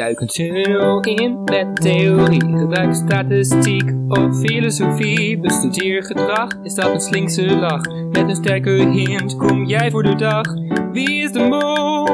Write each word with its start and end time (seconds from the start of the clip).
Duik 0.00 0.20
een 0.20 0.26
tunnel 0.26 1.00
in 1.00 1.44
met 1.44 1.76
theorie. 1.76 2.40
Gebruik 2.40 2.94
statistiek 2.94 3.92
of 4.08 4.38
filosofie. 4.38 5.38
Bestudeer 5.38 6.04
gedrag, 6.04 6.62
is 6.62 6.74
dat 6.74 6.94
een 6.94 7.00
slinkse 7.00 7.56
lach? 7.56 7.82
Met 7.88 8.28
een 8.28 8.34
sterke 8.34 8.70
hint 8.70 9.36
kom 9.36 9.64
jij 9.64 9.90
voor 9.90 10.02
de 10.02 10.14
dag. 10.14 10.46
Wie 10.92 11.22
is 11.22 11.32
de 11.32 11.38
mol? 11.38 12.08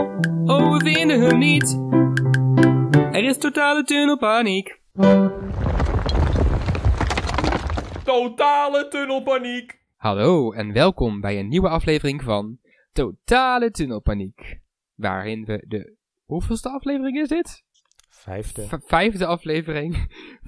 Oh, 0.56 0.72
we 0.72 0.84
vinden 0.84 1.20
hem 1.20 1.38
niet. 1.38 1.80
Er 3.12 3.24
is 3.24 3.38
totale 3.38 3.82
tunnelpaniek. 3.84 4.80
Totale 8.04 8.88
tunnelpaniek. 8.88 9.80
Hallo 9.96 10.52
en 10.52 10.72
welkom 10.72 11.20
bij 11.20 11.38
een 11.38 11.48
nieuwe 11.48 11.68
aflevering 11.68 12.22
van 12.22 12.58
Totale 12.92 13.70
Tunnelpaniek. 13.70 14.60
Waarin 14.94 15.44
we 15.44 15.64
de. 15.68 15.94
Hoeveelste 16.24 16.68
aflevering 16.68 17.16
is 17.20 17.28
dit? 17.28 17.65
Vijfde. 18.26 18.66
V- 18.66 18.84
vijfde 18.84 19.26
aflevering 19.26 19.96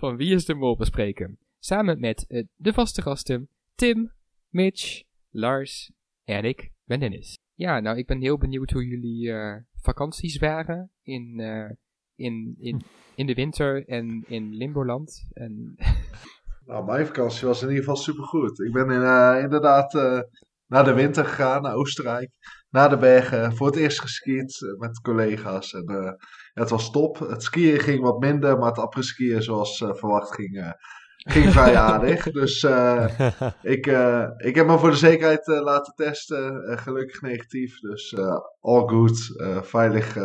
van 0.00 0.16
Wie 0.16 0.34
is 0.34 0.44
de 0.44 0.54
Mol 0.54 0.76
bespreken. 0.76 1.38
Samen 1.58 2.00
met 2.00 2.24
eh, 2.28 2.44
de 2.54 2.72
vaste 2.72 3.02
gasten 3.02 3.48
Tim, 3.74 4.12
Mitch, 4.48 5.02
Lars 5.30 5.92
en 6.24 6.44
ik 6.44 6.70
ben 6.84 7.00
Dennis. 7.00 7.38
Ja, 7.54 7.80
nou 7.80 7.98
ik 7.98 8.06
ben 8.06 8.20
heel 8.20 8.38
benieuwd 8.38 8.70
hoe 8.70 8.86
jullie 8.86 9.32
eh, 9.32 9.56
vakanties 9.80 10.38
waren 10.38 10.90
in, 11.02 11.40
eh, 11.40 11.70
in, 12.14 12.56
in, 12.58 12.82
in 13.14 13.26
de 13.26 13.34
winter 13.34 13.88
en 13.88 14.24
in 14.26 14.54
Limboland. 14.54 15.28
En 15.32 15.74
Nou, 16.66 16.84
mijn 16.84 17.06
vakantie 17.06 17.46
was 17.46 17.62
in 17.62 17.68
ieder 17.68 17.84
geval 17.84 17.96
supergoed. 18.02 18.60
Ik 18.60 18.72
ben 18.72 18.90
in, 18.90 19.42
inderdaad 19.42 19.94
eh, 19.94 20.20
naar 20.66 20.84
de 20.84 20.94
winter 20.94 21.24
gegaan, 21.24 21.62
naar 21.62 21.74
Oostenrijk. 21.74 22.30
Naar 22.70 22.88
de 22.88 22.96
bergen, 22.96 23.56
voor 23.56 23.66
het 23.66 23.76
eerst 23.76 24.00
geskiet 24.00 24.74
met 24.78 25.00
collega's. 25.00 25.72
En, 25.72 25.84
eh, 25.86 26.12
het 26.54 26.70
was 26.70 26.90
top. 26.90 27.18
Het 27.18 27.42
skiën 27.42 27.78
ging 27.80 28.02
wat 28.02 28.18
minder, 28.20 28.58
maar 28.58 28.68
het 28.68 28.78
après-skiën 28.78 29.42
zoals 29.42 29.80
eh, 29.80 29.94
verwacht 29.94 30.34
ging, 30.34 30.58
eh, 30.58 30.70
ging 31.16 31.52
vrij 31.52 31.76
aardig. 31.88 32.30
Dus 32.30 32.62
eh, 32.62 33.30
ik, 33.74 33.86
eh, 33.86 34.28
ik 34.36 34.54
heb 34.54 34.66
me 34.66 34.78
voor 34.78 34.90
de 34.90 34.96
zekerheid 34.96 35.46
laten 35.46 35.94
testen. 35.94 36.78
Gelukkig 36.78 37.20
negatief, 37.22 37.80
dus 37.80 38.12
eh, 38.12 38.36
all 38.60 38.86
good. 38.86 39.40
Eh, 39.40 39.62
veilig 39.62 40.16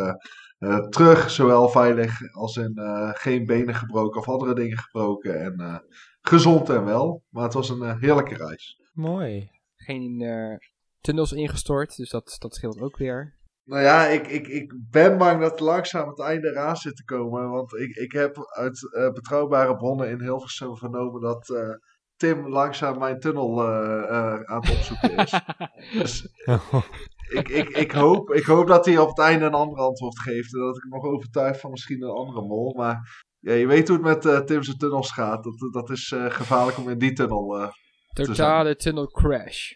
terug, 0.88 1.30
zowel 1.30 1.68
veilig 1.68 2.34
als 2.34 2.56
in 2.56 2.74
eh, 2.74 3.10
geen 3.12 3.46
benen 3.46 3.74
gebroken 3.74 4.20
of 4.20 4.28
andere 4.28 4.54
dingen 4.54 4.78
gebroken. 4.78 5.40
En 5.40 5.54
eh, 5.58 5.78
gezond 6.20 6.68
en 6.68 6.84
wel. 6.84 7.22
Maar 7.30 7.44
het 7.44 7.54
was 7.54 7.68
een 7.68 7.98
heerlijke 7.98 8.36
reis. 8.36 8.80
Mooi. 8.92 9.50
geen 9.76 10.20
eh, 10.20 10.56
tunnels 11.00 11.32
ingestort, 11.32 11.96
dus 11.96 12.10
dat, 12.10 12.36
dat 12.38 12.54
scheelt 12.54 12.80
ook 12.80 12.96
weer. 12.96 13.34
Nou 13.64 13.82
ja, 13.82 14.06
ik, 14.06 14.26
ik, 14.26 14.46
ik 14.46 14.74
ben 14.90 15.18
bang 15.18 15.40
dat 15.40 15.60
langzaam 15.60 16.08
het 16.08 16.20
einde 16.20 16.48
eraan 16.48 16.76
zit 16.76 16.96
te 16.96 17.04
komen. 17.04 17.50
Want 17.50 17.74
ik, 17.74 17.96
ik 17.96 18.12
heb 18.12 18.36
uit 18.56 18.94
eh, 18.94 19.10
betrouwbare 19.10 19.76
bronnen 19.76 20.08
in 20.08 20.20
Hilversum 20.20 20.76
vernomen 20.76 21.20
dat 21.20 21.50
eh, 21.50 21.68
Tim 22.16 22.48
langzaam 22.48 22.98
mijn 22.98 23.20
tunnel 23.20 23.62
eh, 23.62 24.02
eh, 24.02 24.40
aan 24.42 24.60
het 24.60 24.70
opzoeken 24.70 25.16
is. 25.16 25.40
dus 26.00 26.28
ik, 27.28 27.48
ik, 27.48 27.68
ik, 27.68 27.92
hoop, 27.92 28.32
ik 28.32 28.44
hoop 28.44 28.66
dat 28.66 28.86
hij 28.86 28.98
op 28.98 29.08
het 29.08 29.18
einde 29.18 29.44
een 29.44 29.54
ander 29.54 29.78
antwoord 29.78 30.20
geeft. 30.20 30.54
En 30.54 30.60
dat 30.60 30.76
ik 30.76 30.82
hem 30.82 30.90
nog 30.90 31.04
overtuig 31.04 31.60
van 31.60 31.70
misschien 31.70 32.02
een 32.02 32.10
andere 32.10 32.42
mol. 32.42 32.74
Maar 32.76 33.24
ja, 33.38 33.52
je 33.52 33.66
weet 33.66 33.88
hoe 33.88 33.96
het 33.96 34.06
met 34.06 34.26
eh 34.26 34.40
Tim's 34.40 34.76
tunnels 34.76 35.12
gaat. 35.12 35.44
Dat, 35.44 35.72
dat 35.72 35.90
is 35.90 36.12
eh, 36.12 36.30
gevaarlijk 36.30 36.78
om 36.78 36.88
in 36.88 36.98
die 36.98 37.12
tunnel 37.12 37.60
eh, 37.60 37.68
Totale 38.12 38.76
tunnel 38.76 39.06
crash. 39.06 39.72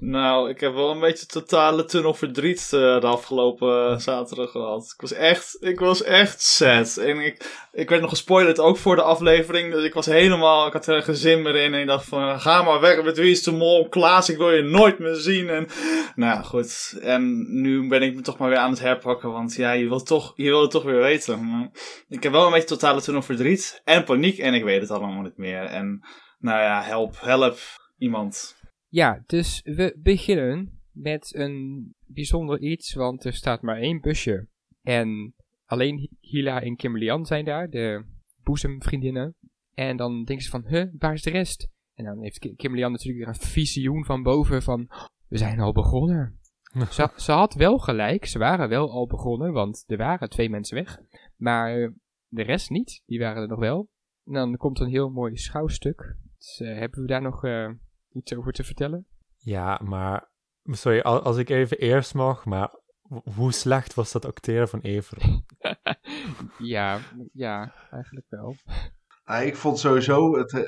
Nou, 0.00 0.50
ik 0.50 0.60
heb 0.60 0.74
wel 0.74 0.90
een 0.90 1.00
beetje 1.00 1.26
totale 1.26 1.84
tunnelverdriet 1.84 2.60
eh, 2.72 3.00
de 3.00 3.06
afgelopen 3.06 3.90
eh, 3.90 3.98
zaterdag 3.98 4.50
gehad. 4.50 4.92
Ik 4.94 5.00
was 5.00 5.12
echt, 5.12 5.56
ik 5.60 5.80
was 5.80 6.02
echt 6.02 6.42
sad. 6.42 6.96
En 6.96 7.18
ik, 7.18 7.66
ik 7.72 7.88
werd 7.88 8.00
nog 8.00 8.10
gespoilerd 8.10 8.58
ook 8.58 8.76
voor 8.76 8.96
de 8.96 9.02
aflevering. 9.02 9.72
Dus 9.72 9.84
ik 9.84 9.94
was 9.94 10.06
helemaal, 10.06 10.66
ik 10.66 10.72
had 10.72 10.86
er 10.86 11.02
geen 11.02 11.16
zin 11.16 11.42
meer 11.42 11.56
in. 11.56 11.74
En 11.74 11.80
ik 11.80 11.86
dacht 11.86 12.04
van, 12.04 12.40
ga 12.40 12.62
maar 12.62 12.80
weg 12.80 13.02
met 13.02 13.18
Wie 13.18 13.30
is 13.30 13.42
de 13.42 13.52
Mol. 13.52 13.88
Klaas, 13.88 14.28
ik 14.28 14.36
wil 14.36 14.50
je 14.50 14.62
nooit 14.62 14.98
meer 14.98 15.14
zien. 15.14 15.48
En 15.48 15.66
nou 16.14 16.44
goed. 16.44 16.98
En 17.02 17.46
nu 17.60 17.88
ben 17.88 18.02
ik 18.02 18.14
me 18.14 18.20
toch 18.20 18.38
maar 18.38 18.48
weer 18.48 18.58
aan 18.58 18.70
het 18.70 18.80
herpakken. 18.80 19.32
Want 19.32 19.54
ja, 19.54 19.72
je 19.72 19.88
wilt 19.88 20.06
toch, 20.06 20.32
je 20.36 20.48
wil 20.48 20.62
het 20.62 20.70
toch 20.70 20.84
weer 20.84 21.00
weten. 21.00 21.70
Ik 22.08 22.22
heb 22.22 22.32
wel 22.32 22.46
een 22.46 22.52
beetje 22.52 22.68
totale 22.68 23.00
tunnelverdriet. 23.00 23.80
En 23.84 24.04
paniek. 24.04 24.38
En 24.38 24.54
ik 24.54 24.64
weet 24.64 24.80
het 24.80 24.90
allemaal 24.90 25.22
niet 25.22 25.36
meer. 25.36 25.62
En 25.64 26.00
nou 26.38 26.60
ja, 26.60 26.82
help, 26.82 27.16
help 27.20 27.58
iemand. 27.98 28.58
Ja, 28.90 29.22
dus 29.26 29.60
we 29.64 29.98
beginnen 29.98 30.80
met 30.92 31.34
een 31.34 31.94
bijzonder 32.06 32.60
iets, 32.60 32.94
want 32.94 33.24
er 33.24 33.32
staat 33.32 33.62
maar 33.62 33.76
één 33.76 34.00
busje. 34.00 34.48
En 34.82 35.34
alleen 35.64 36.10
Hila 36.20 36.62
en 36.62 36.76
Kimberly-Ann 36.76 37.26
zijn 37.26 37.44
daar, 37.44 37.70
de 37.70 38.04
boezemvriendinnen. 38.42 39.34
En 39.74 39.96
dan 39.96 40.24
denken 40.24 40.44
ze 40.44 40.50
van, 40.50 40.66
huh, 40.66 40.86
waar 40.98 41.12
is 41.12 41.22
de 41.22 41.30
rest? 41.30 41.68
En 41.94 42.04
dan 42.04 42.22
heeft 42.22 42.38
Ki- 42.38 42.54
Kimberly-Ann 42.54 42.92
natuurlijk 42.92 43.24
weer 43.24 43.34
een 43.34 43.48
visioen 43.48 44.04
van 44.04 44.22
boven 44.22 44.62
van, 44.62 44.88
we 45.28 45.38
zijn 45.38 45.60
al 45.60 45.72
begonnen. 45.72 46.38
ze, 46.90 47.10
ze 47.16 47.32
had 47.32 47.54
wel 47.54 47.78
gelijk, 47.78 48.24
ze 48.24 48.38
waren 48.38 48.68
wel 48.68 48.90
al 48.90 49.06
begonnen, 49.06 49.52
want 49.52 49.84
er 49.86 49.96
waren 49.96 50.30
twee 50.30 50.50
mensen 50.50 50.76
weg. 50.76 50.98
Maar 51.36 51.94
de 52.28 52.42
rest 52.42 52.70
niet, 52.70 53.02
die 53.06 53.18
waren 53.18 53.42
er 53.42 53.48
nog 53.48 53.58
wel. 53.58 53.88
En 54.24 54.32
dan 54.32 54.56
komt 54.56 54.80
een 54.80 54.88
heel 54.88 55.10
mooi 55.10 55.36
schouwstuk. 55.36 56.16
Dus 56.36 56.60
eh, 56.60 56.78
hebben 56.78 57.00
we 57.00 57.06
daar 57.06 57.22
nog 57.22 57.44
eh, 57.44 57.70
iets 58.12 58.34
over 58.34 58.52
te 58.52 58.64
vertellen? 58.64 59.06
Ja, 59.36 59.80
maar... 59.84 60.28
Sorry, 60.64 61.00
al- 61.00 61.22
als 61.22 61.36
ik 61.36 61.48
even 61.48 61.78
eerst 61.78 62.14
mag, 62.14 62.44
maar... 62.44 62.74
ho- 63.02 63.22
Hoe 63.34 63.52
slecht 63.52 63.94
was 63.94 64.12
dat 64.12 64.24
acteren 64.24 64.68
van 64.68 64.80
Evero? 64.80 65.42
ja, 66.58 66.98
ja, 67.32 67.72
eigenlijk 67.90 68.26
wel. 68.28 68.54
Ja, 69.24 69.36
ik 69.38 69.56
vond 69.56 69.78
sowieso 69.78 70.36
het, 70.38 70.52
eh, 70.52 70.60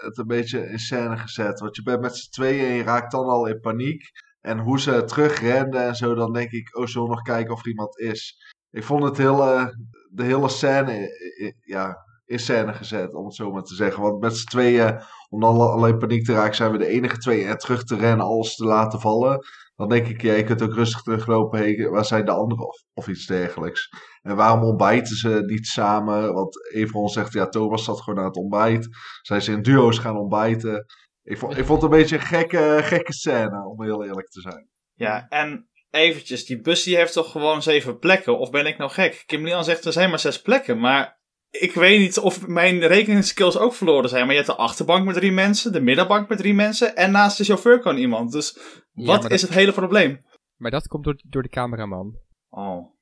het 0.00 0.18
een 0.18 0.26
beetje 0.26 0.68
in 0.68 0.78
scène 0.78 1.16
gezet. 1.16 1.60
Want 1.60 1.76
je 1.76 1.82
bent 1.82 2.00
met 2.00 2.16
z'n 2.16 2.30
tweeën 2.30 2.66
en 2.68 2.74
je 2.74 2.82
raakt 2.82 3.10
dan 3.12 3.24
al 3.26 3.46
in 3.46 3.60
paniek. 3.60 4.10
En 4.40 4.58
hoe 4.58 4.80
ze 4.80 5.04
terugrenden 5.04 5.82
en 5.82 5.94
zo, 5.94 6.14
dan 6.14 6.32
denk 6.32 6.50
ik, 6.50 6.76
oh, 6.78 6.86
zullen 6.86 7.08
we 7.08 7.14
nog 7.14 7.22
kijken 7.22 7.52
of 7.54 7.60
er 7.60 7.68
iemand 7.68 7.98
is. 7.98 8.52
Ik 8.70 8.84
vond 8.84 9.02
het 9.04 9.16
hele, 9.16 9.76
de 10.10 10.22
hele 10.22 10.48
scène 10.48 10.92
eh, 10.92 11.46
eh, 11.46 11.52
ja, 11.60 11.96
in 12.24 12.38
scène 12.38 12.72
gezet, 12.72 13.14
om 13.14 13.24
het 13.24 13.34
zo 13.34 13.52
maar 13.52 13.62
te 13.62 13.74
zeggen. 13.74 14.02
Want 14.02 14.20
met 14.20 14.36
z'n 14.36 14.46
tweeën, 14.48 15.00
om 15.28 15.40
dan 15.40 15.54
al- 15.54 15.70
alleen 15.70 15.98
paniek 15.98 16.24
te 16.24 16.32
raken, 16.32 16.54
zijn 16.54 16.72
we 16.72 16.78
de 16.78 16.86
enige 16.86 17.18
twee 17.18 17.44
en 17.44 17.58
terug 17.58 17.84
te 17.84 17.96
rennen, 17.96 18.26
alles 18.26 18.54
te 18.54 18.64
laten 18.64 19.00
vallen. 19.00 19.38
Dan 19.76 19.88
denk 19.88 20.06
ik, 20.06 20.22
ja, 20.22 20.32
je 20.32 20.44
kunt 20.44 20.62
ook 20.62 20.74
rustig 20.74 21.02
teruglopen, 21.02 21.58
hey, 21.58 21.88
waar 21.88 22.04
zijn 22.04 22.24
de 22.24 22.30
anderen 22.30 22.66
of, 22.94 23.08
iets 23.08 23.26
dergelijks. 23.26 23.88
En 24.22 24.36
waarom 24.36 24.62
ontbijten 24.62 25.16
ze 25.16 25.42
niet 25.46 25.66
samen? 25.66 26.32
Want 26.32 26.72
Everon 26.72 27.08
zegt, 27.08 27.32
ja, 27.32 27.48
Thomas 27.48 27.84
zat 27.84 28.00
gewoon 28.00 28.18
aan 28.18 28.24
het 28.24 28.36
ontbijt. 28.36 28.88
Zijn 29.22 29.42
ze 29.42 29.52
in 29.52 29.62
duo's 29.62 29.98
gaan 29.98 30.16
ontbijten. 30.16 30.84
Ik 31.22 31.38
vond, 31.38 31.56
ik 31.58 31.64
vond 31.64 31.82
het 31.82 31.92
een 31.92 31.98
beetje 31.98 32.16
een 32.16 32.22
gekke, 32.22 32.78
gekke 32.82 33.12
scène, 33.12 33.66
om 33.66 33.82
heel 33.82 34.04
eerlijk 34.04 34.28
te 34.28 34.40
zijn. 34.40 34.68
Ja, 34.94 35.26
en 35.28 35.68
eventjes, 35.90 36.44
die 36.44 36.60
bus 36.60 36.82
die 36.82 36.96
heeft 36.96 37.12
toch 37.12 37.30
gewoon 37.30 37.62
zeven 37.62 37.98
plekken? 37.98 38.38
Of 38.38 38.50
ben 38.50 38.66
ik 38.66 38.78
nou 38.78 38.90
gek? 38.90 39.22
Kim 39.26 39.44
Lian 39.44 39.64
zegt 39.64 39.84
er 39.84 39.92
zijn 39.92 40.10
maar 40.10 40.18
zes 40.18 40.42
plekken, 40.42 40.80
maar 40.80 41.20
ik 41.60 41.72
weet 41.74 41.98
niet 41.98 42.18
of 42.18 42.46
mijn 42.46 42.78
rekeningsskills 42.86 43.58
ook 43.58 43.74
verloren 43.74 44.08
zijn. 44.08 44.22
Maar 44.26 44.34
je 44.34 44.40
hebt 44.42 44.52
de 44.56 44.56
achterbank 44.62 45.04
met 45.04 45.14
drie 45.14 45.32
mensen, 45.32 45.72
de 45.72 45.80
middenbank 45.80 46.28
met 46.28 46.38
drie 46.38 46.54
mensen 46.54 46.96
en 46.96 47.10
naast 47.10 47.36
de 47.38 47.44
chauffeur 47.44 47.80
kan 47.80 47.96
iemand. 47.96 48.32
Dus 48.32 48.52
wat 48.92 49.24
is 49.24 49.40
dat- 49.40 49.40
het 49.40 49.58
hele 49.58 49.72
probleem? 49.72 50.20
Maar 50.56 50.70
dat 50.70 50.86
komt 50.86 51.04
door, 51.04 51.20
door 51.28 51.42
de 51.42 51.48
cameraman. 51.48 52.16
Oh. 52.48 52.94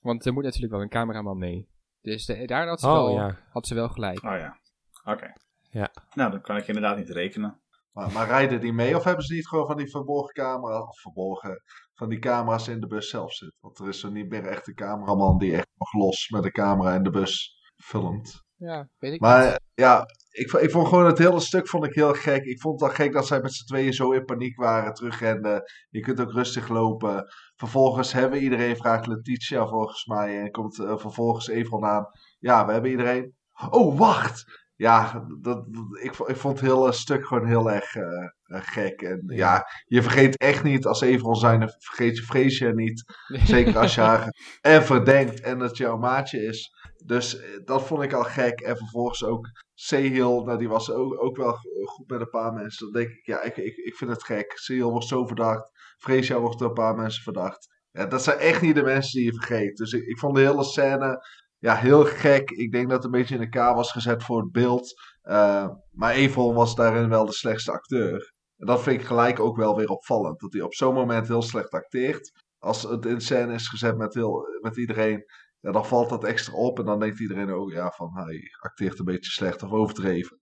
Want 0.00 0.26
er 0.26 0.32
moet 0.32 0.44
natuurlijk 0.44 0.72
wel 0.72 0.82
een 0.82 0.88
cameraman 0.88 1.38
mee. 1.38 1.68
Dus 2.00 2.26
de- 2.26 2.46
daar 2.46 2.68
had 2.68 2.80
ze, 2.80 2.86
Oh, 2.86 2.92
wel, 2.92 3.10
ja. 3.10 3.38
had 3.50 3.66
ze 3.66 3.74
wel 3.74 3.88
gelijk. 3.88 4.22
Oh 4.24 4.36
ja, 4.38 4.58
oké. 5.04 5.32
Ja. 5.70 5.90
Nou, 6.14 6.30
dan 6.30 6.40
kan 6.40 6.56
ik 6.56 6.66
inderdaad 6.66 6.96
niet 6.96 7.08
rekenen. 7.10 7.62
Maar, 7.92 8.12
maar 8.12 8.26
rijden 8.26 8.60
die 8.60 8.72
mee 8.72 8.96
of 8.96 9.04
hebben 9.04 9.24
ze 9.24 9.34
niet 9.34 9.48
gewoon 9.48 9.66
van 9.66 9.76
die 9.76 9.90
verborgen 9.90 10.34
camera, 10.34 10.80
of 10.82 11.00
verborgen, 11.00 11.62
van 11.94 12.08
die 12.08 12.18
camera's 12.18 12.68
in 12.68 12.80
de 12.80 12.86
bus 12.86 13.08
zelf 13.08 13.32
zitten? 13.32 13.58
Want 13.60 13.78
er 13.78 13.88
is 13.88 14.02
er 14.02 14.10
niet 14.12 14.28
meer 14.28 14.46
echt 14.46 14.68
een 14.68 14.74
cameraman 14.74 15.38
die 15.38 15.56
echt 15.56 15.68
nog 15.76 15.92
los 15.92 16.28
met 16.28 16.42
de 16.42 16.50
camera 16.50 16.94
in 16.94 17.02
de 17.02 17.10
bus 17.10 17.52
filmt. 17.76 18.42
Ja, 18.56 18.88
weet 18.98 19.12
ik 19.12 19.20
Maar 19.20 19.42
niet. 19.42 19.50
eh, 19.50 19.56
ja, 19.74 20.04
ik, 20.30 20.52
ik 20.52 20.70
vond 20.70 20.88
gewoon 20.88 21.06
het 21.06 21.18
hele 21.18 21.40
stuk 21.40 21.68
vond 21.68 21.84
ik 21.84 21.94
heel 21.94 22.12
gek. 22.12 22.44
Ik 22.44 22.60
vond 22.60 22.80
het 22.80 22.88
al 22.90 22.94
gek 22.96 23.12
dat 23.12 23.26
zij 23.26 23.40
met 23.40 23.52
z'n 23.54 23.64
tweeën 23.64 23.92
zo 23.92 24.12
in 24.12 24.24
paniek 24.24 24.56
waren, 24.56 24.94
terugrenden. 24.94 25.62
Je 25.88 26.00
kunt 26.00 26.20
ook 26.20 26.32
rustig 26.32 26.68
lopen. 26.68 27.24
Vervolgens 27.56 28.12
hebben 28.12 28.42
iedereen, 28.42 28.76
vraagt 28.76 29.06
Letitia 29.06 29.66
volgens 29.66 30.06
mij. 30.06 30.40
En 30.40 30.50
komt 30.50 30.78
eh, 30.78 30.96
vervolgens 30.98 31.48
Evron 31.48 31.84
aan. 31.84 32.06
Ja, 32.38 32.66
we 32.66 32.72
hebben 32.72 32.90
iedereen. 32.90 33.34
Oh, 33.70 33.98
wacht! 33.98 34.62
Ja, 34.76 35.24
dat, 35.40 35.66
ik, 36.02 36.12
ik 36.18 36.36
vond 36.36 36.60
het 36.60 36.68
hele 36.70 36.92
stuk 36.92 37.26
gewoon 37.26 37.46
heel 37.46 37.70
erg 37.70 37.94
eh, 37.94 38.02
eh, 38.02 38.28
gek. 38.46 39.02
En 39.02 39.22
ja. 39.26 39.36
Ja. 39.36 39.66
je 39.84 40.02
vergeet 40.02 40.36
echt 40.36 40.62
niet, 40.62 40.86
als 40.86 41.00
Evron 41.00 41.34
zijn, 41.34 41.68
vergeet 41.78 42.16
je 42.16 42.22
Freesia 42.22 42.70
niet. 42.70 43.04
Zeker 43.26 43.78
als 43.78 43.94
je 43.94 44.00
haar 44.10 44.28
en 44.60 44.84
verdenkt 44.84 45.40
en 45.40 45.58
dat 45.58 45.76
jouw 45.76 45.96
maatje 45.96 46.42
is. 46.42 46.72
Dus 47.04 47.38
eh, 47.38 47.46
dat 47.64 47.86
vond 47.86 48.02
ik 48.02 48.12
al 48.12 48.24
gek. 48.24 48.60
En 48.60 48.76
vervolgens 48.76 49.24
ook 49.24 49.46
Sehil, 49.74 50.44
nou 50.44 50.58
die 50.58 50.68
was 50.68 50.90
ook, 50.90 51.22
ook 51.22 51.36
wel 51.36 51.56
goed 51.84 52.10
met 52.10 52.20
een 52.20 52.30
paar 52.30 52.52
mensen. 52.52 52.92
Dan 52.92 53.02
denk 53.02 53.14
ik, 53.14 53.26
ja, 53.26 53.42
ik, 53.42 53.56
ik, 53.56 53.76
ik 53.76 53.94
vind 53.94 54.10
het 54.10 54.24
gek. 54.24 54.52
Sehil 54.54 54.90
wordt 54.90 55.06
zo 55.06 55.26
verdacht. 55.26 55.70
Freesia 55.98 56.40
wordt 56.40 56.58
door 56.58 56.68
een 56.68 56.74
paar 56.74 56.94
mensen 56.94 57.22
verdacht. 57.22 57.72
Ja, 57.90 58.06
dat 58.06 58.22
zijn 58.22 58.38
echt 58.38 58.60
niet 58.60 58.74
de 58.74 58.82
mensen 58.82 59.18
die 59.18 59.32
je 59.32 59.38
vergeet. 59.38 59.76
Dus 59.76 59.92
ik, 59.92 60.02
ik 60.02 60.18
vond 60.18 60.36
de 60.36 60.40
hele 60.40 60.64
scène 60.64 61.22
ja, 61.64 61.76
heel 61.76 62.04
gek. 62.04 62.50
Ik 62.50 62.72
denk 62.72 62.88
dat 62.88 62.96
het 62.96 63.04
een 63.04 63.20
beetje 63.20 63.34
in 63.34 63.40
elkaar 63.40 63.74
was 63.74 63.92
gezet 63.92 64.24
voor 64.24 64.40
het 64.40 64.52
beeld. 64.52 64.92
Uh, 65.22 65.68
maar 65.90 66.14
Evron 66.14 66.54
was 66.54 66.74
daarin 66.74 67.08
wel 67.08 67.26
de 67.26 67.32
slechtste 67.32 67.72
acteur. 67.72 68.33
En 68.64 68.70
dat 68.70 68.82
vind 68.82 69.00
ik 69.00 69.06
gelijk 69.06 69.40
ook 69.40 69.56
wel 69.56 69.76
weer 69.76 69.88
opvallend. 69.88 70.40
Dat 70.40 70.52
hij 70.52 70.62
op 70.62 70.74
zo'n 70.74 70.94
moment 70.94 71.28
heel 71.28 71.42
slecht 71.42 71.70
acteert. 71.70 72.44
Als 72.58 72.82
het 72.82 73.06
in 73.06 73.20
scène 73.20 73.54
is 73.54 73.68
gezet 73.68 73.96
met, 73.96 74.14
heel, 74.14 74.46
met 74.60 74.76
iedereen, 74.76 75.24
ja, 75.60 75.72
dan 75.72 75.86
valt 75.86 76.08
dat 76.08 76.24
extra 76.24 76.52
op. 76.52 76.78
En 76.78 76.84
dan 76.84 77.00
denkt 77.00 77.20
iedereen 77.20 77.50
ook 77.50 77.70
ja, 77.70 77.90
van 77.90 78.10
hij 78.14 78.40
acteert 78.60 78.98
een 78.98 79.04
beetje 79.04 79.30
slecht 79.30 79.62
of 79.62 79.72
overdreven. 79.72 80.40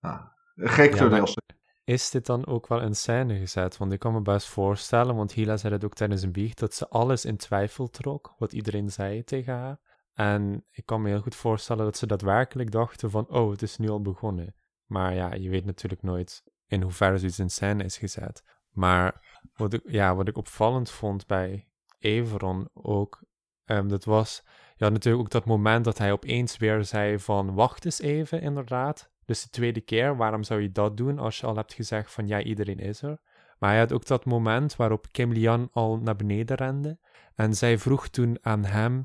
Nou, 0.00 0.20
gek 0.54 0.94
ja. 0.94 1.26
Is 1.84 2.10
dit 2.10 2.26
dan 2.26 2.46
ook 2.46 2.66
wel 2.66 2.80
in 2.80 2.94
scène 2.94 3.38
gezet? 3.38 3.76
Want 3.76 3.92
ik 3.92 3.98
kan 3.98 4.12
me 4.12 4.22
best 4.22 4.48
voorstellen, 4.48 5.16
want 5.16 5.32
Hila 5.32 5.56
zei 5.56 5.72
het 5.74 5.84
ook 5.84 5.94
tijdens 5.94 6.22
een 6.22 6.32
biecht, 6.32 6.58
dat 6.58 6.74
ze 6.74 6.88
alles 6.88 7.24
in 7.24 7.36
twijfel 7.36 7.90
trok, 7.90 8.34
wat 8.38 8.52
iedereen 8.52 8.90
zei 8.90 9.24
tegen 9.24 9.54
haar. 9.54 9.80
En 10.12 10.64
ik 10.70 10.86
kan 10.86 11.02
me 11.02 11.08
heel 11.08 11.20
goed 11.20 11.34
voorstellen 11.34 11.84
dat 11.84 11.96
ze 11.96 12.06
daadwerkelijk 12.06 12.70
dachten 12.70 13.10
van, 13.10 13.28
oh, 13.28 13.50
het 13.50 13.62
is 13.62 13.76
nu 13.76 13.88
al 13.88 14.02
begonnen. 14.02 14.54
Maar 14.86 15.14
ja, 15.14 15.34
je 15.34 15.50
weet 15.50 15.64
natuurlijk 15.64 16.02
nooit 16.02 16.42
in 16.66 16.82
hoeverre 16.82 17.18
zoiets 17.18 17.38
in 17.38 17.50
scène 17.50 17.84
is 17.84 17.96
gezet. 17.96 18.42
Maar 18.70 19.22
wat 19.54 19.72
ik, 19.72 19.82
ja, 19.86 20.14
wat 20.14 20.28
ik 20.28 20.36
opvallend 20.36 20.90
vond 20.90 21.26
bij 21.26 21.68
Everon 21.98 22.68
ook, 22.72 23.24
um, 23.64 23.88
dat 23.88 24.04
was 24.04 24.44
ja, 24.76 24.88
natuurlijk 24.88 25.24
ook 25.24 25.30
dat 25.30 25.44
moment 25.44 25.84
dat 25.84 25.98
hij 25.98 26.12
opeens 26.12 26.56
weer 26.56 26.84
zei 26.84 27.18
van, 27.18 27.54
wacht 27.54 27.84
eens 27.84 28.00
even, 28.00 28.40
inderdaad. 28.40 29.12
Dus 29.24 29.42
de 29.42 29.48
tweede 29.48 29.80
keer, 29.80 30.16
waarom 30.16 30.42
zou 30.42 30.60
je 30.60 30.72
dat 30.72 30.96
doen 30.96 31.18
als 31.18 31.38
je 31.38 31.46
al 31.46 31.56
hebt 31.56 31.74
gezegd 31.74 32.12
van, 32.12 32.26
ja, 32.26 32.42
iedereen 32.42 32.78
is 32.78 33.02
er. 33.02 33.18
Maar 33.58 33.70
hij 33.70 33.78
had 33.78 33.92
ook 33.92 34.06
dat 34.06 34.24
moment 34.24 34.76
waarop 34.76 35.06
Kim 35.10 35.32
Lian 35.32 35.68
al 35.72 35.98
naar 35.98 36.16
beneden 36.16 36.56
rende. 36.56 36.98
En 37.34 37.54
zij 37.54 37.78
vroeg 37.78 38.08
toen 38.08 38.38
aan 38.40 38.64
hem 38.64 39.02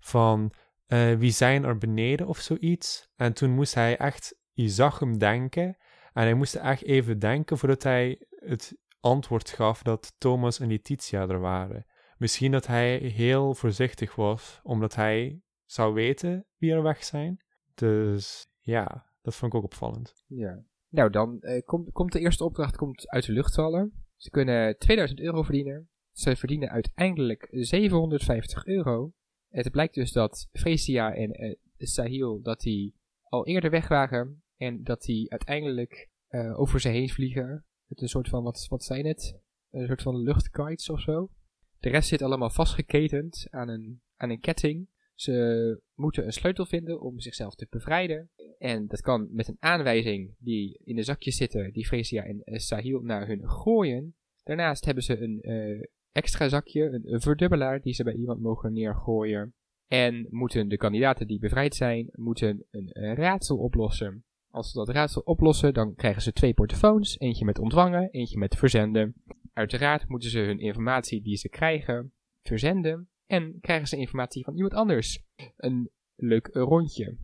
van 0.00 0.52
uh, 0.86 1.18
wie 1.18 1.30
zijn 1.30 1.64
er 1.64 1.78
beneden 1.78 2.26
of 2.26 2.38
zoiets. 2.38 3.10
En 3.16 3.32
toen 3.32 3.50
moest 3.50 3.74
hij 3.74 3.96
echt, 3.96 4.38
je 4.52 4.68
zag 4.68 4.98
hem 4.98 5.18
denken. 5.18 5.76
En 6.12 6.22
hij 6.22 6.34
moest 6.34 6.54
echt 6.54 6.84
even 6.84 7.18
denken 7.18 7.58
voordat 7.58 7.82
hij 7.82 8.26
het 8.28 8.76
antwoord 9.00 9.50
gaf 9.50 9.82
dat 9.82 10.14
Thomas 10.18 10.60
en 10.60 10.68
Letitia 10.68 11.28
er 11.28 11.40
waren. 11.40 11.86
Misschien 12.16 12.52
dat 12.52 12.66
hij 12.66 12.96
heel 12.96 13.54
voorzichtig 13.54 14.14
was, 14.14 14.60
omdat 14.62 14.94
hij 14.94 15.40
zou 15.64 15.94
weten 15.94 16.46
wie 16.56 16.72
er 16.72 16.82
weg 16.82 17.04
zijn. 17.04 17.42
Dus 17.74 18.46
ja, 18.60 19.06
dat 19.22 19.34
vond 19.34 19.52
ik 19.52 19.58
ook 19.58 19.64
opvallend. 19.64 20.24
Ja. 20.26 20.64
Nou, 20.88 21.10
dan 21.10 21.36
uh, 21.40 21.62
komt, 21.64 21.92
komt 21.92 22.12
de 22.12 22.20
eerste 22.20 22.44
opdracht 22.44 22.76
komt 22.76 23.08
uit 23.08 23.26
de 23.26 23.32
lucht 23.32 23.54
vallen. 23.54 24.04
Ze 24.16 24.30
kunnen 24.30 24.78
2000 24.78 25.20
euro 25.20 25.42
verdienen. 25.42 25.88
Ze 26.12 26.36
verdienen 26.36 26.70
uiteindelijk 26.70 27.48
750 27.50 28.66
euro. 28.66 29.12
Het 29.48 29.70
blijkt 29.70 29.94
dus 29.94 30.12
dat 30.12 30.48
Freesia 30.52 31.14
en 31.14 31.42
uh, 31.44 31.54
Sahil 31.76 32.40
dat 32.42 32.60
die 32.60 32.94
al 33.22 33.46
eerder 33.46 33.70
weg 33.70 33.88
waren 33.88 34.42
en 34.60 34.82
dat 34.82 35.02
die 35.02 35.30
uiteindelijk 35.30 36.08
uh, 36.30 36.60
over 36.60 36.80
ze 36.80 36.88
heen 36.88 37.08
vliegen. 37.08 37.64
Het 37.88 38.02
een 38.02 38.08
soort 38.08 38.28
van, 38.28 38.42
wat, 38.42 38.66
wat 38.68 38.84
zijn 38.84 39.06
het? 39.06 39.38
Een 39.70 39.86
soort 39.86 40.02
van 40.02 40.22
luchtkites 40.22 40.90
of 40.90 41.00
zo. 41.00 41.30
De 41.78 41.88
rest 41.88 42.08
zit 42.08 42.22
allemaal 42.22 42.50
vastgeketend 42.50 43.46
aan 43.50 43.68
een, 43.68 44.00
aan 44.16 44.30
een 44.30 44.40
ketting. 44.40 44.88
Ze 45.14 45.80
moeten 45.94 46.24
een 46.24 46.32
sleutel 46.32 46.66
vinden 46.66 47.00
om 47.00 47.20
zichzelf 47.20 47.54
te 47.54 47.66
bevrijden. 47.70 48.30
En 48.58 48.86
dat 48.86 49.00
kan 49.00 49.28
met 49.32 49.48
een 49.48 49.56
aanwijzing 49.58 50.34
die 50.38 50.80
in 50.84 50.96
de 50.96 51.02
zakjes 51.02 51.36
zitten, 51.36 51.72
die 51.72 51.86
Freesia 51.86 52.24
en 52.24 52.42
uh, 52.44 52.58
Sahil 52.58 53.00
naar 53.00 53.26
hun 53.26 53.48
gooien. 53.48 54.14
Daarnaast 54.42 54.84
hebben 54.84 55.04
ze 55.04 55.20
een 55.20 55.38
uh, 55.42 55.82
extra 56.12 56.48
zakje, 56.48 57.00
een, 57.02 57.20
verdubbelaar 57.20 57.80
die 57.80 57.94
ze 57.94 58.04
bij 58.04 58.14
iemand 58.14 58.40
mogen 58.40 58.72
neergooien. 58.72 59.54
En 59.86 60.26
moeten 60.30 60.68
de 60.68 60.76
kandidaten 60.76 61.26
die 61.26 61.38
bevrijd 61.38 61.74
zijn, 61.74 62.08
moeten 62.12 62.66
een, 62.70 63.14
raadsel 63.14 63.56
oplossen. 63.56 64.24
Als 64.50 64.70
ze 64.70 64.78
dat 64.78 64.88
raadsel 64.88 65.22
oplossen, 65.22 65.74
dan 65.74 65.94
krijgen 65.94 66.22
ze 66.22 66.32
twee 66.32 66.54
portofoons. 66.54 67.18
Eentje 67.18 67.44
met 67.44 67.58
ontvangen, 67.58 68.10
eentje 68.10 68.38
met 68.38 68.56
verzenden. 68.56 69.14
Uiteraard 69.52 70.08
moeten 70.08 70.30
ze 70.30 70.38
hun 70.38 70.58
informatie 70.58 71.22
die 71.22 71.36
ze 71.36 71.48
krijgen 71.48 72.12
verzenden. 72.42 73.08
En 73.26 73.60
krijgen 73.60 73.88
ze 73.88 73.96
informatie 73.96 74.44
van 74.44 74.54
iemand 74.54 74.74
anders. 74.74 75.22
Een 75.56 75.90
leuk 76.14 76.46
rondje. 76.52 77.16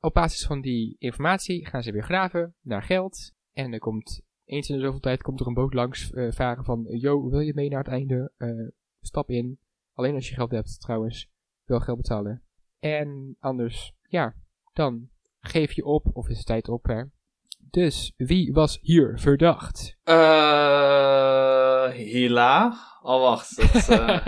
Op 0.00 0.14
basis 0.14 0.46
van 0.46 0.60
die 0.60 0.96
informatie 0.98 1.66
gaan 1.66 1.82
ze 1.82 1.92
weer 1.92 2.04
graven 2.04 2.54
naar 2.60 2.82
geld. 2.82 3.32
En 3.52 3.72
er 3.72 3.78
komt 3.78 4.22
eens 4.44 4.68
in 4.68 4.76
de 4.76 4.82
zoveel 4.82 5.00
tijd 5.00 5.22
komt 5.22 5.40
er 5.40 5.46
een 5.46 5.54
boot 5.54 5.74
langs 5.74 6.10
uh, 6.10 6.32
varen 6.32 6.64
van... 6.64 6.86
Yo, 6.88 7.30
wil 7.30 7.40
je 7.40 7.54
mee 7.54 7.68
naar 7.68 7.84
het 7.84 7.92
einde? 7.92 8.32
Uh, 8.38 8.68
stap 9.00 9.30
in. 9.30 9.58
Alleen 9.92 10.14
als 10.14 10.28
je 10.28 10.34
geld 10.34 10.50
hebt 10.50 10.80
trouwens. 10.80 11.30
Wel 11.64 11.80
geld 11.80 11.96
betalen. 11.96 12.42
En 12.78 13.36
anders, 13.38 13.94
ja, 14.02 14.36
dan 14.72 15.08
geef 15.46 15.72
je 15.72 15.84
op. 15.84 16.06
Of 16.12 16.28
is 16.28 16.36
het 16.36 16.46
tijd 16.46 16.68
op, 16.68 16.84
hè? 16.84 17.02
Dus, 17.70 18.12
wie 18.16 18.52
was 18.52 18.78
hier 18.82 19.18
verdacht? 19.18 19.96
Eh, 20.04 20.14
uh, 20.14 21.88
Hila. 21.90 22.78
Oh, 23.02 23.20
wacht. 23.20 23.56
Dat, 23.56 23.88
uh, 23.98 24.26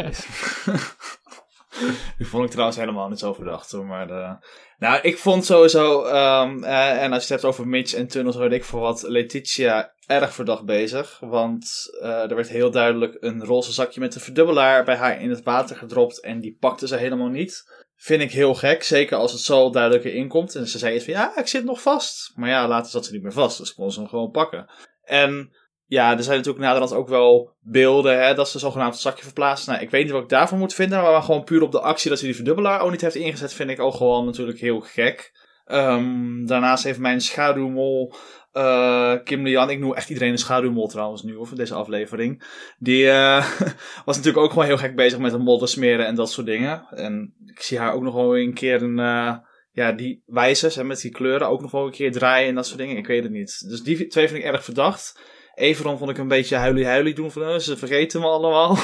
Die 2.19 2.26
vond 2.26 2.44
ik 2.44 2.50
trouwens 2.50 2.79
helemaal 2.79 3.09
niet 3.09 3.19
zo 3.19 3.32
verdacht 3.32 3.70
hoor. 3.70 3.87
Maar 3.87 4.11
uh, 4.11 4.32
nou, 4.79 5.00
ik 5.03 5.19
vond 5.19 5.44
sowieso. 5.44 6.05
Um, 6.05 6.65
uh, 6.65 7.03
en 7.03 7.12
als 7.12 7.26
je 7.26 7.32
het 7.32 7.43
hebt 7.43 7.44
over 7.44 7.69
Mitch 7.69 7.94
en 7.94 8.09
Tunnels, 8.09 8.37
weet 8.37 8.53
ik 8.53 8.65
voor 8.65 8.81
wat 8.81 9.03
Letitia 9.03 9.93
erg 10.06 10.32
verdacht 10.32 10.65
bezig. 10.65 11.19
Want 11.20 11.88
uh, 12.03 12.31
er 12.31 12.35
werd 12.35 12.49
heel 12.49 12.70
duidelijk 12.70 13.17
een 13.20 13.44
roze 13.44 13.73
zakje 13.73 14.00
met 14.00 14.15
een 14.15 14.20
verdubbelaar 14.20 14.85
bij 14.85 14.97
haar 14.97 15.20
in 15.20 15.31
het 15.31 15.43
water 15.43 15.76
gedropt. 15.76 16.20
En 16.20 16.41
die 16.41 16.56
pakte 16.61 16.87
ze 16.87 16.97
helemaal 16.97 17.29
niet. 17.29 17.77
Vind 18.00 18.22
ik 18.22 18.32
heel 18.32 18.54
gek, 18.54 18.82
zeker 18.82 19.16
als 19.16 19.32
het 19.32 19.40
zo 19.40 19.70
duidelijk 19.70 20.04
erin 20.04 20.28
komt. 20.28 20.54
En 20.54 20.68
ze 20.68 20.78
zei 20.78 20.94
eens 20.94 21.04
van 21.04 21.12
ja, 21.12 21.36
ik 21.36 21.46
zit 21.46 21.64
nog 21.64 21.82
vast. 21.82 22.32
Maar 22.34 22.48
ja, 22.48 22.68
later 22.68 22.90
zat 22.90 23.04
ze 23.04 23.12
niet 23.12 23.22
meer 23.22 23.32
vast, 23.32 23.58
dus 23.58 23.74
kon 23.74 23.92
ze 23.92 24.00
hem 24.00 24.08
gewoon 24.08 24.30
pakken. 24.30 24.70
En 25.02 25.52
ja, 25.84 26.16
er 26.16 26.22
zijn 26.22 26.36
natuurlijk 26.36 26.64
naderhand 26.64 26.92
ook 26.92 27.08
wel 27.08 27.56
beelden 27.60 28.22
hè, 28.22 28.34
dat 28.34 28.48
ze 28.48 28.58
zogenaamd 28.58 28.94
een 28.94 29.00
zakje 29.00 29.22
verplaatsen. 29.22 29.72
Nou, 29.72 29.84
ik 29.84 29.90
weet 29.90 30.02
niet 30.02 30.12
wat 30.12 30.22
ik 30.22 30.28
daarvan 30.28 30.58
moet 30.58 30.74
vinden, 30.74 31.02
maar 31.02 31.22
gewoon 31.22 31.44
puur 31.44 31.62
op 31.62 31.72
de 31.72 31.80
actie 31.80 32.10
dat 32.10 32.18
ze 32.18 32.24
die 32.24 32.34
verdubbelaar 32.34 32.80
ook 32.80 32.90
niet 32.90 33.00
heeft 33.00 33.14
ingezet, 33.14 33.52
vind 33.52 33.70
ik 33.70 33.80
ook 33.80 33.94
gewoon 33.94 34.24
natuurlijk 34.24 34.58
heel 34.58 34.80
gek. 34.80 35.32
Um, 35.66 36.46
daarnaast 36.46 36.84
heeft 36.84 36.98
mijn 36.98 37.20
schaduwmol 37.20 38.14
uh, 38.58 39.14
Kim 39.25 39.43
Lian, 39.43 39.70
ik 39.70 39.78
noem 39.78 39.94
echt 39.94 40.08
iedereen 40.08 40.32
een 40.32 40.38
schaduwmol 40.38 40.88
trouwens 40.88 41.22
nu, 41.22 41.34
of 41.34 41.50
deze 41.50 41.75
aflevering. 41.75 42.43
Die 42.78 43.05
uh, 43.05 43.50
was 44.05 44.17
natuurlijk 44.17 44.44
ook 44.44 44.50
gewoon 44.50 44.65
heel 44.65 44.79
gek 44.79 44.96
bezig 44.96 45.19
met 45.19 45.32
een 45.32 45.41
modder 45.41 45.69
smeren 45.69 46.06
en 46.06 46.15
dat 46.15 46.31
soort 46.31 46.46
dingen. 46.46 46.86
En 46.91 47.34
ik 47.46 47.62
zie 47.62 47.79
haar 47.79 47.93
ook 47.93 48.03
nog 48.03 48.15
wel 48.15 48.38
een 48.38 48.55
keer 48.55 48.82
een, 48.82 48.98
uh, 48.98 49.36
ja, 49.72 49.93
die 49.93 50.22
wijzers 50.27 50.74
hè, 50.74 50.84
met 50.84 51.00
die 51.00 51.10
kleuren 51.10 51.48
ook 51.48 51.60
nog 51.60 51.70
wel 51.70 51.84
een 51.84 51.91
keer 51.91 52.12
draaien 52.12 52.48
en 52.48 52.55
dat 52.55 52.67
soort 52.67 52.79
dingen. 52.79 52.96
Ik 52.96 53.06
weet 53.06 53.22
het 53.22 53.32
niet. 53.32 53.69
Dus 53.69 53.82
die 53.82 54.06
twee 54.06 54.29
vind 54.29 54.38
ik 54.38 54.53
erg 54.53 54.65
verdacht. 54.65 55.20
Everon 55.55 55.98
vond 55.98 56.10
ik 56.10 56.19
een 56.19 56.29
beetje 56.29 56.56
huilie-huilie 56.56 57.15
doen 57.15 57.31
van, 57.31 57.60
ze 57.60 57.77
vergeten 57.77 58.20
me 58.20 58.27
allemaal. 58.27 58.79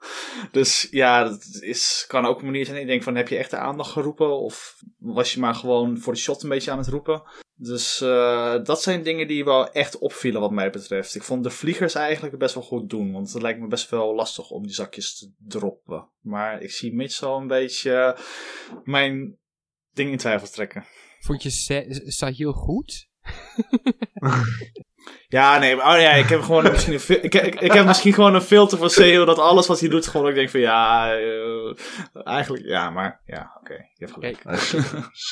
dus 0.52 0.88
ja, 0.90 1.24
dat 1.24 1.58
is, 1.60 2.04
kan 2.08 2.26
ook 2.26 2.38
een 2.38 2.44
manier 2.44 2.64
zijn. 2.64 2.80
Ik 2.80 2.86
denk 2.86 3.02
van, 3.02 3.16
heb 3.16 3.28
je 3.28 3.36
echt 3.36 3.50
de 3.50 3.56
aandacht 3.56 3.90
geroepen? 3.90 4.38
Of 4.38 4.76
was 4.98 5.34
je 5.34 5.40
maar 5.40 5.54
gewoon 5.54 5.98
voor 5.98 6.12
de 6.12 6.18
shot 6.18 6.42
een 6.42 6.48
beetje 6.48 6.70
aan 6.70 6.78
het 6.78 6.88
roepen? 6.88 7.22
Dus 7.58 8.00
uh, 8.02 8.64
dat 8.64 8.82
zijn 8.82 9.02
dingen 9.02 9.26
die 9.26 9.44
wel 9.44 9.72
echt 9.72 9.98
opvielen 9.98 10.40
wat 10.40 10.50
mij 10.50 10.70
betreft. 10.70 11.14
Ik 11.14 11.22
vond 11.22 11.44
de 11.44 11.50
vliegers 11.50 11.94
eigenlijk 11.94 12.38
best 12.38 12.54
wel 12.54 12.62
goed 12.62 12.90
doen. 12.90 13.12
Want 13.12 13.32
het 13.32 13.42
lijkt 13.42 13.60
me 13.60 13.66
best 13.66 13.90
wel 13.90 14.14
lastig 14.14 14.50
om 14.50 14.62
die 14.62 14.74
zakjes 14.74 15.18
te 15.18 15.32
droppen. 15.38 16.08
Maar 16.20 16.62
ik 16.62 16.70
zie 16.70 16.94
Mitch 16.94 17.22
al 17.22 17.40
een 17.40 17.46
beetje 17.46 18.18
mijn 18.84 19.38
ding 19.92 20.10
in 20.10 20.18
twijfel 20.18 20.48
trekken. 20.48 20.84
Vond 21.18 21.42
je 21.42 21.50
Sahil 22.06 22.52
goed? 22.52 23.08
Ja, 25.28 25.58
nee, 25.58 25.76
maar, 25.76 25.94
oh 25.94 26.00
ja, 26.00 26.10
ik 26.10 26.28
heb 26.28 26.40
gewoon 26.40 26.62
misschien 26.62 26.92
een, 26.92 27.22
ik, 27.24 27.34
ik, 27.34 27.60
ik, 27.60 27.72
heb 27.72 27.86
misschien 27.86 28.12
gewoon 28.12 28.34
een 28.34 28.40
filter 28.40 28.78
van 28.78 28.90
CEO 28.90 29.24
dat 29.24 29.38
alles 29.38 29.66
wat 29.66 29.80
hij 29.80 29.88
doet 29.88 30.06
gewoon 30.06 30.28
ik 30.28 30.34
denk 30.34 30.50
van 30.50 30.60
ja, 30.60 31.16
uh, 31.18 31.76
eigenlijk 32.12 32.64
ja, 32.64 32.90
maar 32.90 33.20
ja, 33.24 33.52
oké, 33.58 33.72
okay, 33.72 33.90
je 33.94 34.04
hebt 34.04 34.12
gelijk. 34.12 34.42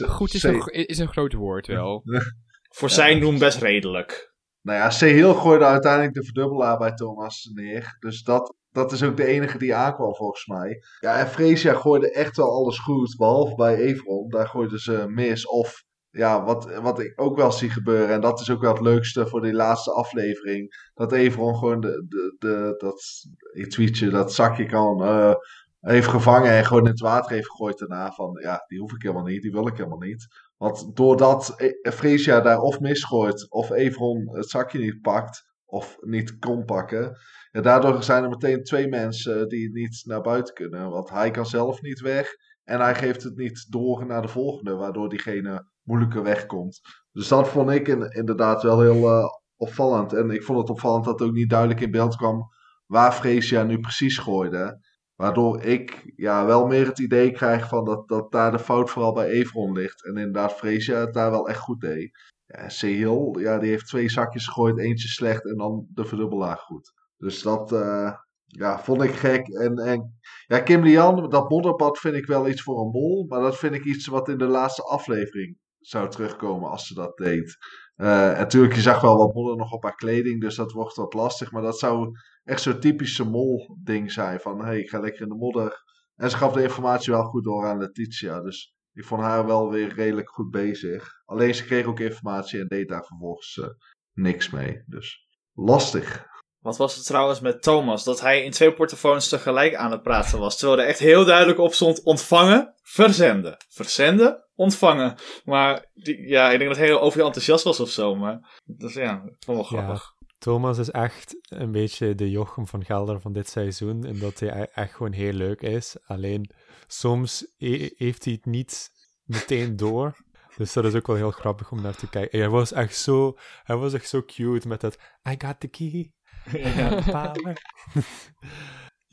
goed 0.17 0.35
is 0.35 0.43
een, 0.43 0.67
is 0.67 0.99
een 0.99 1.13
groot 1.13 1.33
woord 1.33 1.67
wel. 1.67 2.03
Voor 2.77 2.91
zijn 2.91 3.21
doen 3.21 3.39
best 3.39 3.61
redelijk. 3.61 4.33
Nou 4.63 4.79
ja, 4.79 4.91
Sehil 4.91 5.35
gooide 5.35 5.65
uiteindelijk 5.65 6.15
de 6.15 6.25
verdubbelaar 6.25 6.79
bij 6.79 6.93
Thomas 6.93 7.51
neer. 7.55 7.97
Dus 7.99 8.23
dat, 8.23 8.55
dat 8.71 8.93
is 8.93 9.03
ook 9.03 9.17
de 9.17 9.27
enige 9.27 9.59
die 9.59 9.75
aankwam 9.75 10.15
volgens 10.15 10.47
mij. 10.47 10.83
Ja, 11.01 11.19
en 11.19 11.29
Freesia 11.29 11.75
gooide 11.75 12.13
echt 12.13 12.37
wel 12.37 12.51
alles 12.51 12.79
goed. 12.79 13.17
Behalve 13.17 13.55
bij 13.55 13.77
Evron. 13.77 14.29
Daar 14.29 14.49
gooiden 14.49 14.79
ze 14.79 15.05
mis 15.09 15.47
of 15.47 15.85
ja, 16.15 16.45
wat, 16.45 16.79
wat 16.81 16.99
ik 16.99 17.13
ook 17.21 17.37
wel 17.37 17.53
zie 17.53 17.71
gebeuren, 17.71 18.09
en 18.09 18.21
dat 18.21 18.41
is 18.41 18.51
ook 18.51 18.61
wel 18.61 18.73
het 18.73 18.83
leukste 18.83 19.27
voor 19.27 19.41
die 19.43 19.53
laatste 19.53 19.93
aflevering, 19.93 20.91
dat 20.95 21.13
Everon 21.13 21.57
gewoon 21.57 21.81
de, 21.81 22.07
de, 22.09 22.37
de, 22.39 22.75
dat 22.79 23.27
tweetje, 23.71 24.11
dat 24.11 24.35
zakje 24.35 24.67
kan, 24.67 25.03
uh, 25.03 25.35
heeft 25.81 26.09
gevangen 26.09 26.51
en 26.51 26.65
gewoon 26.65 26.85
in 26.85 26.91
het 26.91 27.01
water 27.01 27.33
heeft 27.33 27.51
gegooid 27.51 27.79
daarna 27.79 28.11
van, 28.11 28.39
ja, 28.43 28.65
die 28.67 28.79
hoef 28.79 28.93
ik 28.93 29.03
helemaal 29.03 29.25
niet, 29.25 29.43
die 29.43 29.53
wil 29.53 29.67
ik 29.67 29.77
helemaal 29.77 29.99
niet. 29.99 30.27
Want 30.57 30.97
doordat 30.97 31.55
e-, 31.57 31.91
Freesia 31.91 32.41
daar 32.41 32.61
of 32.61 32.81
misgooit, 32.81 33.51
of 33.51 33.71
Everon 33.71 34.37
het 34.37 34.51
zakje 34.51 34.79
niet 34.79 35.01
pakt, 35.01 35.45
of 35.65 35.97
niet 36.01 36.39
kon 36.39 36.65
pakken, 36.65 37.17
ja, 37.51 37.61
daardoor 37.61 38.03
zijn 38.03 38.23
er 38.23 38.29
meteen 38.29 38.63
twee 38.63 38.89
mensen 38.89 39.49
die 39.49 39.73
niet 39.73 40.03
naar 40.05 40.21
buiten 40.21 40.55
kunnen. 40.55 40.91
Want 40.91 41.11
hij 41.11 41.31
kan 41.31 41.47
zelf 41.47 41.81
niet 41.81 42.01
weg 42.01 42.35
En 42.65 42.81
hij 42.81 42.95
geeft 42.95 43.23
het 43.23 43.37
niet 43.37 43.67
door 43.73 44.07
naar 44.07 44.23
de 44.23 44.29
volgende, 44.29 44.75
waardoor 44.75 45.09
diegene 45.09 45.69
moeilijker 45.83 46.23
wegkomt. 46.23 46.81
Dus 47.13 47.29
dat 47.29 47.49
vond 47.49 47.71
ik 47.71 47.89
in, 47.89 48.11
inderdaad 48.11 48.63
wel 48.63 48.81
heel 48.81 49.19
uh, 49.19 49.25
opvallend. 49.57 50.13
En 50.13 50.31
ik 50.31 50.43
vond 50.43 50.59
het 50.59 50.71
opvallend 50.71 51.05
dat 51.05 51.23
ook 51.23 51.33
niet 51.33 51.51
duidelijk 51.51 51.81
in 51.81 51.91
beeld 51.91 52.17
kwam 52.17 52.49
waar 52.87 53.13
Freesia 53.13 53.63
nu 53.63 53.81
precies 53.81 54.19
gooide. 54.19 54.81
Waardoor 55.15 55.63
ik 55.63 56.13
ja, 56.17 56.47
wel 56.47 56.67
meer 56.67 56.87
het 56.87 56.99
idee 56.99 57.31
krijg 57.31 57.69
van 57.69 57.85
dat, 57.85 58.09
dat 58.09 58.33
daar 58.33 58.51
de 58.51 58.59
fout 58.59 58.91
vooral 58.91 59.13
bij 59.13 59.29
Evron 59.29 59.73
ligt. 59.73 60.05
En 60.05 60.17
inderdaad 60.17 60.53
Freesia 60.53 60.99
het 60.99 61.15
daar 61.15 61.31
wel 61.31 61.49
echt 61.49 61.59
goed 61.59 61.81
deed. 61.81 62.33
Ja, 62.47 62.69
Sehil, 62.69 63.39
ja, 63.39 63.59
die 63.59 63.71
heeft 63.71 63.87
twee 63.87 64.09
zakjes 64.09 64.47
gegooid, 64.47 64.79
eentje 64.79 65.09
slecht 65.09 65.45
en 65.45 65.57
dan 65.57 65.87
de 65.89 66.05
verdubbelaar 66.05 66.57
goed. 66.57 66.93
Dus 67.17 67.43
dat 67.43 67.73
uh, 67.73 68.13
ja, 68.59 68.79
vond 68.79 69.03
ik 69.03 69.15
gek. 69.15 69.49
En, 69.49 69.77
en 69.77 70.19
ja, 70.47 70.61
Kim 70.61 70.83
Lian, 70.83 71.31
dat 71.31 71.49
modderbad 71.49 71.99
vind 71.99 72.15
ik 72.15 72.27
wel 72.27 72.49
iets 72.49 72.63
voor 72.63 72.81
een 72.81 72.91
bol. 72.91 73.27
Maar 73.29 73.41
dat 73.41 73.59
vind 73.59 73.75
ik 73.75 73.85
iets 73.85 74.07
wat 74.07 74.29
in 74.29 74.39
de 74.39 74.47
laatste 74.47 74.83
aflevering 74.83 75.57
zou 75.79 76.11
terugkomen 76.11 76.71
als 76.71 76.87
ze 76.87 76.95
dat 76.95 77.17
deed. 77.17 77.57
Uh, 77.97 78.07
natuurlijk, 78.09 78.75
je 78.75 78.81
zag 78.81 79.01
wel 79.01 79.17
wat 79.17 79.35
modder 79.35 79.57
nog 79.57 79.73
op 79.73 79.83
haar 79.83 79.95
kleding, 79.95 80.41
dus 80.41 80.55
dat 80.55 80.73
wordt 80.73 80.97
wat 80.97 81.15
lastig. 81.15 81.53
Maar 81.53 81.63
dat 81.63 81.79
zou 81.79 82.11
echt 82.45 82.63
zo'n 82.63 82.81
typische 82.81 83.25
mol-ding 83.25 84.13
zijn. 84.13 84.41
Van, 84.41 84.59
hé, 84.59 84.65
hey, 84.65 84.79
ik 84.79 84.89
ga 84.89 85.01
lekker 85.01 85.23
in 85.23 85.29
de 85.29 85.35
modder. 85.35 85.83
En 86.15 86.31
ze 86.31 86.37
gaf 86.37 86.53
de 86.53 86.63
informatie 86.63 87.13
wel 87.13 87.25
goed 87.25 87.45
door 87.45 87.67
aan 87.67 87.79
Letitia. 87.79 88.41
Dus 88.41 88.75
ik 88.93 89.05
vond 89.05 89.21
haar 89.21 89.47
wel 89.47 89.71
weer 89.71 89.95
redelijk 89.95 90.31
goed 90.31 90.51
bezig. 90.51 91.09
Alleen 91.25 91.55
ze 91.55 91.65
kreeg 91.65 91.87
ook 91.87 92.01
informatie 92.01 92.61
en 92.61 92.67
deed 92.69 92.89
daar 92.89 93.05
vervolgens 93.05 93.57
uh, 93.57 93.67
niks 94.13 94.51
mee. 94.51 94.83
Dus 94.87 95.27
lastig. 95.53 96.33
Wat 96.65 96.77
was 96.77 96.97
het 96.97 97.07
trouwens 97.07 97.41
met 97.41 97.63
Thomas? 97.63 98.05
Dat 98.05 98.21
hij 98.21 98.45
in 98.45 98.51
twee 98.51 98.73
portofoons 98.73 99.29
tegelijk 99.29 99.75
aan 99.75 99.91
het 99.91 100.03
praten 100.03 100.39
was. 100.39 100.59
Terwijl 100.59 100.81
er 100.81 100.87
echt 100.87 100.99
heel 100.99 101.25
duidelijk 101.25 101.59
op 101.59 101.75
stond: 101.75 102.03
ontvangen, 102.03 102.75
verzenden. 102.83 103.57
Verzenden, 103.69 104.45
ontvangen. 104.55 105.15
Maar 105.45 105.87
die, 105.95 106.29
ja, 106.29 106.51
ik 106.51 106.59
denk 106.59 106.71
dat 106.71 106.79
hij 106.79 106.87
heel 106.87 107.01
over 107.01 107.25
enthousiast 107.25 107.65
was 107.65 107.81
of 107.81 107.89
zo. 107.89 108.15
Maar 108.15 108.61
dat 108.65 108.91
is 108.91 108.97
ja, 108.97 109.23
vond 109.39 109.57
wel 109.59 109.63
grappig. 109.63 110.15
Ja, 110.19 110.27
Thomas 110.39 110.79
is 110.79 110.91
echt 110.91 111.37
een 111.43 111.73
beetje 111.73 112.15
de 112.15 112.31
Jochem 112.31 112.67
van 112.67 112.85
Gelder 112.85 113.21
van 113.21 113.33
dit 113.33 113.49
seizoen. 113.49 114.05
En 114.05 114.19
dat 114.19 114.41
hij 114.41 114.61
e-, 114.61 114.67
echt 114.75 114.95
gewoon 114.95 115.13
heel 115.13 115.33
leuk 115.33 115.61
is. 115.61 115.97
Alleen 116.07 116.51
soms 116.87 117.55
heeft 117.97 118.25
hij 118.25 118.33
het 118.33 118.45
niet 118.45 118.91
meteen 119.25 119.77
door. 119.77 120.17
Dus 120.57 120.73
dat 120.73 120.85
is 120.85 120.95
ook 120.95 121.07
wel 121.07 121.17
heel 121.17 121.31
grappig 121.31 121.71
om 121.71 121.83
naar 121.83 121.97
te 121.97 122.09
kijken. 122.09 122.39
Hij 122.39 122.49
was 122.49 122.73
echt 122.73 122.97
zo, 122.97 123.37
hij 123.63 123.77
was 123.77 123.93
echt 123.93 124.09
zo 124.09 124.23
cute 124.23 124.69
met 124.69 124.81
dat 124.81 124.99
I 125.31 125.35
got 125.39 125.61
the 125.61 125.69
key. 125.69 126.13
Ja, 126.53 127.33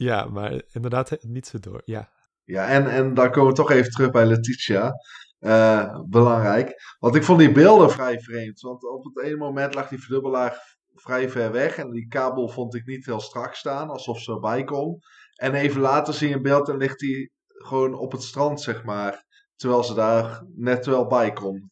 ja 0.07 0.25
maar 0.25 0.61
inderdaad 0.71 1.17
niet 1.21 1.47
zo 1.47 1.59
door. 1.59 1.81
Ja, 1.85 2.09
ja 2.43 2.67
en, 2.67 2.87
en 2.87 3.13
dan 3.13 3.31
komen 3.31 3.49
we 3.49 3.55
toch 3.55 3.71
even 3.71 3.91
terug 3.91 4.11
bij 4.11 4.25
Letitia. 4.25 4.93
Uh, 5.39 5.99
belangrijk. 6.05 6.95
Want 6.99 7.15
ik 7.15 7.23
vond 7.23 7.39
die 7.39 7.51
beelden 7.51 7.91
vrij 7.91 8.19
vreemd. 8.19 8.61
Want 8.61 8.83
op 8.89 9.03
het 9.03 9.23
ene 9.25 9.35
moment 9.35 9.73
lag 9.73 9.87
die 9.87 9.99
verdubbelaar 9.99 10.77
vrij 10.95 11.29
ver 11.29 11.51
weg. 11.51 11.75
En 11.75 11.91
die 11.91 12.07
kabel 12.07 12.49
vond 12.49 12.75
ik 12.75 12.85
niet 12.85 13.05
heel 13.05 13.19
strak 13.19 13.55
staan. 13.55 13.89
Alsof 13.89 14.19
ze 14.19 14.31
erbij 14.31 14.63
kon. 14.63 14.99
En 15.35 15.53
even 15.53 15.81
later 15.81 16.13
zie 16.13 16.29
je 16.29 16.35
een 16.35 16.41
beeld 16.41 16.69
en 16.69 16.77
ligt 16.77 16.99
die 16.99 17.31
gewoon 17.47 17.93
op 17.93 18.11
het 18.11 18.23
strand, 18.23 18.61
zeg 18.61 18.83
maar. 18.83 19.25
Terwijl 19.55 19.83
ze 19.83 19.93
daar 19.93 20.43
net 20.55 20.85
wel 20.85 21.07
bij 21.07 21.33
kon. 21.33 21.69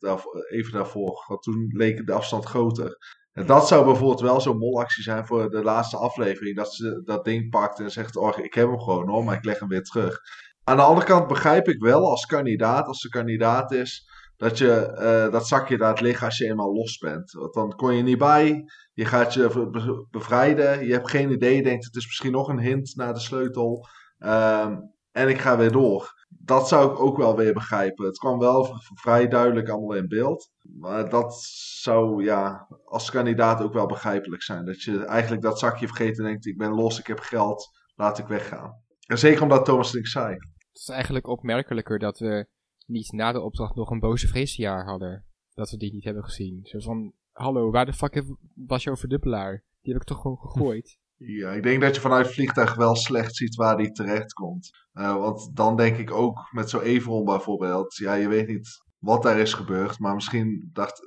Even 0.49 0.71
daarvoor. 0.71 1.25
Want 1.27 1.41
toen 1.41 1.67
leek 1.67 2.05
de 2.05 2.13
afstand 2.13 2.45
groter. 2.45 2.97
Dat 3.45 3.67
zou 3.67 3.85
bijvoorbeeld 3.85 4.21
wel 4.21 4.41
zo'n 4.41 4.57
molactie 4.57 5.03
zijn 5.03 5.25
voor 5.25 5.49
de 5.49 5.63
laatste 5.63 5.97
aflevering. 5.97 6.55
Dat 6.55 6.73
ze 6.73 7.01
dat 7.05 7.25
ding 7.25 7.49
pakt 7.49 7.79
en 7.79 7.91
zegt: 7.91 8.15
Oh, 8.15 8.37
ik 8.37 8.53
heb 8.53 8.67
hem 8.67 8.79
gewoon 8.79 9.09
hoor, 9.09 9.23
maar 9.23 9.35
ik 9.35 9.45
leg 9.45 9.59
hem 9.59 9.67
weer 9.67 9.83
terug. 9.83 10.19
Aan 10.63 10.77
de 10.77 10.83
andere 10.83 11.05
kant 11.05 11.27
begrijp 11.27 11.67
ik 11.67 11.81
wel 11.81 12.09
als 12.09 12.25
kandidaat, 12.25 12.87
als 12.87 12.99
ze 12.99 13.09
kandidaat 13.09 13.71
is, 13.71 14.09
dat 14.37 14.57
je 14.57 14.97
uh, 15.25 15.31
dat 15.31 15.47
zakje 15.47 15.77
laat 15.77 16.01
liggen 16.01 16.25
als 16.25 16.37
je 16.37 16.45
eenmaal 16.45 16.73
los 16.73 16.97
bent. 16.97 17.31
Want 17.31 17.53
dan 17.53 17.75
kon 17.75 17.95
je 17.95 18.03
niet 18.03 18.17
bij, 18.17 18.63
je 18.93 19.05
gaat 19.05 19.33
je 19.33 20.05
bevrijden, 20.11 20.85
je 20.85 20.93
hebt 20.93 21.09
geen 21.09 21.31
idee, 21.31 21.55
je 21.55 21.63
denkt 21.63 21.85
het 21.85 21.95
is 21.95 22.05
misschien 22.05 22.31
nog 22.31 22.47
een 22.47 22.59
hint 22.59 22.95
naar 22.95 23.13
de 23.13 23.19
sleutel. 23.19 23.87
Um, 24.19 24.93
en 25.11 25.27
ik 25.27 25.39
ga 25.39 25.57
weer 25.57 25.71
door 25.71 26.18
dat 26.29 26.67
zou 26.67 26.91
ik 26.91 26.99
ook 26.99 27.17
wel 27.17 27.35
weer 27.35 27.53
begrijpen. 27.53 28.05
Het 28.05 28.17
kwam 28.17 28.39
wel 28.39 28.67
vrij 28.95 29.27
duidelijk 29.27 29.69
allemaal 29.69 29.95
in 29.95 30.07
beeld. 30.07 30.51
Maar 30.77 31.09
dat 31.09 31.41
zou 31.81 32.23
ja, 32.23 32.67
als 32.85 33.11
kandidaat 33.11 33.61
ook 33.61 33.73
wel 33.73 33.85
begrijpelijk 33.85 34.41
zijn. 34.41 34.65
Dat 34.65 34.81
je 34.81 35.05
eigenlijk 35.05 35.41
dat 35.41 35.59
zakje 35.59 35.87
vergeet 35.87 36.17
en 36.17 36.23
denkt: 36.23 36.45
ik 36.45 36.57
ben 36.57 36.73
los, 36.73 36.99
ik 36.99 37.07
heb 37.07 37.19
geld, 37.19 37.69
laat 37.95 38.17
ik 38.17 38.27
weggaan. 38.27 38.83
En 39.05 39.17
zeker 39.17 39.41
omdat 39.41 39.65
Thomas 39.65 39.93
niks 39.93 40.11
zei. 40.11 40.33
Het 40.33 40.87
is 40.87 40.89
eigenlijk 40.89 41.27
opmerkelijker 41.27 41.99
dat 41.99 42.19
we 42.19 42.47
niet 42.85 43.11
na 43.11 43.31
de 43.31 43.41
opdracht 43.41 43.75
nog 43.75 43.89
een 43.89 43.99
boze 43.99 44.27
vreesjaar 44.27 44.85
hadden. 44.85 45.25
Dat 45.53 45.69
we 45.69 45.77
die 45.77 45.93
niet 45.93 46.03
hebben 46.03 46.23
gezien. 46.23 46.59
Zo 46.63 46.79
van: 46.79 47.13
hallo, 47.31 47.71
waar 47.71 47.85
de 47.85 47.93
fuck 47.93 48.23
was 48.53 48.83
jouw 48.83 48.95
verdubbelaar? 48.95 49.63
Die 49.81 49.93
heb 49.93 50.01
ik 50.01 50.07
toch 50.07 50.21
gewoon 50.21 50.37
gegooid. 50.37 50.97
Ja, 51.21 51.51
ik 51.51 51.63
denk 51.63 51.81
dat 51.81 51.95
je 51.95 52.01
vanuit 52.01 52.25
het 52.25 52.35
vliegtuig 52.35 52.75
wel 52.75 52.95
slecht 52.95 53.35
ziet 53.35 53.55
waar 53.55 53.77
die 53.77 53.91
terecht 53.91 54.33
komt. 54.33 54.69
Uh, 54.93 55.15
want 55.15 55.55
dan 55.55 55.75
denk 55.75 55.97
ik 55.97 56.11
ook 56.11 56.47
met 56.51 56.69
zo'n 56.69 56.81
Everon 56.81 57.25
bijvoorbeeld. 57.25 57.95
Ja, 57.95 58.13
je 58.13 58.27
weet 58.27 58.47
niet 58.47 58.83
wat 58.97 59.23
daar 59.23 59.39
is 59.39 59.53
gebeurd. 59.53 59.99
Maar 59.99 60.15
misschien 60.15 60.69
dacht. 60.73 61.01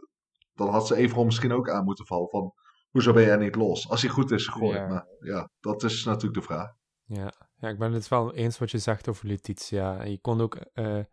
Dan 0.54 0.68
had 0.68 0.86
ze 0.86 0.96
Everon 0.96 1.24
misschien 1.24 1.52
ook 1.52 1.70
aan 1.70 1.84
moeten 1.84 2.06
vallen. 2.06 2.28
Van 2.28 2.52
hoezo 2.90 3.12
ben 3.12 3.24
jij 3.24 3.36
niet 3.36 3.54
los? 3.54 3.88
Als 3.88 4.02
hij 4.02 4.10
goed 4.10 4.30
is 4.30 4.46
gegooid. 4.46 4.76
Ja. 4.76 4.86
Maar 4.86 5.06
ja, 5.20 5.50
dat 5.60 5.82
is 5.82 6.04
natuurlijk 6.04 6.34
de 6.34 6.42
vraag. 6.42 6.72
Ja. 7.04 7.32
ja, 7.56 7.68
ik 7.68 7.78
ben 7.78 7.92
het 7.92 8.08
wel 8.08 8.34
eens 8.34 8.58
wat 8.58 8.70
je 8.70 8.78
zegt 8.78 9.08
over 9.08 9.26
Letitia. 9.26 10.02
Je 10.02 10.20
kon 10.20 10.40
ook. 10.40 10.58
Uh, 10.74 11.04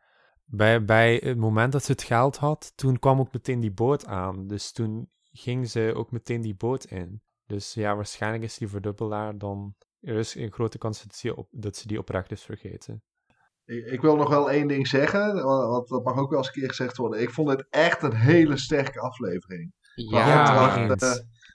bij, 0.46 0.86
bij 0.86 1.15
het 1.15 1.38
moment 1.38 1.72
dat 1.72 1.84
ze 1.84 1.91
het 1.91 2.03
geld 2.03 2.38
had, 2.38 2.72
toen 2.75 3.00
kwam 3.00 3.20
ook 3.20 3.34
meteen 3.34 3.60
die 3.60 3.72
boot 3.72 4.06
aan. 4.06 4.48
Dus 4.48 4.72
toen 4.72 5.10
ging 5.32 5.70
ze 5.70 5.91
ook 5.96 6.12
meteen 6.12 6.41
die 6.41 6.56
boot 6.56 6.86
in. 6.86 7.22
Dus 7.50 7.74
ja, 7.74 7.96
waarschijnlijk 7.96 8.44
is 8.44 8.58
die 8.58 8.68
verdubbelaar 8.68 9.38
dan. 9.38 9.75
Er 10.00 10.15
is 10.15 10.36
een 10.36 10.51
grote 10.51 10.77
kans 10.77 11.03
dat 11.03 11.15
ze, 11.15 11.36
op, 11.36 11.48
dat 11.51 11.75
ze 11.75 11.88
die 11.88 12.00
oprecht 12.00 12.32
is 12.32 12.44
vergeten. 12.44 13.03
Ik, 13.65 13.86
ik, 13.86 14.01
wil 14.01 14.15
nog 14.15 14.29
wel 14.29 14.51
één 14.51 14.68
ding 14.68 14.88
zeggen, 14.88 15.44
want 15.44 15.88
dat 15.88 16.03
mag 16.03 16.18
ook 16.18 16.29
wel 16.29 16.38
eens 16.38 16.48
een 16.48 16.53
keer 16.53 16.70
gezegd 16.70 16.98
worden. 16.98 17.22
Ik 17.22 17.29
vond 17.29 17.50
het 17.50 17.68
echt 17.70 18.03
een 18.03 18.15
hele 18.15 18.58
sterke 18.58 19.00
aflevering. 19.00 19.74
Ja, 19.96 20.88
uh, 20.88 20.91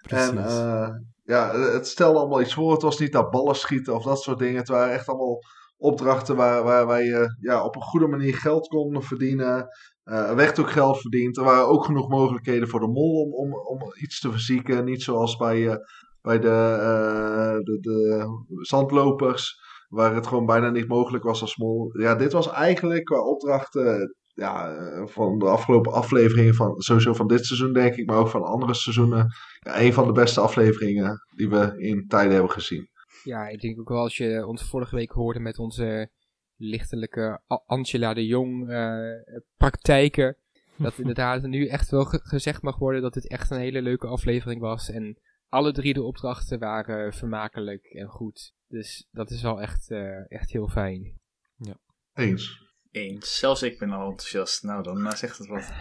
En 0.03 0.37
uh, 0.37 0.89
ja, 1.23 1.59
het 1.59 1.87
stelde 1.87 2.19
allemaal 2.19 2.41
iets 2.41 2.55
voor. 2.55 2.73
Het 2.73 2.83
was 2.83 2.99
niet 2.99 3.13
dat 3.13 3.31
ballen 3.31 3.57
schieten 3.57 3.95
of 3.95 4.05
dat 4.05 4.23
soort 4.23 4.39
dingen. 4.39 4.57
Het 4.57 4.69
waren 4.69 4.95
echt 4.95 5.09
allemaal 5.09 5.39
opdrachten 5.77 6.37
waar, 6.37 6.63
waar, 6.63 6.87
waar 6.87 7.03
je 7.03 7.37
ja, 7.41 7.65
op 7.65 7.77
een 7.77 7.83
goede 7.83 8.07
manier 8.07 8.37
geld 8.37 8.69
kon 8.69 9.03
verdienen. 9.03 9.69
Uh, 10.05 10.29
er 10.29 10.37
werd 10.37 10.59
ook 10.59 10.71
geld 10.71 11.01
verdiend. 11.01 11.37
Er 11.37 11.45
waren 11.45 11.67
ook 11.67 11.85
genoeg 11.85 12.09
mogelijkheden 12.09 12.69
voor 12.69 12.81
de 12.81 12.87
mol 12.87 13.23
om, 13.23 13.33
om, 13.33 13.53
om 13.55 13.93
iets 14.01 14.21
te 14.21 14.31
verzieken. 14.31 14.85
Niet 14.85 15.03
zoals 15.03 15.37
bij, 15.37 15.59
uh, 15.59 15.75
bij 16.23 16.39
de, 16.39 16.77
uh, 16.81 17.65
de, 17.65 17.79
de, 17.81 18.27
zandlopers, 18.61 19.61
waar 19.89 20.15
het 20.15 20.27
gewoon 20.27 20.47
bijna 20.47 20.71
niet 20.71 20.89
mogelijk 20.89 21.25
was 21.25 21.41
als 21.41 21.57
mol. 21.57 21.99
Ja, 21.99 22.15
dit 22.15 22.33
was 22.33 22.51
eigenlijk 22.51 23.05
qua 23.05 23.21
opdrachten 23.21 24.15
ja, 24.35 24.77
van 25.07 25.39
de 25.39 25.47
afgelopen 25.47 25.93
afleveringen, 25.93 26.55
van, 26.55 26.81
sowieso 26.81 27.13
van 27.13 27.27
dit 27.27 27.47
seizoen 27.47 27.73
denk 27.73 27.95
ik, 27.95 28.07
maar 28.07 28.19
ook 28.19 28.29
van 28.29 28.43
andere 28.43 28.75
seizoenen, 28.75 29.27
ja, 29.61 29.81
een 29.81 29.93
van 29.93 30.07
de 30.07 30.13
beste 30.13 30.41
afleveringen 30.41 31.27
die 31.37 31.49
we 31.49 31.75
in 31.77 32.07
tijden 32.09 32.33
hebben 32.33 32.51
gezien. 32.51 32.89
Ja, 33.23 33.49
ik 33.49 33.61
denk 33.61 33.81
ook 33.81 33.89
wel 33.89 33.99
als 33.99 34.17
je 34.17 34.47
ons 34.47 34.63
vorige 34.63 34.97
week 34.97 35.11
hoorde 35.11 35.41
met 35.41 35.59
onze 35.59 36.11
lichtelijke 36.57 37.43
Angela 37.67 38.15
de 38.15 38.27
Jong 38.27 38.71
uh, 38.71 38.99
praktijken. 39.57 40.37
Dat 40.77 40.99
inderdaad 41.05 41.43
nu 41.43 41.67
echt 41.67 41.91
wel 41.91 42.05
gezegd 42.05 42.63
mag 42.63 42.79
worden 42.79 43.03
dat 43.03 43.15
dit 43.15 43.29
echt 43.29 43.51
een 43.51 43.59
hele 43.59 43.83
leuke 43.83 44.07
aflevering 44.07 44.61
was. 44.61 44.91
En 44.91 45.19
alle 45.49 45.73
drie 45.73 45.95
de 45.95 46.03
opdrachten 46.03 46.59
waren 46.59 47.13
vermakelijk 47.13 47.85
en 47.85 48.09
goed. 48.09 48.55
Dus 48.69 49.09
dat 49.11 49.31
is 49.31 49.43
wel 49.43 49.61
echt, 49.61 49.91
uh, 49.91 50.31
echt 50.33 50.51
heel 50.51 50.69
fijn. 50.69 51.21
Ja. 51.57 51.77
Eens. 52.15 52.63
Eens. 52.91 53.39
Zelfs 53.39 53.63
ik 53.63 53.79
ben 53.79 53.91
al 53.91 54.11
enthousiast. 54.11 54.63
Nou, 54.63 54.83
dan 54.83 55.03
nou 55.03 55.17
zegt 55.17 55.39
het 55.39 55.47
wat. 55.47 55.73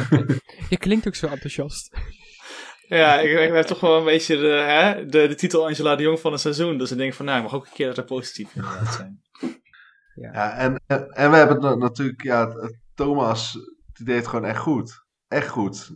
je 0.70 0.76
klinkt 0.78 1.06
ook 1.06 1.14
zo 1.14 1.26
enthousiast. 1.26 1.96
Ja, 2.86 3.20
ik, 3.20 3.38
ik 3.38 3.52
heb 3.52 3.66
toch 3.66 3.80
wel 3.80 3.98
een 3.98 4.04
beetje 4.04 4.36
de, 4.36 4.46
hè, 4.46 5.06
de, 5.06 5.28
de 5.28 5.34
titel 5.34 5.66
Angela 5.66 5.96
de 5.96 6.02
Jong 6.02 6.20
van 6.20 6.32
het 6.32 6.40
seizoen. 6.40 6.78
Dus 6.78 6.90
ik 6.90 6.96
denk 6.96 7.14
van, 7.14 7.24
nou, 7.24 7.36
ik 7.36 7.44
mag 7.44 7.54
ook 7.54 7.66
een 7.66 7.72
keer 7.72 7.98
er 7.98 8.04
positief 8.04 8.54
inderdaad 8.54 8.94
zijn. 8.94 9.22
Ja, 10.14 10.32
ja 10.32 10.56
en, 10.56 10.80
en, 10.86 11.30
we 11.30 11.36
hebben 11.36 11.78
natuurlijk, 11.78 12.22
ja, 12.22 12.52
Thomas, 12.94 13.52
die 13.92 14.06
deed 14.06 14.26
gewoon 14.26 14.44
echt 14.44 14.58
goed. 14.58 15.04
Echt 15.28 15.48
goed. 15.48 15.92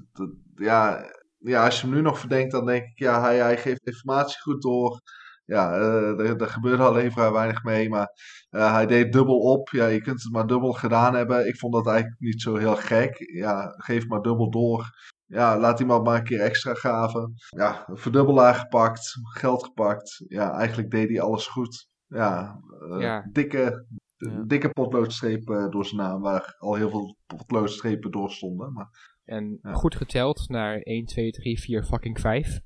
ja, 0.55 1.11
ja, 1.39 1.65
als 1.65 1.81
je 1.81 1.87
hem 1.87 1.97
nu 1.97 2.03
nog 2.03 2.19
verdenkt, 2.19 2.53
dan 2.53 2.67
denk 2.67 2.85
ik, 2.85 2.99
ja, 2.99 3.21
hij, 3.21 3.37
hij 3.37 3.57
geeft 3.57 3.87
informatie 3.87 4.41
goed 4.41 4.63
door. 4.63 5.01
Ja, 5.45 5.79
uh, 5.79 6.21
er, 6.21 6.41
er, 6.41 6.49
gebeurde 6.49 6.83
alleen 6.83 7.13
vrij 7.13 7.33
weinig 7.33 7.63
mee, 7.63 7.89
maar 7.89 8.09
uh, 8.51 8.73
hij 8.73 8.87
deed 8.87 9.13
dubbel 9.13 9.39
op. 9.39 9.69
Ja, 9.69 9.87
je 9.87 10.01
kunt 10.01 10.23
het 10.23 10.33
maar 10.33 10.47
dubbel 10.47 10.73
gedaan 10.73 11.15
hebben. 11.15 11.49
Ik 11.49 11.59
vond 11.59 11.73
dat 11.73 11.87
eigenlijk 11.87 12.21
niet 12.21 12.43
zo 12.43 12.57
heel 12.57 12.77
gek. 12.77 13.17
Ja, 13.33 13.75
geef 13.77 14.07
maar 14.07 14.23
dubbel 14.23 14.51
door. 14.51 14.91
Ja, 15.27 15.59
laat 15.59 15.81
iemand 15.81 16.05
maar 16.05 16.17
een 16.17 16.25
keer 16.25 16.41
extra 16.41 16.75
gaven. 16.75 17.35
Ja, 17.49 17.87
verdubbelaar 17.93 18.55
gepakt, 18.55 19.13
geld 19.23 19.65
gepakt. 19.65 20.25
Ja, 20.29 20.53
eigenlijk 20.53 20.91
deed 20.91 21.09
hij 21.09 21.21
alles 21.21 21.47
goed. 21.47 21.89
Ja, 22.07 22.61
uh, 22.81 23.19
dikke 23.33 23.87
Ja. 24.17 24.43
dikke 24.47 24.69
potloodstreep 24.69 25.51
eh, 25.51 25.69
door 25.69 25.85
zijn 25.85 26.01
naam, 26.01 26.21
waar 26.21 26.57
al 26.59 26.75
heel 26.75 26.91
veel 26.91 27.17
potloodstrepen 27.27 28.11
door 28.11 28.31
stonden. 28.31 28.73
Maar 28.73 29.19
En 29.25 29.59
goed 29.63 29.95
geteld 29.95 30.49
naar 30.49 30.79
1, 30.79 31.05
2, 31.05 31.31
3, 31.31 31.61
4, 31.61 31.85
fucking 31.85 32.21
5. 32.21 32.61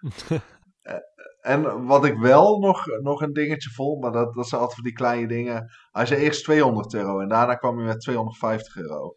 En 1.46 1.86
wat 1.86 2.04
ik 2.04 2.18
wel 2.18 2.58
nog, 2.58 2.84
nog 3.02 3.20
een 3.20 3.32
dingetje 3.32 3.70
vond, 3.70 4.00
maar 4.00 4.12
dat, 4.12 4.34
dat 4.34 4.48
zijn 4.48 4.60
altijd 4.60 4.82
die 4.82 4.92
kleine 4.92 5.28
dingen. 5.28 5.70
Hij 5.90 6.06
zei 6.06 6.20
eerst 6.20 6.44
200 6.44 6.94
euro 6.94 7.20
en 7.20 7.28
daarna 7.28 7.54
kwam 7.54 7.76
hij 7.76 7.86
met 7.86 8.00
250 8.00 8.76
euro. 8.76 9.16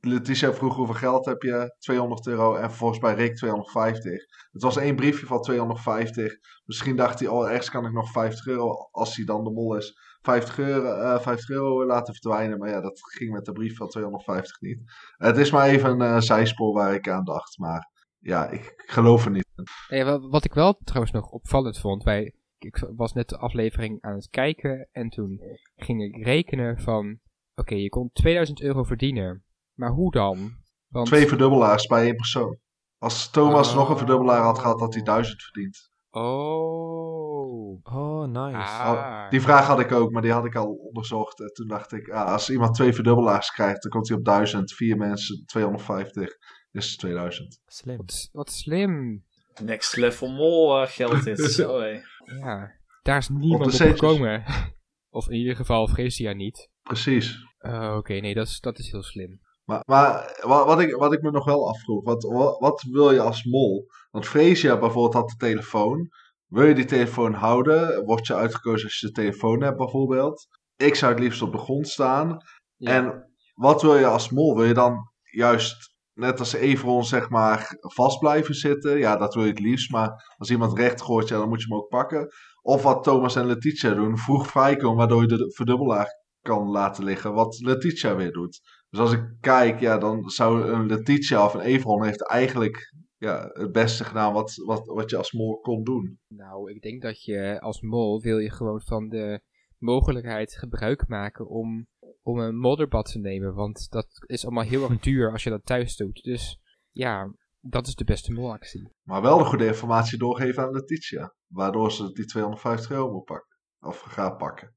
Letitia 0.00 0.52
vroeg 0.52 0.76
hoeveel 0.76 0.94
geld 0.94 1.24
heb 1.24 1.42
je? 1.42 1.74
200 1.78 2.26
euro 2.26 2.54
en 2.54 2.70
volgens 2.70 3.00
mij 3.00 3.14
Rick 3.14 3.36
250. 3.36 4.12
Het 4.50 4.62
was 4.62 4.76
één 4.76 4.96
briefje 4.96 5.26
van 5.26 5.42
250. 5.42 6.32
Misschien 6.64 6.96
dacht 6.96 7.18
hij, 7.18 7.28
oh 7.28 7.48
ergens 7.48 7.70
kan 7.70 7.86
ik 7.86 7.92
nog 7.92 8.10
50 8.10 8.46
euro, 8.46 8.88
als 8.90 9.16
hij 9.16 9.24
dan 9.24 9.44
de 9.44 9.50
mol 9.50 9.76
is, 9.76 9.98
50 10.28 10.58
euro, 10.58 10.92
eh, 10.92 11.20
50 11.20 11.48
euro 11.48 11.86
laten 11.86 12.14
verdwijnen. 12.14 12.58
Maar 12.58 12.68
ja, 12.68 12.80
dat 12.80 13.00
ging 13.00 13.32
met 13.32 13.44
de 13.44 13.52
brief 13.52 13.76
van 13.76 13.88
250 13.88 14.60
niet. 14.60 14.78
Het 15.16 15.36
is 15.36 15.50
maar 15.50 15.68
even 15.68 15.90
een 15.90 16.14
eh, 16.14 16.20
zijspoor 16.20 16.72
waar 16.72 16.94
ik 16.94 17.08
aan 17.08 17.24
dacht, 17.24 17.58
maar 17.58 17.90
ja, 18.18 18.48
ik 18.48 18.72
geloof 18.76 19.24
er 19.24 19.30
niet 19.30 19.46
in. 19.88 20.30
Wat 20.30 20.44
ik 20.44 20.54
wel 20.54 20.80
trouwens 20.84 21.12
nog 21.12 21.30
opvallend 21.30 21.78
vond, 21.78 22.02
wij, 22.02 22.34
ik 22.58 22.88
was 22.96 23.12
net 23.12 23.28
de 23.28 23.38
aflevering 23.38 24.02
aan 24.02 24.14
het 24.14 24.28
kijken 24.28 24.88
en 24.92 25.08
toen 25.08 25.40
ging 25.76 26.02
ik 26.02 26.24
rekenen 26.24 26.78
van, 26.78 27.18
oké, 27.54 27.74
je 27.74 27.88
kon 27.88 28.10
2000 28.12 28.60
euro 28.60 28.82
verdienen, 28.82 29.44
maar 29.74 29.90
hoe 29.90 30.10
dan? 30.10 30.50
Want, 30.88 31.06
Twee 31.06 31.26
verdubbelaars 31.26 31.86
bij 31.86 32.04
één 32.04 32.16
persoon. 32.16 32.58
Als 32.98 33.30
Thomas 33.30 33.70
Oh. 33.70 33.76
nog 33.76 33.88
een 33.90 33.96
verdubbelaar 33.96 34.42
had 34.42 34.58
gehad, 34.58 34.80
had 34.80 34.94
hij 34.94 35.02
duizend 35.02 35.42
verdiend. 35.42 35.87
Oh. 36.10 37.80
Oh, 37.82 38.26
nice. 38.26 38.56
Ah. 38.56 39.30
Die 39.30 39.40
vraag 39.40 39.66
had 39.66 39.80
ik 39.80 39.92
ook, 39.92 40.10
maar 40.10 40.22
die 40.22 40.32
had 40.32 40.44
ik 40.44 40.54
al 40.54 40.72
onderzocht. 40.72 41.40
En 41.40 41.52
toen 41.52 41.66
dacht 41.66 41.92
ik, 41.92 42.08
ah, 42.08 42.32
als 42.32 42.50
iemand 42.50 42.74
twee 42.74 42.92
verdubbelaars 42.92 43.50
krijgt, 43.50 43.82
dan 43.82 43.90
komt 43.90 44.08
hij 44.08 44.16
op 44.16 44.24
duizend. 44.24 44.72
Vier 44.72 44.96
mensen, 44.96 45.42
250, 45.46 46.36
dus 46.70 46.96
2000. 46.96 47.60
Slim. 47.66 47.96
Wat, 47.96 48.28
wat 48.32 48.50
slim. 48.50 49.24
Next 49.62 49.96
level 49.96 50.30
mol 50.30 50.82
eh, 50.82 50.88
geld 50.88 51.24
dit. 51.24 51.38
Zo 51.52 51.80
hé. 51.80 52.00
Ja, 52.24 52.72
daar 53.02 53.18
is 53.18 53.28
niemand 53.28 53.80
op, 53.80 53.80
gekomen. 53.80 54.44
Of 55.10 55.28
in 55.28 55.36
ieder 55.36 55.56
geval 55.56 55.88
Freesia 55.88 56.32
niet. 56.32 56.70
Precies. 56.82 57.46
Uh, 57.60 57.94
Oké, 57.96 58.14
nee, 58.14 58.34
dat 58.34 58.46
is, 58.46 58.60
dat 58.60 58.78
is 58.78 58.90
heel 58.90 59.02
slim. 59.02 59.40
Maar, 59.68 59.82
maar 59.86 60.38
wa- 60.40 60.66
wat, 60.66 60.80
ik, 60.80 60.94
wat 60.94 61.12
ik 61.12 61.22
me 61.22 61.30
nog 61.30 61.44
wel 61.44 61.68
afvroeg, 61.68 62.04
wat, 62.04 62.22
wat, 62.22 62.58
wat 62.58 62.82
wil 62.90 63.12
je 63.12 63.20
als 63.20 63.44
mol? 63.44 63.86
Want 64.10 64.26
Freesia 64.26 64.78
bijvoorbeeld 64.78 65.14
had 65.14 65.28
de 65.28 65.36
telefoon. 65.36 66.08
Wil 66.46 66.64
je 66.64 66.74
die 66.74 66.84
telefoon 66.84 67.32
houden? 67.32 68.04
Word 68.04 68.26
je 68.26 68.34
uitgekozen 68.34 68.86
als 68.86 68.98
je 68.98 69.06
de 69.06 69.12
telefoon 69.12 69.62
hebt 69.62 69.76
bijvoorbeeld? 69.76 70.46
Ik 70.76 70.94
zou 70.94 71.12
het 71.12 71.20
liefst 71.20 71.42
op 71.42 71.52
de 71.52 71.58
grond 71.58 71.88
staan. 71.88 72.36
Ja. 72.76 72.90
En 72.90 73.32
wat 73.54 73.82
wil 73.82 73.96
je 73.96 74.06
als 74.06 74.30
mol? 74.30 74.56
Wil 74.56 74.64
je 74.64 74.74
dan 74.74 74.96
juist, 75.22 75.94
net 76.12 76.38
als 76.38 76.52
Everon, 76.52 77.04
zeg 77.04 77.28
maar, 77.28 77.76
vast 77.80 78.18
blijven 78.18 78.54
zitten? 78.54 78.98
Ja, 78.98 79.16
dat 79.16 79.34
wil 79.34 79.42
je 79.44 79.50
het 79.50 79.60
liefst. 79.60 79.90
Maar 79.90 80.34
als 80.36 80.50
iemand 80.50 80.78
recht 80.78 81.02
gooit, 81.02 81.28
ja, 81.28 81.38
dan 81.38 81.48
moet 81.48 81.60
je 81.60 81.68
hem 81.68 81.78
ook 81.78 81.88
pakken. 81.88 82.28
Of 82.62 82.82
wat 82.82 83.02
Thomas 83.04 83.36
en 83.36 83.46
Letitia 83.46 83.94
doen, 83.94 84.18
vroeg 84.18 84.46
vrijkomen, 84.46 84.96
waardoor 84.96 85.20
je 85.20 85.28
de 85.28 85.52
verdubbelaar 85.54 86.26
kan 86.40 86.68
laten 86.68 87.04
liggen. 87.04 87.32
Wat 87.32 87.58
Letitia 87.60 88.16
weer 88.16 88.32
doet. 88.32 88.60
Dus 88.90 89.00
als 89.00 89.12
ik 89.12 89.36
kijk, 89.40 89.80
ja, 89.80 89.98
dan 89.98 90.28
zou 90.28 90.70
een 90.70 90.86
Letitia 90.86 91.44
of 91.44 91.54
een 91.54 91.60
Everon 91.60 92.04
heeft 92.04 92.28
eigenlijk 92.28 92.94
ja, 93.16 93.50
het 93.52 93.72
beste 93.72 94.04
gedaan 94.04 94.32
wat, 94.32 94.54
wat, 94.54 94.86
wat 94.86 95.10
je 95.10 95.16
als 95.16 95.32
mol 95.32 95.60
kon 95.60 95.84
doen. 95.84 96.18
Nou, 96.28 96.72
ik 96.72 96.82
denk 96.82 97.02
dat 97.02 97.22
je 97.24 97.60
als 97.60 97.80
mol 97.80 98.20
wil 98.20 98.38
je 98.38 98.50
gewoon 98.50 98.80
van 98.80 99.08
de 99.08 99.40
mogelijkheid 99.78 100.56
gebruik 100.56 101.08
maken 101.08 101.48
om, 101.48 101.86
om 102.22 102.38
een 102.38 102.56
modderbad 102.56 103.12
te 103.12 103.18
nemen. 103.18 103.54
Want 103.54 103.90
dat 103.90 104.06
is 104.26 104.44
allemaal 104.44 104.64
heel 104.64 104.90
erg 104.90 105.00
duur 105.08 105.32
als 105.32 105.42
je 105.42 105.50
dat 105.50 105.64
thuis 105.64 105.96
doet. 105.96 106.22
Dus 106.22 106.58
ja, 106.90 107.34
dat 107.60 107.86
is 107.86 107.94
de 107.94 108.04
beste 108.04 108.32
molactie. 108.32 108.92
Maar 109.02 109.22
wel 109.22 109.38
de 109.38 109.44
goede 109.44 109.66
informatie 109.66 110.18
doorgeven 110.18 110.62
aan 110.62 110.72
Letitia. 110.72 111.34
Waardoor 111.46 111.92
ze 111.92 112.12
die 112.12 112.24
250 112.24 112.90
euro 112.90 113.12
moet 113.12 113.24
pakken. 113.24 113.56
Of 113.80 114.00
gaat 114.00 114.36
pakken. 114.36 114.76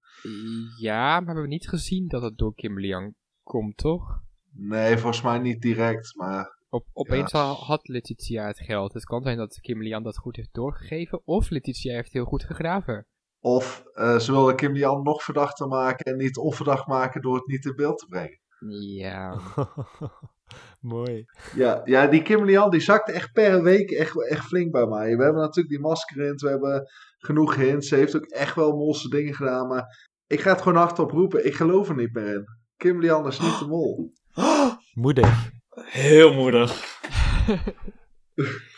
Ja, 0.79 1.09
maar 1.09 1.25
we 1.25 1.31
hebben 1.31 1.49
niet 1.49 1.69
gezien 1.69 2.07
dat 2.07 2.21
het 2.21 2.37
door 2.37 2.53
Kimberly 2.53 2.93
komt, 3.51 3.77
toch? 3.77 4.21
Nee, 4.53 4.97
volgens 4.97 5.21
mij 5.21 5.39
niet 5.39 5.61
direct. 5.61 6.15
Maar 6.15 6.57
Op, 6.69 6.85
opeens 6.93 7.33
al 7.33 7.55
had 7.55 7.87
Letitia 7.87 8.47
het 8.47 8.59
geld. 8.59 8.93
Het 8.93 9.05
kan 9.05 9.23
zijn 9.23 9.37
dat 9.37 9.59
Kimberly 9.59 9.89
Young 9.89 10.03
dat 10.03 10.17
goed 10.17 10.35
heeft 10.35 10.53
doorgegeven. 10.53 11.21
Of 11.25 11.49
Letitia 11.49 11.93
heeft 11.93 12.13
heel 12.13 12.25
goed 12.25 12.43
gegraven. 12.43 13.05
Of 13.39 13.83
eh, 13.93 14.17
ze 14.17 14.31
wilden 14.31 14.55
Kim 14.55 14.73
Lian 14.73 15.03
nog 15.03 15.23
verdachter 15.23 15.67
maken 15.67 16.05
en 16.05 16.17
niet 16.17 16.37
onverdacht 16.37 16.87
maken 16.87 17.21
door 17.21 17.35
het 17.35 17.47
niet 17.47 17.65
in 17.65 17.75
beeld 17.75 17.97
te 17.97 18.05
brengen. 18.05 18.39
Ja, 18.97 19.39
Mooi. 20.93 21.25
Ja, 21.55 21.81
ja 21.83 22.07
die 22.07 22.21
Kim 22.21 22.45
Lian 22.45 22.69
die 22.69 22.79
zakte 22.79 23.11
echt 23.11 23.31
per 23.31 23.63
week 23.63 23.91
echt, 23.91 24.29
echt 24.29 24.45
flink 24.45 24.71
bij 24.71 24.85
mij. 24.85 25.17
We 25.17 25.23
hebben 25.23 25.41
natuurlijk 25.41 25.69
die 25.69 25.79
masker 25.79 26.25
in, 26.25 26.35
we 26.35 26.49
hebben 26.49 26.87
genoeg 27.17 27.55
hints. 27.55 27.87
Ze 27.87 27.95
heeft 27.95 28.15
ook 28.15 28.25
echt 28.25 28.55
wel 28.55 28.75
molse 28.75 29.09
dingen 29.09 29.33
gedaan, 29.33 29.67
maar 29.67 30.09
ik 30.27 30.39
ga 30.39 30.51
het 30.51 30.61
gewoon 30.61 30.77
hardop 30.77 31.11
roepen. 31.11 31.45
Ik 31.45 31.55
geloof 31.55 31.89
er 31.89 31.95
niet 31.95 32.13
meer 32.13 32.33
in. 32.33 32.45
Kim 32.81 32.99
Lian 32.99 33.27
is 33.27 33.39
niet 33.39 33.59
de 33.59 33.67
mol. 33.67 34.13
Moedig. 34.93 35.51
Heel 35.69 36.33
moedig. 36.33 36.99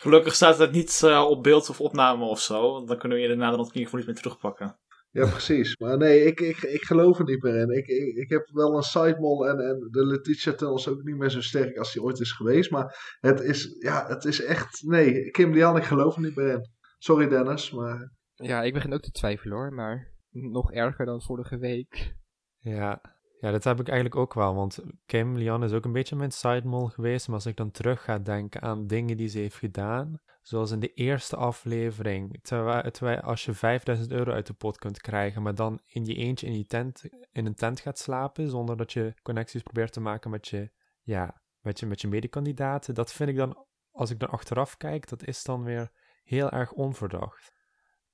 Gelukkig 0.02 0.34
staat 0.34 0.58
het 0.58 0.72
niet 0.72 1.02
eh, 1.02 1.24
op 1.28 1.42
beeld 1.42 1.68
of 1.68 1.80
opname 1.80 2.24
of 2.24 2.40
zo. 2.40 2.72
want 2.72 2.88
Dan 2.88 2.98
kunnen 2.98 3.18
we 3.18 3.22
je 3.22 3.28
daarna 3.28 3.50
dan 3.50 3.58
in 3.58 3.66
ieder 3.66 3.82
geval 3.82 3.98
niet 3.98 4.06
meer 4.06 4.16
terugpakken. 4.16 4.78
Ja, 5.10 5.30
precies. 5.30 5.76
Maar 5.76 5.96
nee, 5.96 6.24
ik, 6.24 6.40
ik, 6.40 6.62
ik 6.62 6.82
geloof 6.82 7.18
er 7.18 7.24
niet 7.24 7.42
meer 7.42 7.54
in. 7.54 7.70
Ik, 7.70 7.86
ik, 7.86 8.16
ik 8.16 8.28
heb 8.28 8.48
wel 8.52 8.76
een 8.76 8.82
sidemol 8.82 9.48
en, 9.48 9.58
en 9.58 9.88
de 9.90 10.06
Letitia 10.06 10.52
tunnel 10.52 10.76
is 10.76 10.88
ook 10.88 11.02
niet 11.02 11.16
meer 11.16 11.30
zo 11.30 11.40
sterk 11.40 11.76
als 11.76 11.92
die 11.92 12.02
ooit 12.02 12.20
is 12.20 12.32
geweest. 12.32 12.70
Maar 12.70 13.16
het 13.20 13.40
is, 13.40 13.76
ja, 13.78 14.06
het 14.06 14.24
is 14.24 14.44
echt... 14.44 14.82
Nee, 14.82 15.30
Kim 15.30 15.52
Lian, 15.52 15.76
ik 15.76 15.84
geloof 15.84 16.16
er 16.16 16.22
niet 16.22 16.36
meer 16.36 16.52
in. 16.52 16.70
Sorry 16.98 17.28
Dennis, 17.28 17.70
maar... 17.70 18.12
ja, 18.34 18.62
ik 18.62 18.72
begin 18.72 18.92
ook 18.92 19.02
te 19.02 19.10
twijfelen 19.10 19.56
hoor. 19.56 19.72
Maar 19.72 20.12
nog 20.30 20.72
erger 20.72 21.06
dan 21.06 21.22
vorige 21.22 21.58
week. 21.58 22.14
Ja. 22.58 23.13
Ja, 23.44 23.50
dat 23.50 23.64
heb 23.64 23.80
ik 23.80 23.88
eigenlijk 23.88 24.20
ook 24.20 24.34
wel. 24.34 24.54
Want 24.54 24.78
Kim 25.06 25.36
Lian 25.36 25.64
is 25.64 25.72
ook 25.72 25.84
een 25.84 25.92
beetje 25.92 26.16
mijn 26.16 26.30
sidemol 26.30 26.86
geweest. 26.86 27.26
Maar 27.26 27.36
als 27.36 27.46
ik 27.46 27.56
dan 27.56 27.70
terug 27.70 28.04
ga 28.04 28.18
denken 28.18 28.62
aan 28.62 28.86
dingen 28.86 29.16
die 29.16 29.28
ze 29.28 29.38
heeft 29.38 29.56
gedaan. 29.56 30.20
Zoals 30.42 30.70
in 30.70 30.80
de 30.80 30.92
eerste 30.92 31.36
aflevering. 31.36 32.38
Terwijl, 32.42 33.20
als 33.20 33.44
je 33.44 33.52
5000 33.52 34.10
euro 34.12 34.32
uit 34.32 34.46
de 34.46 34.52
pot 34.52 34.78
kunt 34.78 35.00
krijgen. 35.00 35.42
Maar 35.42 35.54
dan 35.54 35.80
in 35.86 36.04
je 36.04 36.14
eentje 36.14 36.46
in, 36.46 36.56
je 36.56 36.66
tent, 36.66 37.04
in 37.32 37.46
een 37.46 37.54
tent 37.54 37.80
gaat 37.80 37.98
slapen. 37.98 38.50
Zonder 38.50 38.76
dat 38.76 38.92
je 38.92 39.14
connecties 39.22 39.62
probeert 39.62 39.92
te 39.92 40.00
maken 40.00 40.30
met 40.30 40.48
je, 40.48 40.70
ja, 41.02 41.42
met 41.60 41.80
je, 41.80 41.86
met 41.86 42.00
je 42.00 42.08
medekandidaten. 42.08 42.94
Dat 42.94 43.12
vind 43.12 43.28
ik 43.28 43.36
dan, 43.36 43.66
als 43.90 44.10
ik 44.10 44.18
dan 44.18 44.30
achteraf 44.30 44.76
kijk, 44.76 45.08
dat 45.08 45.26
is 45.26 45.42
dan 45.42 45.64
weer 45.64 45.90
heel 46.22 46.50
erg 46.50 46.72
onverdacht. 46.72 47.52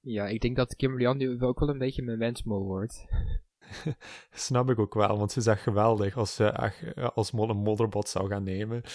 Ja, 0.00 0.26
ik 0.26 0.40
denk 0.40 0.56
dat 0.56 0.76
Kimberly 0.76 1.04
Young 1.04 1.18
nu 1.18 1.42
ook 1.42 1.60
wel 1.60 1.68
een 1.68 1.78
beetje 1.78 2.02
mijn 2.02 2.18
wensmol 2.18 2.64
wordt. 2.64 3.06
Snap 4.32 4.70
ik 4.70 4.78
ook 4.78 4.94
wel, 4.94 5.18
want 5.18 5.32
ze 5.32 5.38
is 5.38 5.46
echt 5.46 5.62
geweldig 5.62 6.16
als 6.16 6.34
ze 6.34 6.44
echt, 6.44 6.94
eh, 6.94 7.08
als 7.14 7.30
mol 7.30 7.50
een 7.50 7.56
modderbot 7.56 8.08
zou 8.08 8.28
gaan 8.28 8.42
nemen. 8.42 8.82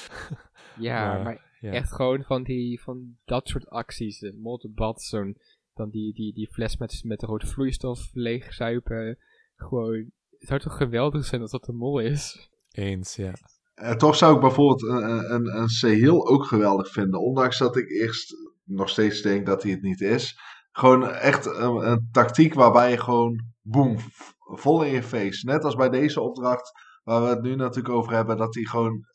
Ja, 0.80 1.14
Maar, 1.14 1.24
maar 1.24 1.58
ja. 1.60 1.72
echt 1.72 1.94
gewoon 1.94 2.24
van, 2.24 2.44
die, 2.44 2.82
van 2.82 3.18
dat 3.26 3.48
soort 3.48 3.70
acties. 3.70 4.20
De 4.20 4.34
modderbad, 4.34 5.02
zo'n, 5.02 5.38
dan 5.74 5.90
die, 5.90 6.14
die, 6.14 6.34
die 6.34 6.50
fles 6.52 6.78
met, 6.78 7.02
met 7.04 7.24
rode 7.24 7.48
vloeistof 7.48 8.10
leegzuipen. 8.14 9.18
Gewoon, 9.56 10.12
het 10.40 10.48
zou 10.48 10.60
toch 10.60 10.78
geweldig 10.78 11.26
zijn 11.26 11.42
als 11.42 11.52
dat 11.52 11.68
een 11.68 11.76
mol 11.76 12.00
is? 12.00 12.50
Eens, 12.72 13.16
ja. 13.16 13.34
Eh, 13.74 13.96
toch 13.96 14.16
zou 14.16 14.36
ik 14.36 14.42
bijvoorbeeld 14.42 14.84
een, 14.84 15.34
een, 15.34 15.58
een 15.58 15.70
Sehil 15.70 16.28
ook 16.28 16.46
geweldig 16.46 16.92
vinden. 16.92 17.22
Ondanks 17.22 17.58
dat 17.58 17.78
ik 17.78 17.90
eerst 17.90 18.36
nog 18.64 18.90
steeds 18.90 19.22
denk 19.22 19.46
dat 19.46 19.64
hij 19.64 19.72
het 19.72 19.82
niet 19.82 20.02
is. 20.02 20.40
Gewoon 20.72 21.10
echt 21.10 21.46
een, 21.46 21.92
een 21.92 22.10
tactiek 22.12 22.54
waarbij 22.54 22.92
je 22.92 22.98
gewoon 22.98 23.44
boem, 23.62 23.98
vol 24.46 24.84
in 24.84 24.92
je 24.92 25.04
face. 25.04 25.46
Net 25.46 25.64
als 25.64 25.76
bij 25.76 25.90
deze 25.90 26.22
opdracht 26.22 26.72
waar 27.04 27.22
we 27.22 27.28
het 27.28 27.42
nu 27.42 27.56
natuurlijk 27.56 27.96
over 27.96 28.14
hebben. 28.14 28.38
Dat 28.38 28.56
hij 28.56 28.64
gewoon 28.64 29.06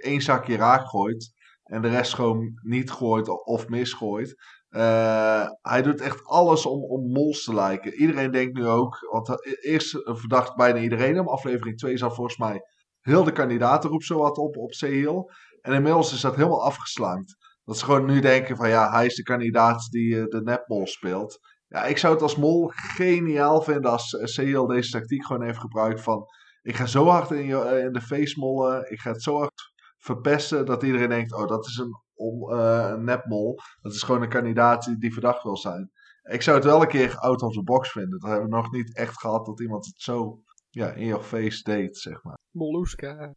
één, 0.00 0.20
zakje 0.20 0.56
raak 0.56 0.88
gooit. 0.88 1.32
En 1.62 1.82
de 1.82 1.88
rest 1.88 2.14
gewoon 2.14 2.58
niet 2.62 2.90
gooit 2.90 3.28
of 3.28 3.68
misgooit. 3.68 4.34
Eh, 4.68 5.46
hij 5.60 5.82
doet 5.82 6.00
echt 6.00 6.24
alles 6.24 6.66
om, 6.66 6.84
om 6.84 7.12
mols 7.12 7.44
te 7.44 7.54
lijken. 7.54 7.94
Iedereen 7.94 8.30
denkt 8.30 8.58
nu 8.58 8.66
ook. 8.66 9.08
Want 9.10 9.48
eerst 9.64 10.00
verdacht 10.04 10.56
bijna 10.56 10.78
iedereen 10.78 11.14
hem. 11.14 11.28
Aflevering 11.28 11.78
2 11.78 11.96
zat 11.96 12.14
volgens 12.14 12.36
mij 12.36 12.60
heel 13.00 13.24
de 13.24 13.32
kandidatenroep 13.32 14.02
zo 14.02 14.18
wat 14.18 14.38
op 14.38 14.56
op 14.56 14.72
Sehil. 14.72 15.30
En 15.60 15.72
inmiddels 15.72 16.12
is 16.12 16.20
dat 16.20 16.36
helemaal 16.36 16.64
afgeslaangd. 16.64 17.36
Dat 17.64 17.78
ze 17.78 17.84
gewoon 17.84 18.04
nu 18.04 18.20
denken 18.20 18.56
van 18.56 18.68
ja, 18.68 18.90
hij 18.90 19.06
is 19.06 19.14
de 19.14 19.22
kandidaat 19.22 19.90
die 19.90 20.20
eh, 20.20 20.26
de 20.26 20.42
nepmol 20.42 20.86
speelt. 20.86 21.38
Ja, 21.68 21.84
ik 21.84 21.98
zou 21.98 22.12
het 22.12 22.22
als 22.22 22.36
mol 22.36 22.70
geniaal 22.74 23.62
vinden 23.62 23.90
als 23.90 24.16
eh, 24.16 24.24
Sehil 24.24 24.66
deze 24.66 24.90
tactiek 24.90 25.24
gewoon 25.24 25.42
heeft 25.42 25.58
gebruikt 25.58 26.00
van... 26.00 26.26
Ik 26.62 26.76
ga 26.76 26.86
zo 26.86 27.06
hard 27.06 27.30
in, 27.30 27.46
je, 27.46 27.60
eh, 27.60 27.84
in 27.84 27.92
de 27.92 28.00
face 28.00 28.38
mollen, 28.38 28.90
ik 28.90 29.00
ga 29.00 29.10
het 29.10 29.22
zo 29.22 29.36
hard 29.36 29.72
verpesten 29.98 30.66
dat 30.66 30.82
iedereen 30.82 31.08
denkt... 31.08 31.34
Oh, 31.34 31.46
dat 31.46 31.66
is 31.66 31.76
een, 31.76 31.92
om, 32.14 32.50
een 32.50 33.04
nepmol. 33.04 33.58
Dat 33.80 33.92
is 33.92 34.02
gewoon 34.02 34.22
een 34.22 34.28
kandidaat 34.28 34.84
die, 34.84 34.98
die 34.98 35.12
verdacht 35.12 35.42
wil 35.42 35.56
zijn. 35.56 35.90
Ik 36.22 36.42
zou 36.42 36.56
het 36.56 36.66
wel 36.66 36.82
een 36.82 36.88
keer 36.88 37.16
out 37.16 37.42
of 37.42 37.52
the 37.52 37.62
box 37.62 37.90
vinden. 37.90 38.18
Dat 38.18 38.30
hebben 38.30 38.48
we 38.48 38.56
nog 38.56 38.72
niet 38.72 38.96
echt 38.96 39.20
gehad 39.20 39.46
dat 39.46 39.60
iemand 39.60 39.86
het 39.86 40.00
zo 40.00 40.42
ja, 40.70 40.92
in 40.92 41.06
your 41.06 41.22
face 41.22 41.62
date, 41.62 41.98
zeg 41.98 42.22
maar. 42.22 42.38
Molluska. 42.50 43.34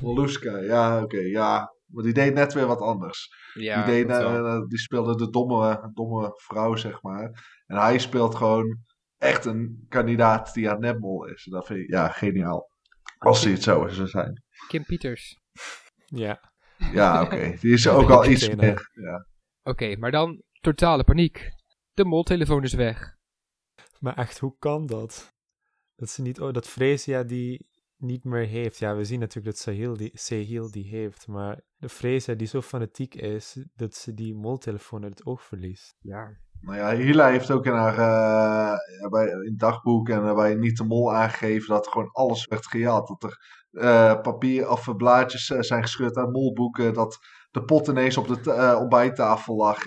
Molluska, 0.00 0.56
ja, 0.56 1.02
oké, 1.02 1.20
ja. 1.20 1.74
Maar 1.92 2.04
die 2.04 2.12
deed 2.12 2.34
net 2.34 2.52
weer 2.52 2.66
wat 2.66 2.80
anders. 2.80 3.28
Ja, 3.54 3.84
die, 3.84 3.94
deed, 3.94 4.16
eh, 4.16 4.60
die 4.68 4.78
speelde 4.78 5.16
de 5.16 5.30
domme, 5.30 5.90
domme 5.94 6.32
vrouw, 6.36 6.76
zeg 6.76 7.02
maar. 7.02 7.22
En 7.66 7.76
hij 7.76 7.98
speelt 7.98 8.34
gewoon 8.34 8.78
echt 9.18 9.44
een 9.44 9.86
kandidaat 9.88 10.54
die 10.54 10.70
aan 10.70 10.80
netball 10.80 11.30
is. 11.32 11.44
Dat 11.44 11.66
vind 11.66 11.78
ik, 11.78 11.90
ja, 11.90 12.08
geniaal. 12.08 12.68
Als 13.18 13.42
hij 13.42 13.52
het 13.52 13.62
zo 13.62 13.88
zou 13.88 14.08
zijn. 14.08 14.42
Kim 14.68 14.84
Peters. 14.84 15.38
Ja. 16.04 16.52
Ja, 16.92 17.20
oké. 17.24 17.56
Die 17.60 17.72
is 17.72 17.88
ook 17.88 18.10
al 18.10 18.26
iets 18.26 18.48
meer. 18.48 18.90
Ja. 18.92 19.26
Oké, 19.62 19.96
maar 19.96 20.10
dan 20.10 20.42
totale 20.60 21.04
paniek. 21.04 21.50
De 21.92 22.04
moltelefoon 22.04 22.62
is 22.62 22.72
weg. 22.72 23.16
Maar 23.98 24.16
echt, 24.16 24.38
hoe 24.38 24.56
kan 24.58 24.86
dat? 24.86 25.34
Dat 25.94 26.08
ze 26.08 26.22
niet, 26.22 26.40
oh, 26.40 26.52
dat 26.52 26.68
Freesia 26.68 27.22
die 27.22 27.69
niet 28.00 28.24
meer 28.24 28.46
heeft. 28.46 28.78
Ja, 28.78 28.96
we 28.96 29.04
zien 29.04 29.20
natuurlijk 29.20 29.56
dat 29.56 29.64
Sahil 29.64 29.96
die, 29.96 30.10
Sahil 30.14 30.70
die 30.70 30.88
heeft, 30.88 31.26
maar 31.26 31.60
de 31.76 31.88
Freesia 31.88 32.34
die 32.34 32.46
zo 32.46 32.60
fanatiek 32.60 33.14
is, 33.14 33.64
dat 33.74 33.94
ze 33.94 34.14
die 34.14 34.34
moltelefoon 34.34 35.02
uit 35.02 35.18
het 35.18 35.26
oog 35.26 35.42
verliest. 35.42 35.96
Ja. 36.00 36.36
Nou 36.60 36.76
ja, 36.76 36.96
Hila 36.96 37.28
heeft 37.28 37.50
ook 37.50 37.66
in 37.66 37.72
haar 37.72 37.98
eh, 37.98 39.08
bij, 39.08 39.26
in 39.26 39.54
dagboek 39.56 40.08
en 40.08 40.26
eh, 40.26 40.34
bij 40.34 40.54
Niet 40.54 40.76
de 40.76 40.84
Mol 40.84 41.14
aangegeven 41.14 41.68
dat 41.68 41.88
gewoon 41.88 42.10
alles 42.12 42.46
werd 42.46 42.66
gejat. 42.66 43.06
Dat 43.06 43.22
er 43.22 43.38
eh, 43.70 44.20
papier 44.20 44.70
of 44.70 44.96
blaadjes 44.96 45.46
zijn 45.46 45.82
gescheurd 45.82 46.16
uit 46.16 46.32
molboeken. 46.32 46.94
Dat 46.94 47.18
de 47.50 47.64
pot 47.64 47.88
ineens 47.88 48.16
op 48.16 48.28
de 48.28 48.76
ontbijttafel 48.80 49.56
lag 49.56 49.82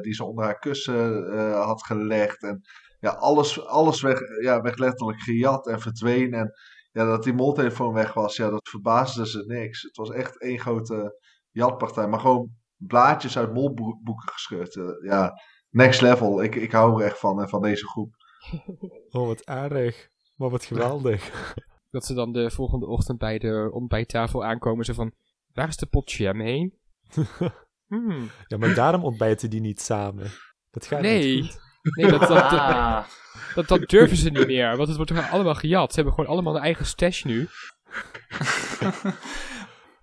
die 0.00 0.14
ze 0.14 0.24
onder 0.24 0.44
haar 0.44 0.58
kussen 0.58 1.32
had 1.52 1.82
gelegd. 1.82 2.42
En 2.42 2.62
ja, 3.00 3.10
alles, 3.10 3.66
alles 3.66 4.00
werd, 4.00 4.42
ja, 4.42 4.60
werd 4.60 4.78
letterlijk 4.78 5.20
gejat 5.20 5.66
en 5.66 5.80
verdween. 5.80 6.34
En 6.34 6.52
ja, 6.90 7.04
dat 7.04 7.22
die 7.24 7.32
moltelefoon 7.32 7.92
weg 7.92 8.12
was, 8.14 8.36
ja, 8.36 8.50
dat 8.50 8.68
verbaasde 8.68 9.26
ze 9.28 9.44
niks. 9.46 9.82
Het 9.82 9.96
was 9.96 10.10
echt 10.10 10.40
één 10.40 10.58
grote 10.58 11.18
jatpartij. 11.50 12.08
Maar 12.08 12.20
gewoon 12.20 12.50
blaadjes 12.76 13.38
uit 13.38 13.52
molboeken 13.54 14.28
gescheurd. 14.28 14.76
eh, 14.76 14.84
ja, 15.04 15.32
next 15.70 16.00
level. 16.00 16.42
Ik, 16.42 16.54
ik 16.54 16.72
hou 16.72 17.00
er 17.00 17.06
echt 17.06 17.18
van, 17.18 17.42
eh, 17.42 17.48
van 17.48 17.62
deze 17.62 17.86
groep. 17.88 18.14
Oh, 19.10 19.26
wat 19.26 19.40
erg. 19.40 20.08
Maar 20.36 20.50
wat 20.50 20.64
geweldig. 20.64 21.54
Dat 21.90 22.04
ze 22.04 22.14
dan 22.14 22.32
de 22.32 22.50
volgende 22.50 22.86
ochtend 22.86 23.18
bij 23.18 23.38
de 23.38 23.68
ontbijttafel 23.72 24.44
aankomen. 24.44 24.84
Zo 24.84 24.92
van, 24.92 25.12
waar 25.52 25.68
is 25.68 25.76
de 25.76 25.86
pot 25.86 26.12
jam 26.12 26.40
heen? 26.40 26.74
Hmm. 27.86 28.30
ja, 28.46 28.56
maar 28.56 28.74
daarom 28.74 29.04
ontbijten 29.04 29.50
die 29.50 29.60
niet 29.60 29.80
samen. 29.80 30.30
Dat 30.70 30.86
gaat 30.86 31.00
Nee. 31.00 31.34
niet 31.40 31.50
goed. 31.52 31.60
Nee, 31.82 32.10
dat, 32.10 32.20
dat, 32.20 32.28
dat, 32.28 32.52
Ah. 32.52 33.04
dat, 33.54 33.68
dat 33.68 33.88
durven 33.88 34.16
ze 34.16 34.30
niet 34.30 34.46
meer. 34.46 34.76
Want 34.76 34.88
het 34.88 34.96
wordt 34.96 35.14
toch 35.14 35.30
allemaal 35.30 35.54
gejat. 35.54 35.88
Ze 35.90 35.94
hebben 35.94 36.14
gewoon 36.14 36.30
allemaal 36.30 36.56
een 36.56 36.62
eigen 36.62 36.86
stash 36.86 37.22
nu. 37.22 37.48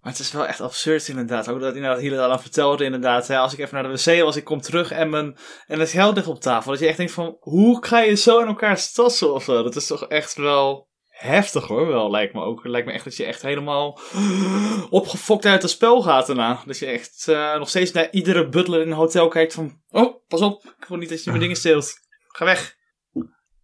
Maar 0.05 0.13
het 0.13 0.23
is 0.23 0.31
wel 0.31 0.47
echt 0.47 0.61
absurd 0.61 1.07
inderdaad. 1.07 1.49
Ook 1.49 1.59
dat 1.59 1.75
inderdaad 1.75 1.99
Hiele 1.99 2.21
al 2.21 2.39
vertelde 2.39 2.83
inderdaad. 2.83 3.27
Hè, 3.27 3.37
als 3.37 3.53
ik 3.53 3.59
even 3.59 3.73
naar 3.73 3.91
de 3.91 4.03
wc 4.03 4.23
was, 4.23 4.35
ik 4.35 4.43
kom 4.43 4.61
terug 4.61 4.91
en, 4.91 5.09
mijn, 5.09 5.37
en 5.67 5.79
het 5.79 5.89
geld 5.89 6.15
ligt 6.15 6.27
op 6.27 6.41
tafel. 6.41 6.71
Dat 6.71 6.79
je 6.79 6.87
echt 6.87 6.97
denkt 6.97 7.11
van, 7.11 7.37
hoe 7.39 7.85
ga 7.85 7.99
je 7.99 8.15
zo 8.15 8.39
in 8.39 8.47
elkaar 8.47 8.91
tassen 8.93 9.33
of 9.33 9.43
zo? 9.43 9.63
Dat 9.63 9.75
is 9.75 9.87
toch 9.87 10.07
echt 10.07 10.35
wel 10.35 10.87
heftig 11.17 11.67
hoor, 11.67 11.87
wel 11.87 12.11
lijkt 12.11 12.33
me 12.33 12.41
ook. 12.41 12.63
Het 12.63 12.71
lijkt 12.71 12.87
me 12.87 12.93
echt 12.93 13.03
dat 13.03 13.15
je 13.15 13.25
echt 13.25 13.41
helemaal 13.41 13.99
opgefokt 14.89 15.45
uit 15.45 15.61
het 15.61 15.71
spel 15.71 16.01
gaat 16.01 16.27
daarna. 16.27 16.61
Dat 16.65 16.77
je 16.77 16.85
echt 16.85 17.27
eh, 17.27 17.57
nog 17.57 17.69
steeds 17.69 17.91
naar 17.91 18.11
iedere 18.11 18.49
butler 18.49 18.81
in 18.81 18.87
een 18.87 18.93
hotel 18.93 19.27
kijkt 19.27 19.53
van, 19.53 19.81
oh, 19.89 20.15
pas 20.27 20.41
op, 20.41 20.75
ik 20.79 20.85
wil 20.87 20.97
niet 20.97 21.09
dat 21.09 21.23
je 21.23 21.29
mijn 21.29 21.41
dingen 21.41 21.55
steelt. 21.55 21.93
Ga 22.27 22.45
weg. 22.45 22.75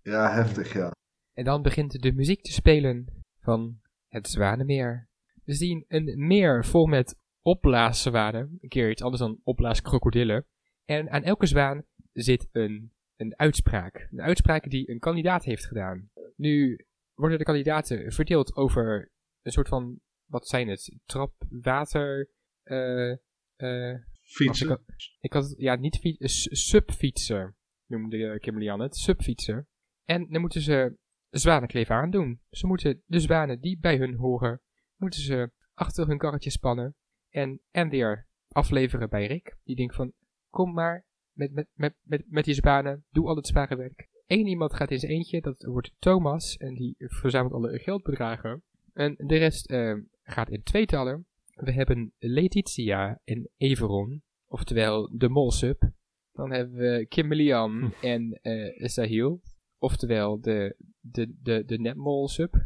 Ja, 0.02 0.34
heftig, 0.34 0.74
ja. 0.74 0.92
En 1.34 1.44
dan 1.44 1.62
begint 1.62 2.02
de 2.02 2.14
muziek 2.14 2.42
te 2.42 2.52
spelen 2.52 3.24
van 3.40 3.80
het 4.08 4.28
Zwanenmeer. 4.28 5.10
We 5.44 5.54
zien 5.54 5.86
een 5.88 6.28
meer 6.28 6.66
vol 6.66 6.86
met 6.86 7.16
opblaaszwanen. 7.42 8.58
Een 8.62 8.70
keer 8.70 8.90
iets 8.90 9.02
anders 9.02 9.22
dan 9.22 9.40
opblaaskrokodillen. 9.44 10.46
En 10.86 11.10
aan 11.10 11.24
elke 11.24 11.46
zwaan 11.46 11.84
zit 12.14 12.48
een, 12.52 12.92
een 13.16 13.34
uitspraak. 13.38 14.08
Een 14.12 14.22
uitspraak 14.22 14.70
die 14.70 14.90
een 14.90 15.00
kandidaat 15.00 15.44
heeft 15.44 15.66
gedaan. 15.66 16.10
Nu 16.36 16.86
worden 17.22 17.38
de 17.38 17.44
kandidaten 17.44 18.12
verdeeld 18.12 18.56
over 18.56 19.12
een 19.42 19.52
soort 19.52 19.68
van, 19.68 20.00
wat 20.26 20.48
zijn 20.48 20.68
het? 20.68 21.00
Trap, 21.06 21.34
water, 21.50 22.30
eh... 22.64 23.12
eh 23.56 24.00
Fietsen. 24.22 24.66
ik, 24.66 24.72
had, 24.72 24.82
ik 25.20 25.34
had, 25.34 25.54
ja, 25.58 25.76
niet 25.76 25.98
fiets, 25.98 26.42
s- 26.42 26.68
subfietsen 26.70 27.56
noemde 27.86 28.28
eh, 28.28 28.40
Kim 28.40 28.58
Lian 28.58 28.80
het, 28.80 28.96
subfietsen. 28.96 29.68
En 30.04 30.28
dan 30.30 30.42
moeten 30.42 30.62
ze 30.62 30.98
zwanenkleef 31.30 31.90
aandoen. 31.90 32.42
Ze 32.50 32.68
moeten 32.68 33.04
de 33.06 33.20
zwanen 33.20 33.60
die 33.60 33.80
bij 33.80 33.98
hun 33.98 34.16
horen, 34.16 34.62
moeten 34.96 35.22
ze 35.22 35.52
achter 35.74 36.08
hun 36.08 36.18
karretje 36.18 36.50
spannen 36.50 36.96
en, 37.30 37.62
en 37.72 37.90
weer 37.90 38.28
afleveren 38.48 39.10
bij 39.10 39.28
Rick. 39.28 39.58
Die 39.64 39.76
denkt 39.76 39.96
van, 39.96 40.14
kom 40.50 40.74
maar 40.74 41.06
met, 41.32 41.52
met, 41.52 41.68
met, 41.74 41.96
met, 42.02 42.24
met 42.28 42.46
die 42.46 42.54
zwanen, 42.54 43.06
doe 43.10 43.28
al 43.28 43.36
het 43.36 43.48
zware 43.48 43.76
werk. 43.76 44.10
Eén 44.32 44.48
iemand 44.48 44.74
gaat 44.74 44.92
in 44.92 45.00
zijn 45.00 45.12
eentje, 45.12 45.42
dat 45.42 45.64
wordt 45.64 45.92
Thomas, 46.00 46.58
en 46.58 46.74
die 46.74 46.96
verzamelt 46.98 47.54
alle 47.54 47.80
geldbedragen. 47.80 48.64
En 48.94 49.16
de 49.18 49.38
rest 49.38 49.66
eh, 49.66 49.94
gaat 50.24 50.50
in 50.50 50.64
tweetallen. 50.64 51.26
We 51.54 51.72
hebben 51.72 52.14
Letitia 52.18 53.20
en 53.24 53.50
Everon, 53.58 54.22
oftewel 54.48 55.18
de 55.18 55.30
Molsub. 55.30 55.92
Dan 56.32 56.52
hebben 56.52 56.76
we 56.76 57.06
Kim 57.10 57.34
Lian 57.34 57.94
en 58.02 58.40
eh 58.42 58.88
Sahil, 58.88 59.42
oftewel 59.78 60.42
de, 60.42 60.76
de, 61.00 61.36
de, 61.42 61.66
de 61.66 61.80
Netmolsub. 61.80 62.66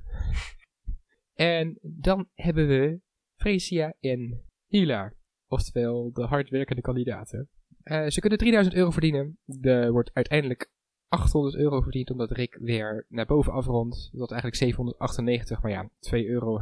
En 1.33 1.77
dan 1.81 2.29
hebben 2.33 2.67
we 2.67 2.99
Fresia 3.35 3.93
en 3.99 4.41
Hila, 4.67 5.13
oftewel 5.47 6.11
de 6.13 6.23
hardwerkende 6.23 6.81
kandidaten. 6.81 7.49
Eh, 7.83 8.07
ze 8.07 8.19
kunnen 8.19 8.39
3000 8.39 8.75
euro 8.75 8.91
verdienen. 8.91 9.37
Er 9.61 9.91
wordt 9.91 10.13
uiteindelijk 10.13 10.73
800 11.07 11.55
euro 11.55 11.81
verdiend 11.81 12.11
omdat 12.11 12.31
Rick 12.31 12.57
weer 12.61 13.05
naar 13.09 13.25
boven 13.25 13.53
afrondt. 13.53 14.09
Dat 14.11 14.31
eigenlijk 14.31 14.61
798, 14.61 15.61
maar 15.61 15.71
ja, 15.71 15.89
2 15.99 16.27
euro. 16.27 16.61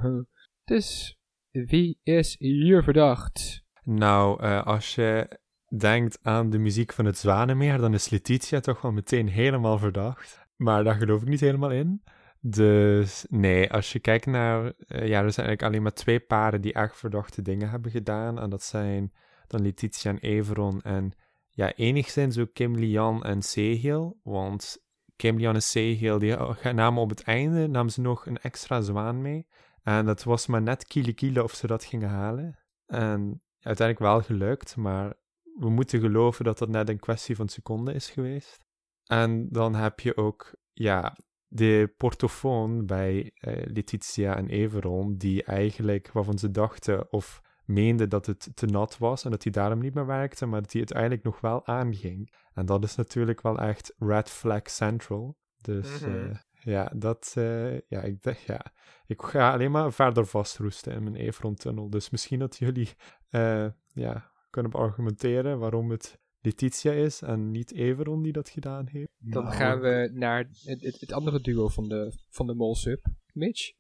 Dus 0.64 1.18
wie 1.52 2.00
is 2.04 2.36
hier 2.40 2.84
verdacht? 2.84 3.64
Nou, 3.84 4.42
eh, 4.42 4.66
als 4.66 4.96
je 4.96 5.40
denkt 5.78 6.20
aan 6.22 6.50
de 6.50 6.58
muziek 6.58 6.94
van 6.94 7.06
het 7.06 7.18
Zwanenmeer, 7.18 7.78
dan 7.78 7.94
is 7.94 8.10
Letitia 8.10 8.60
toch 8.60 8.82
wel 8.82 8.92
meteen 8.92 9.28
helemaal 9.28 9.78
verdacht. 9.78 10.42
Maar 10.56 10.84
daar 10.84 10.96
geloof 10.96 11.22
ik 11.22 11.28
niet 11.28 11.40
helemaal 11.40 11.72
in. 11.72 12.04
Dus 12.40 13.26
nee, 13.30 13.72
als 13.72 13.92
je 13.92 14.00
kijkt 14.00 14.26
naar. 14.26 14.66
eh, 14.66 15.08
ja, 15.08 15.22
er 15.22 15.32
zijn 15.32 15.48
eigenlijk 15.48 15.64
alleen 15.64 15.82
maar 15.82 15.94
twee 15.94 16.20
paren 16.20 16.62
die 16.62 16.74
echt 16.74 16.98
verdachte 16.98 17.42
dingen 17.42 17.70
hebben 17.70 17.92
gedaan. 17.92 18.40
En 18.40 18.50
dat 18.50 18.64
zijn 18.64 19.14
dan 19.48 19.62
Letitia 19.62 20.12
en 20.12 20.18
Everon. 20.18 20.82
En 20.82 21.12
ja, 21.54 21.74
enigszins 21.74 22.38
ook 22.38 22.54
Kim 22.54 22.76
Lian 22.76 23.24
en 23.24 23.42
Sehil. 23.42 24.20
Want 24.24 24.78
Kim 25.16 25.38
Lian 25.38 25.56
en 25.56 25.62
Sehil, 25.62 26.20
die 26.20 26.36
eh, 26.36 26.74
namen 26.74 27.02
op 27.02 27.10
het 27.10 27.24
einde 27.24 27.68
namen 27.68 27.92
ze 27.92 28.02
nog 28.02 28.26
een 28.26 28.38
extra 28.38 28.82
zwaan 28.82 29.22
mee. 29.22 29.48
En 29.84 30.06
dat 30.06 30.24
was 30.24 30.48
maar 30.48 30.62
net 30.62 30.88
kiele 30.88 31.13
kiele 31.13 31.44
of 31.44 31.54
ze 31.54 31.68
dat 31.68 31.84
gingen 31.84 32.10
halen. 32.10 32.60
En 32.86 33.42
uiteindelijk 33.60 34.08
wel 34.08 34.22
gelukt, 34.22 34.76
maar 34.76 35.13
we 35.60 35.70
moeten 35.70 36.00
geloven 36.00 36.46
dat 36.46 36.58
dat 36.58 36.70
net 36.70 36.89
een 36.89 37.00
kwestie 37.00 37.36
van 37.36 37.50
seconden 37.50 37.94
is 37.94 38.10
geweest. 38.10 38.66
En 39.04 39.48
dan 39.50 39.76
heb 39.76 40.00
je 40.00 40.18
ook, 40.18 40.56
ja, 40.74 41.18
de 41.48 41.94
portofoon 41.98 42.86
bij 42.86 43.32
eh, 43.34 43.66
Letitia 43.66 44.36
en 44.36 44.48
Everon, 44.48 45.18
die 45.18 45.44
eigenlijk, 45.44 46.12
waarvan 46.12 46.38
ze 46.38 46.52
dachten 46.52 47.12
of 47.12 47.42
meenden 47.65 48.10
dat 48.10 48.26
het 48.26 48.49
te 48.56 48.65
nat 48.65 48.97
was 48.97 49.23
en 49.26 49.32
dat 49.32 49.41
die 49.41 49.52
daarom 49.52 49.80
niet 49.80 49.93
meer 49.93 50.06
werkte, 50.06 50.45
maar 50.45 50.62
dat 50.62 50.71
die 50.71 50.80
uiteindelijk 50.80 51.23
nog 51.23 51.41
wel 51.41 51.65
aanging. 51.67 52.34
En 52.54 52.65
dat 52.65 52.84
is 52.84 52.95
natuurlijk 52.95 53.41
wel 53.41 53.60
echt 53.60 53.93
red 53.97 54.30
flag 54.30 54.69
central. 54.69 55.38
Dus 55.62 55.99
Mhm. 55.99 56.15
eh, 56.30 56.36
ja, 56.63 56.91
dat, 56.95 57.34
eh, 57.38 57.80
ja, 57.80 58.02
ik 58.02 58.21
dacht, 58.23 58.41
ja, 58.41 58.65
ik 59.06 59.21
ga 59.21 59.52
alleen 59.54 59.71
maar 59.71 59.93
verder 59.93 60.26
vastroesten 60.26 60.93
in 60.93 61.04
mijn 61.04 61.15
Everon-tunnel. 61.15 61.89
Dus 61.89 62.10
misschien 62.10 62.39
dat 62.39 62.58
jullie, 62.58 62.89
eh, 63.30 63.67
ja, 63.88 64.32
kunnen 64.49 64.71
beargumenteren 64.71 65.60
waarom 65.60 65.89
het 65.91 66.21
Letitia 66.39 66.91
is 66.91 67.21
en 67.21 67.52
niet 67.52 67.73
Everon 67.73 68.21
die 68.21 68.32
dat 68.32 68.49
gedaan 68.49 68.88
heeft. 68.88 69.10
Dan 69.17 69.43
Nou, 69.43 69.56
gaan 69.56 69.80
we 69.80 70.10
naar 70.13 70.38
het, 70.38 70.82
het, 70.82 70.99
het 70.99 71.12
andere 71.12 71.41
duo 71.41 71.67
van 71.67 71.88
de, 71.88 72.13
van 72.30 72.47
de 72.47 72.54
Molsub. 72.56 73.06
Mitch? 73.34 73.71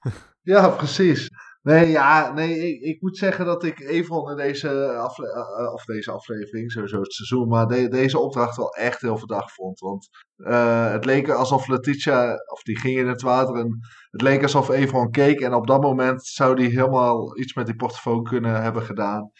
Ja, 0.42 0.68
precies. 0.68 1.28
Nee, 1.62 1.88
ja, 1.88 2.32
nee, 2.32 2.58
ik, 2.68 2.80
ik 2.80 3.00
moet 3.00 3.16
zeggen 3.16 3.44
dat 3.44 3.64
ik 3.64 3.80
Evon 3.80 4.30
in 4.30 4.36
deze, 4.36 4.68
eh, 4.68 5.04
eh, 5.04 5.72
of 5.72 5.84
deze 5.84 6.10
aflevering, 6.10 6.70
sowieso 6.72 7.00
het 7.00 7.12
seizoen, 7.12 7.48
maar 7.48 7.66
de- 7.66 7.88
deze 7.88 8.18
opdracht 8.18 8.56
wel 8.56 8.74
echt 8.74 9.00
heel 9.00 9.16
verdacht 9.16 9.52
vond. 9.52 9.78
Want 9.80 10.08
eh, 10.36 10.90
het 10.90 11.04
leek 11.04 11.28
alsof 11.30 11.66
Letitia, 11.68 12.34
of 12.52 12.62
die 12.62 12.78
ging 12.78 12.98
in 12.98 13.08
het 13.08 13.22
water 13.22 13.54
en 13.56 13.78
het 14.10 14.22
leek 14.22 14.42
alsof 14.42 14.68
Evon 14.68 15.10
keek 15.10 15.40
en 15.40 15.54
op 15.54 15.66
dat 15.66 15.82
moment 15.82 16.26
zou 16.26 16.54
die 16.54 16.68
helemaal 16.68 17.38
iets 17.38 17.54
met 17.54 17.66
die 17.66 17.76
portofoon 17.76 18.22
kunnen 18.22 18.62
hebben 18.62 18.82
gedaan. 18.82 19.30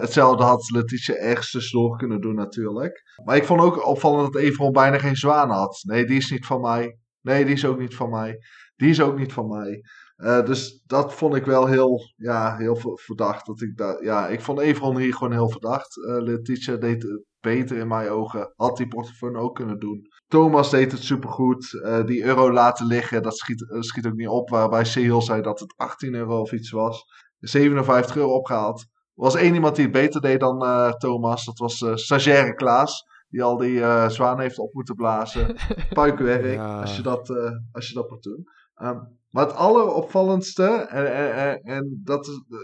Hetzelfde 0.00 0.42
had 0.44 0.70
Letitia 0.70 1.14
ergens 1.14 1.50
tussendoor 1.50 1.96
kunnen 1.96 2.20
doen 2.20 2.34
natuurlijk. 2.34 3.02
Maar 3.24 3.36
ik 3.36 3.44
vond 3.44 3.60
ook 3.60 3.86
opvallend 3.86 4.32
dat 4.32 4.42
Evon 4.42 4.72
bijna 4.72 4.98
geen 4.98 5.16
zwaan 5.16 5.50
had. 5.50 5.80
Nee, 5.86 6.06
die 6.06 6.16
is 6.16 6.30
niet 6.30 6.46
van 6.46 6.60
mij. 6.60 6.98
Nee, 7.20 7.44
die 7.44 7.54
is 7.54 7.64
ook 7.64 7.78
niet 7.78 7.94
van 7.94 8.10
mij. 8.10 8.38
Die 8.76 8.90
is 8.90 9.00
ook 9.00 9.18
niet 9.18 9.32
van 9.32 9.48
mij. 9.48 9.80
Eh, 10.20 10.44
dus 10.44 10.82
dat 10.86 11.14
vond 11.14 11.34
ik 11.34 11.44
wel 11.44 11.66
heel, 11.66 12.00
ja, 12.16 12.56
heel 12.56 12.76
ver- 12.76 12.98
verdacht. 12.98 13.46
Dat 13.46 13.60
ik, 13.60 13.76
dat, 13.76 13.98
ja, 14.02 14.28
ik 14.28 14.40
vond 14.40 14.58
Evron 14.58 14.96
hier 14.98 15.14
gewoon 15.14 15.32
heel 15.32 15.50
verdacht. 15.50 16.04
Eh 16.06 16.22
Letitia 16.22 16.76
deed 16.76 17.02
het 17.02 17.22
beter 17.40 17.76
in 17.76 17.88
mijn 17.88 18.08
ogen. 18.10 18.52
Had 18.56 18.76
die 18.76 18.88
portofoon 18.88 19.36
ook 19.36 19.54
kunnen 19.54 19.78
doen. 19.78 20.00
Thomas 20.28 20.70
deed 20.70 20.92
het 20.92 21.02
supergoed. 21.02 21.82
Eh 21.82 22.04
die 22.06 22.22
euro 22.24 22.52
laten 22.52 22.86
liggen, 22.86 23.22
dat 23.22 23.36
schiet, 23.36 23.66
schiet 23.78 24.06
ook 24.06 24.14
niet 24.14 24.28
op. 24.28 24.50
Waarbij 24.50 24.84
Sehil 24.84 25.22
zei 25.22 25.42
dat 25.42 25.60
het 25.60 25.74
18 25.76 26.14
euro 26.14 26.40
of 26.40 26.52
iets 26.52 26.70
was. 26.70 27.04
57 27.38 28.16
euro 28.16 28.34
opgehaald. 28.34 28.80
Er 28.80 28.86
was 29.26 29.34
één 29.34 29.54
iemand 29.54 29.74
die 29.74 29.84
het 29.84 29.92
beter 29.92 30.20
deed 30.20 30.40
dan 30.40 30.64
eh, 30.64 30.92
Thomas. 30.92 31.44
Dat 31.44 31.58
was 31.58 31.82
eh 31.82 31.94
stagiaire 31.94 32.54
Klaas. 32.54 33.04
Die 33.28 33.42
al 33.42 33.56
die 33.56 33.80
eh 33.80 34.08
zwaan 34.08 34.40
heeft 34.40 34.58
op 34.58 34.72
moeten 34.74 34.94
blazen. 34.94 35.56
Puikwerk, 35.92 36.54
Ja. 36.54 36.80
als, 36.80 36.96
je 36.96 37.02
dat, 37.02 37.30
eh, 37.30 37.50
als 37.72 37.88
je 37.88 37.94
dat 37.94 38.10
moet 38.10 38.22
doen. 38.22 38.44
Ehm, 38.74 38.98
maar 39.30 39.46
het 39.46 39.56
alleropvallendste, 39.56 40.66
en, 40.66 41.14
en, 41.14 41.34
en, 41.34 41.60
en 41.62 42.00
dat 42.04 42.26
is, 42.26 42.42
eh, 42.48 42.58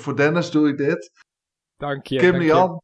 voor 0.00 0.16
Dennis 0.16 0.50
doe 0.50 0.68
ik 0.68 0.76
dit. 0.76 1.10
Dank 1.76 2.06
je. 2.06 2.18
Kim 2.18 2.30
dank 2.30 2.42
je. 2.42 2.48
Dian, 2.48 2.82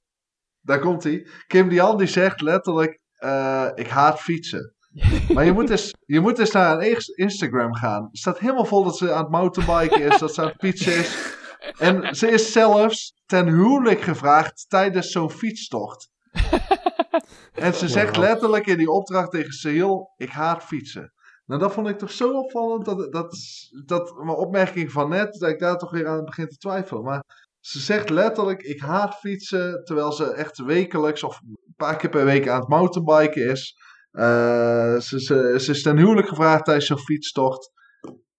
daar 0.61 0.79
komt 0.79 1.05
hij. 1.05 1.27
Kim 1.47 1.69
Dian 1.69 1.99
die 1.99 2.07
zegt 2.07 2.41
letterlijk, 2.41 3.01
eh, 3.13 3.69
ik 3.75 3.89
haat 3.89 4.21
fietsen. 4.21 4.75
Maar 5.33 5.45
je 5.45 5.53
moet, 5.53 5.71
eens, 5.71 5.95
je 6.07 6.21
moet 6.21 6.39
eens 6.39 6.51
naar 6.51 6.79
een 6.79 6.99
Instagram 7.15 7.75
gaan. 7.75 8.03
Het 8.05 8.19
staat 8.19 8.39
helemaal 8.39 8.65
vol 8.65 8.85
dat 8.85 8.97
ze 8.97 9.13
aan 9.13 9.23
het 9.23 9.31
mountainbiken 9.31 10.03
is, 10.03 10.19
dat 10.19 10.35
ze 10.35 10.41
aan 10.41 10.47
het 10.47 10.57
fietsen 10.59 10.97
is. 10.97 11.35
En 11.79 12.17
ze 12.17 12.29
is 12.29 12.53
zelfs 12.53 13.13
ten 13.27 13.47
huwelijk 13.47 14.01
gevraagd 14.01 14.65
tijdens 14.69 15.11
zo'n 15.11 15.31
fietstocht. 15.31 16.09
En 17.53 17.75
ze 17.75 17.89
zegt 17.89 18.17
letterlijk 18.17 18.67
in 18.67 18.79
die 18.79 18.91
opdracht 18.91 19.31
tegen 19.31 19.53
Sehil, 19.53 20.13
ik 20.17 20.31
haat 20.31 20.65
fietsen. 20.65 21.13
Nou, 21.47 21.61
dat 21.61 21.73
vond 21.73 21.89
ik 21.89 21.99
toch 21.99 22.11
zo 22.11 22.33
opvallend, 22.33 22.85
dat, 22.85 23.13
dat, 23.13 23.37
dat 23.85 24.15
mijn 24.17 24.37
opmerking 24.37 24.93
van 24.93 25.09
net, 25.09 25.35
dat 25.39 25.51
ik 25.51 25.59
daar 25.59 25.77
toch 25.77 25.91
weer 25.91 26.07
aan 26.07 26.25
begin 26.25 26.49
te 26.49 26.57
twijfelen. 26.57 27.03
Maar 27.03 27.25
ze 27.61 27.79
zegt 27.79 28.11
letterlijk, 28.11 28.63
ik 28.63 28.81
haat 28.81 29.15
fietsen, 29.15 29.85
terwijl 29.85 30.13
ze 30.13 30.33
echt 30.33 30.59
wekelijks 30.59 31.23
of 31.23 31.41
een 31.41 31.75
paar 31.77 31.97
keer 31.97 32.11
per 32.11 32.25
week 32.25 32.49
aan 32.49 32.61
het 32.61 32.69
mountainbiken 32.69 33.51
is. 33.51 33.75
Eh, 34.11 34.97
ze, 34.97 35.21
ze, 35.21 35.55
ze 35.61 35.71
is 35.71 35.83
ten 35.83 35.97
huwelijk 35.97 36.29
gevraagd 36.29 36.65
tijdens 36.65 36.87
zo'n 36.87 36.99
fietstocht. 36.99 37.71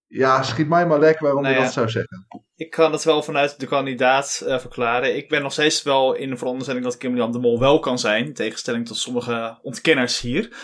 Ja, 0.07 0.43
schiet 0.43 0.67
mij 0.67 0.87
maar 0.87 0.99
lek 0.99 1.19
waarom 1.19 1.41
Nou 1.41 1.53
je 1.53 1.59
ja. 1.59 1.65
dat 1.65 1.73
zou 1.75 1.89
zeggen. 1.89 2.27
Ik 2.55 2.69
kan 2.69 2.91
het 2.91 3.03
wel 3.03 3.23
vanuit 3.23 3.59
de 3.59 3.67
kandidaat 3.67 4.43
eh, 4.45 4.59
verklaren. 4.59 5.15
Ik 5.15 5.29
ben 5.29 5.41
nog 5.41 5.51
steeds 5.51 5.83
wel 5.83 6.13
in 6.13 6.29
de 6.29 6.37
veronderstelling 6.37 6.83
dat 6.83 6.97
Kim 6.97 7.15
Jan 7.15 7.31
de 7.31 7.39
Mol 7.39 7.59
wel 7.59 7.79
kan 7.79 7.99
zijn. 7.99 8.25
In 8.25 8.33
tegenstelling 8.33 8.87
tot 8.87 8.97
sommige 8.97 9.59
ontkenners 9.61 10.19
hier. 10.21 10.55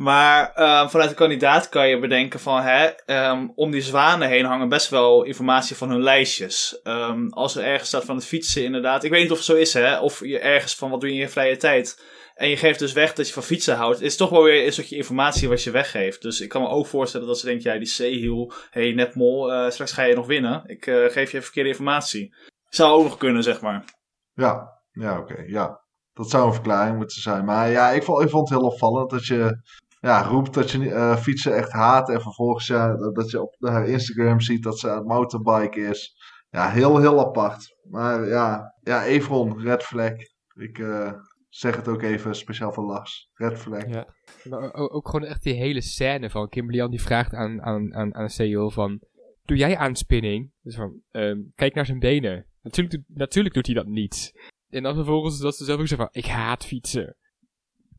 Maar 0.00 0.52
eh, 0.52 0.88
vanuit 0.88 1.08
de 1.08 1.14
kandidaat 1.14 1.68
kan 1.68 1.88
je 1.88 1.98
bedenken 1.98 2.40
van... 2.40 2.62
Hè, 2.62 2.86
ehm, 2.86 3.48
om 3.54 3.70
die 3.70 3.82
zwanen 3.82 4.28
heen 4.28 4.44
hangen 4.44 4.68
best 4.68 4.88
wel 4.88 5.22
informatie 5.22 5.76
van 5.76 5.90
hun 5.90 6.02
lijstjes. 6.02 6.80
Ehm, 6.82 7.28
als 7.28 7.56
er 7.56 7.64
ergens 7.64 7.88
staat 7.88 8.04
van 8.04 8.16
het 8.16 8.24
fietsen 8.24 8.64
inderdaad. 8.64 9.04
Ik 9.04 9.10
weet 9.10 9.22
niet 9.22 9.30
of 9.30 9.36
het 9.36 9.46
zo 9.46 9.54
is 9.54 9.74
hè. 9.74 9.98
Of 9.98 10.24
je 10.24 10.38
ergens 10.38 10.74
van 10.74 10.90
wat 10.90 11.00
doe 11.00 11.08
je 11.08 11.14
in 11.14 11.20
je 11.20 11.28
vrije 11.28 11.56
tijd. 11.56 12.04
En 12.34 12.48
je 12.48 12.56
geeft 12.56 12.78
dus 12.78 12.92
weg 12.92 13.12
dat 13.12 13.26
je 13.26 13.32
van 13.32 13.42
fietsen 13.42 13.76
houdt. 13.76 13.96
Het 13.96 14.06
is 14.06 14.16
toch 14.16 14.30
wel 14.30 14.42
weer 14.42 14.66
een 14.66 14.72
stukje 14.72 14.96
informatie 14.96 15.48
wat 15.48 15.62
je 15.62 15.70
weggeeft. 15.70 16.22
Dus 16.22 16.40
ik 16.40 16.48
kan 16.48 16.62
me 16.62 16.68
ook 16.68 16.86
voorstellen 16.86 17.26
dat 17.26 17.38
ze 17.38 17.46
denkt... 17.46 17.62
Ja, 17.62 17.78
die 17.78 17.86
Seehiel, 17.86 18.52
hey 18.70 18.92
Netmol, 18.92 19.52
eh, 19.52 19.70
straks 19.70 19.92
ga 19.92 20.02
je 20.02 20.14
nog 20.14 20.26
winnen. 20.26 20.62
Ik 20.66 20.86
eh, 20.86 21.04
geef 21.04 21.32
je 21.32 21.42
verkeerde 21.42 21.68
informatie. 21.68 22.34
Zou 22.68 22.92
ook 22.92 23.04
nog 23.04 23.16
kunnen, 23.16 23.42
zeg 23.42 23.60
maar. 23.60 23.84
Ja, 24.32 24.80
ja 24.92 25.18
oké, 25.18 25.44
ja. 25.46 25.80
Dat 26.12 26.30
zou 26.30 26.46
een 26.46 26.54
verklaring 26.54 26.96
moeten 26.96 27.20
zijn. 27.20 27.44
Maar 27.44 27.70
ja, 27.70 27.90
ik 27.90 28.02
vond, 28.02 28.22
ik 28.22 28.30
vond 28.30 28.48
het 28.48 28.58
heel 28.58 28.68
opvallend 28.68 29.10
dat 29.10 29.26
je 29.26 29.60
ja, 30.00 30.22
roept 30.22 30.54
dat 30.54 30.70
je 30.70 30.90
eh, 30.90 31.16
fietsen 31.16 31.56
echt 31.56 31.72
haat. 31.72 32.08
En 32.08 32.20
vervolgens 32.20 32.66
ja, 32.66 32.96
dat, 32.96 33.14
dat 33.14 33.30
je 33.30 33.42
op 33.42 33.56
haar 33.58 33.88
Instagram 33.88 34.40
ziet 34.40 34.62
dat 34.62 34.78
ze 34.78 34.90
aan 34.90 34.96
het 34.96 35.06
mountainbiken 35.06 35.88
is. 35.88 36.16
Ja, 36.50 36.70
heel, 36.70 36.98
heel 36.98 37.20
apart. 37.20 37.76
Maar 37.90 38.26
ja, 38.26 38.74
ja 38.82 39.04
Evron, 39.04 39.60
red 39.60 39.82
flag. 39.82 40.12
Ik 40.54 40.78
eh, 40.78 41.12
zeg 41.48 41.76
het 41.76 41.88
ook 41.88 42.02
even 42.02 42.34
speciaal 42.34 42.72
voor 42.72 42.84
Lars. 42.84 43.30
Red 43.34 43.58
flag. 43.58 43.86
Ja. 43.86 44.14
Maar 44.48 44.72
ook 44.72 45.08
gewoon 45.08 45.28
echt 45.28 45.42
die 45.42 45.54
hele 45.54 45.80
scène 45.80 46.30
van 46.30 46.48
Kim 46.48 46.70
Lian 46.70 46.90
die 46.90 47.02
vraagt 47.02 47.34
aan, 47.34 47.62
aan, 47.62 47.94
aan, 47.94 48.14
aan 48.14 48.30
CEO 48.30 48.68
van... 48.68 49.00
Doe 49.44 49.56
jij 49.56 49.76
aanspinning? 49.76 50.52
Dus 50.62 50.74
van, 50.76 51.00
ehm, 51.10 51.38
kijk 51.54 51.74
naar 51.74 51.86
zijn 51.86 51.98
benen. 51.98 52.46
Natuurlijk, 52.62 52.96
doet- 52.96 53.16
natuurlijk 53.18 53.54
doet 53.54 53.66
hij 53.66 53.74
dat 53.74 53.86
niet. 53.86 54.32
En 54.68 54.82
dan 54.82 54.94
vervolgens 54.94 55.38
dat 55.38 55.56
ze 55.56 55.64
zelf 55.64 55.80
ook 55.80 55.86
zeggen 55.86 56.08
van... 56.12 56.22
Ik 56.22 56.28
haat 56.28 56.66
fietsen. 56.66 57.16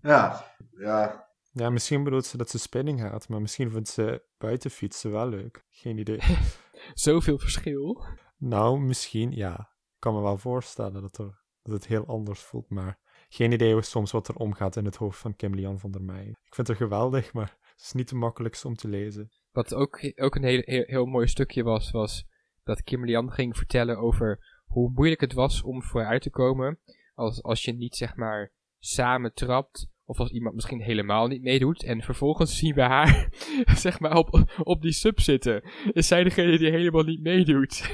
Ja, 0.02 0.44
ja. 0.78 1.30
Ja, 1.52 1.70
misschien 1.70 2.04
bedoelt 2.04 2.26
ze 2.26 2.38
dat 2.38 2.50
ze 2.50 2.60
spinning 2.60 3.00
gaat, 3.00 3.28
maar 3.28 3.42
misschien 3.42 3.72
vindt 3.72 3.90
ze 3.90 4.24
buiten 4.38 4.72
fietsen 4.72 5.12
wel 5.12 5.30
leuk. 5.30 5.66
Geen 5.70 5.98
idee. 5.98 6.20
Zoveel 6.94 7.38
verschil. 7.40 8.04
nou, 8.38 8.80
misschien, 8.80 9.32
ja. 9.32 9.60
Ik 9.94 10.08
kan 10.08 10.14
me 10.14 10.22
wel 10.22 10.38
voorstellen 10.38 11.02
dat, 11.02 11.18
er, 11.18 11.44
dat 11.62 11.74
het 11.74 11.88
heel 11.88 12.06
anders 12.06 12.40
voelt, 12.40 12.70
maar 12.70 13.00
geen 13.30 13.52
idee 13.52 13.74
hoe 13.74 13.82
soms 13.82 14.12
wat 14.12 14.28
er 14.28 14.36
omgaat 14.36 14.76
in 14.76 14.86
het 14.86 14.96
hoofd 14.96 15.20
van 15.20 15.36
Kim 15.36 15.56
Lian 15.56 15.80
van 15.80 15.92
der 15.92 16.02
Meij. 16.02 16.28
Ik 16.28 16.56
vind 16.56 16.68
het 16.68 16.78
geweldig, 16.78 17.34
maar 17.34 17.58
het 17.60 17.82
is 17.82 17.92
niet 17.92 18.10
de 18.10 18.16
makkelijkste 18.16 18.68
om 18.68 18.76
te 18.76 18.88
lezen. 18.88 19.30
Wat 19.52 19.74
ook, 19.74 20.12
ook 20.16 20.36
een 20.36 20.44
heel, 20.44 20.62
heel, 20.66 20.84
heel 20.86 21.06
mooi 21.06 21.28
stukje 21.28 21.64
was, 21.64 21.92
was 21.92 22.26
dat 22.64 22.84
Kim 22.84 23.06
Lian 23.06 23.32
ging 23.32 23.58
vertellen 23.58 23.98
over 23.98 24.62
hoe 24.66 24.92
moeilijk 24.94 25.22
het 25.22 25.34
was 25.34 25.64
om 25.64 25.84
vooruit 25.84 26.22
te 26.22 26.30
komen. 26.30 26.80
Als, 27.14 27.44
als 27.44 27.64
je 27.64 27.74
niet, 27.74 27.96
zeg 27.96 28.16
maar, 28.16 28.54
samen 28.80 29.34
trapt. 29.34 29.90
Of 30.12 30.20
als 30.20 30.30
iemand 30.30 30.56
misschien 30.56 30.82
helemaal 30.82 31.28
niet 31.28 31.42
meedoet. 31.42 31.84
En 31.84 32.02
vervolgens 32.02 32.58
zien 32.58 32.74
we 32.74 32.82
haar, 32.82 33.30
zeg 33.86 34.00
maar, 34.00 34.16
op, 34.16 34.44
op 34.64 34.82
die 34.82 34.92
sub 34.92 35.20
zitten. 35.20 35.64
Is 35.92 36.08
zij 36.08 36.24
degene 36.24 36.58
die 36.58 36.72
helemaal 36.72 37.04
niet 37.04 37.22
meedoet? 37.22 37.90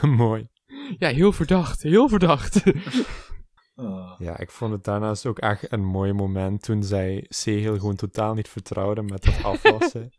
Mooi. 0.22 0.48
Ja, 0.98 1.08
heel 1.08 1.32
verdacht. 1.32 1.82
Heel 1.82 2.08
verdacht. 2.08 2.62
Oh. 3.78 4.14
Ja, 4.18 4.38
ik 4.38 4.50
vond 4.50 4.72
het 4.72 4.84
daarnaast 4.84 5.26
ook 5.26 5.38
echt 5.38 5.72
een 5.72 5.84
mooi 5.84 6.12
moment 6.12 6.62
toen 6.62 6.82
zij 6.82 7.24
Segel 7.28 7.78
gewoon 7.78 7.96
totaal 7.96 8.34
niet 8.34 8.48
vertrouwde 8.48 9.02
met 9.02 9.24
dat 9.24 9.44
afwassen. 9.44 10.10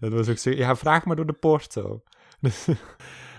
dat 0.00 0.12
was 0.12 0.28
ook 0.28 0.38
zo, 0.38 0.50
ja, 0.50 0.76
vraag 0.76 1.04
maar 1.04 1.16
door 1.16 1.26
de 1.26 1.32
porto. 1.32 2.02
Dus, 2.40 2.66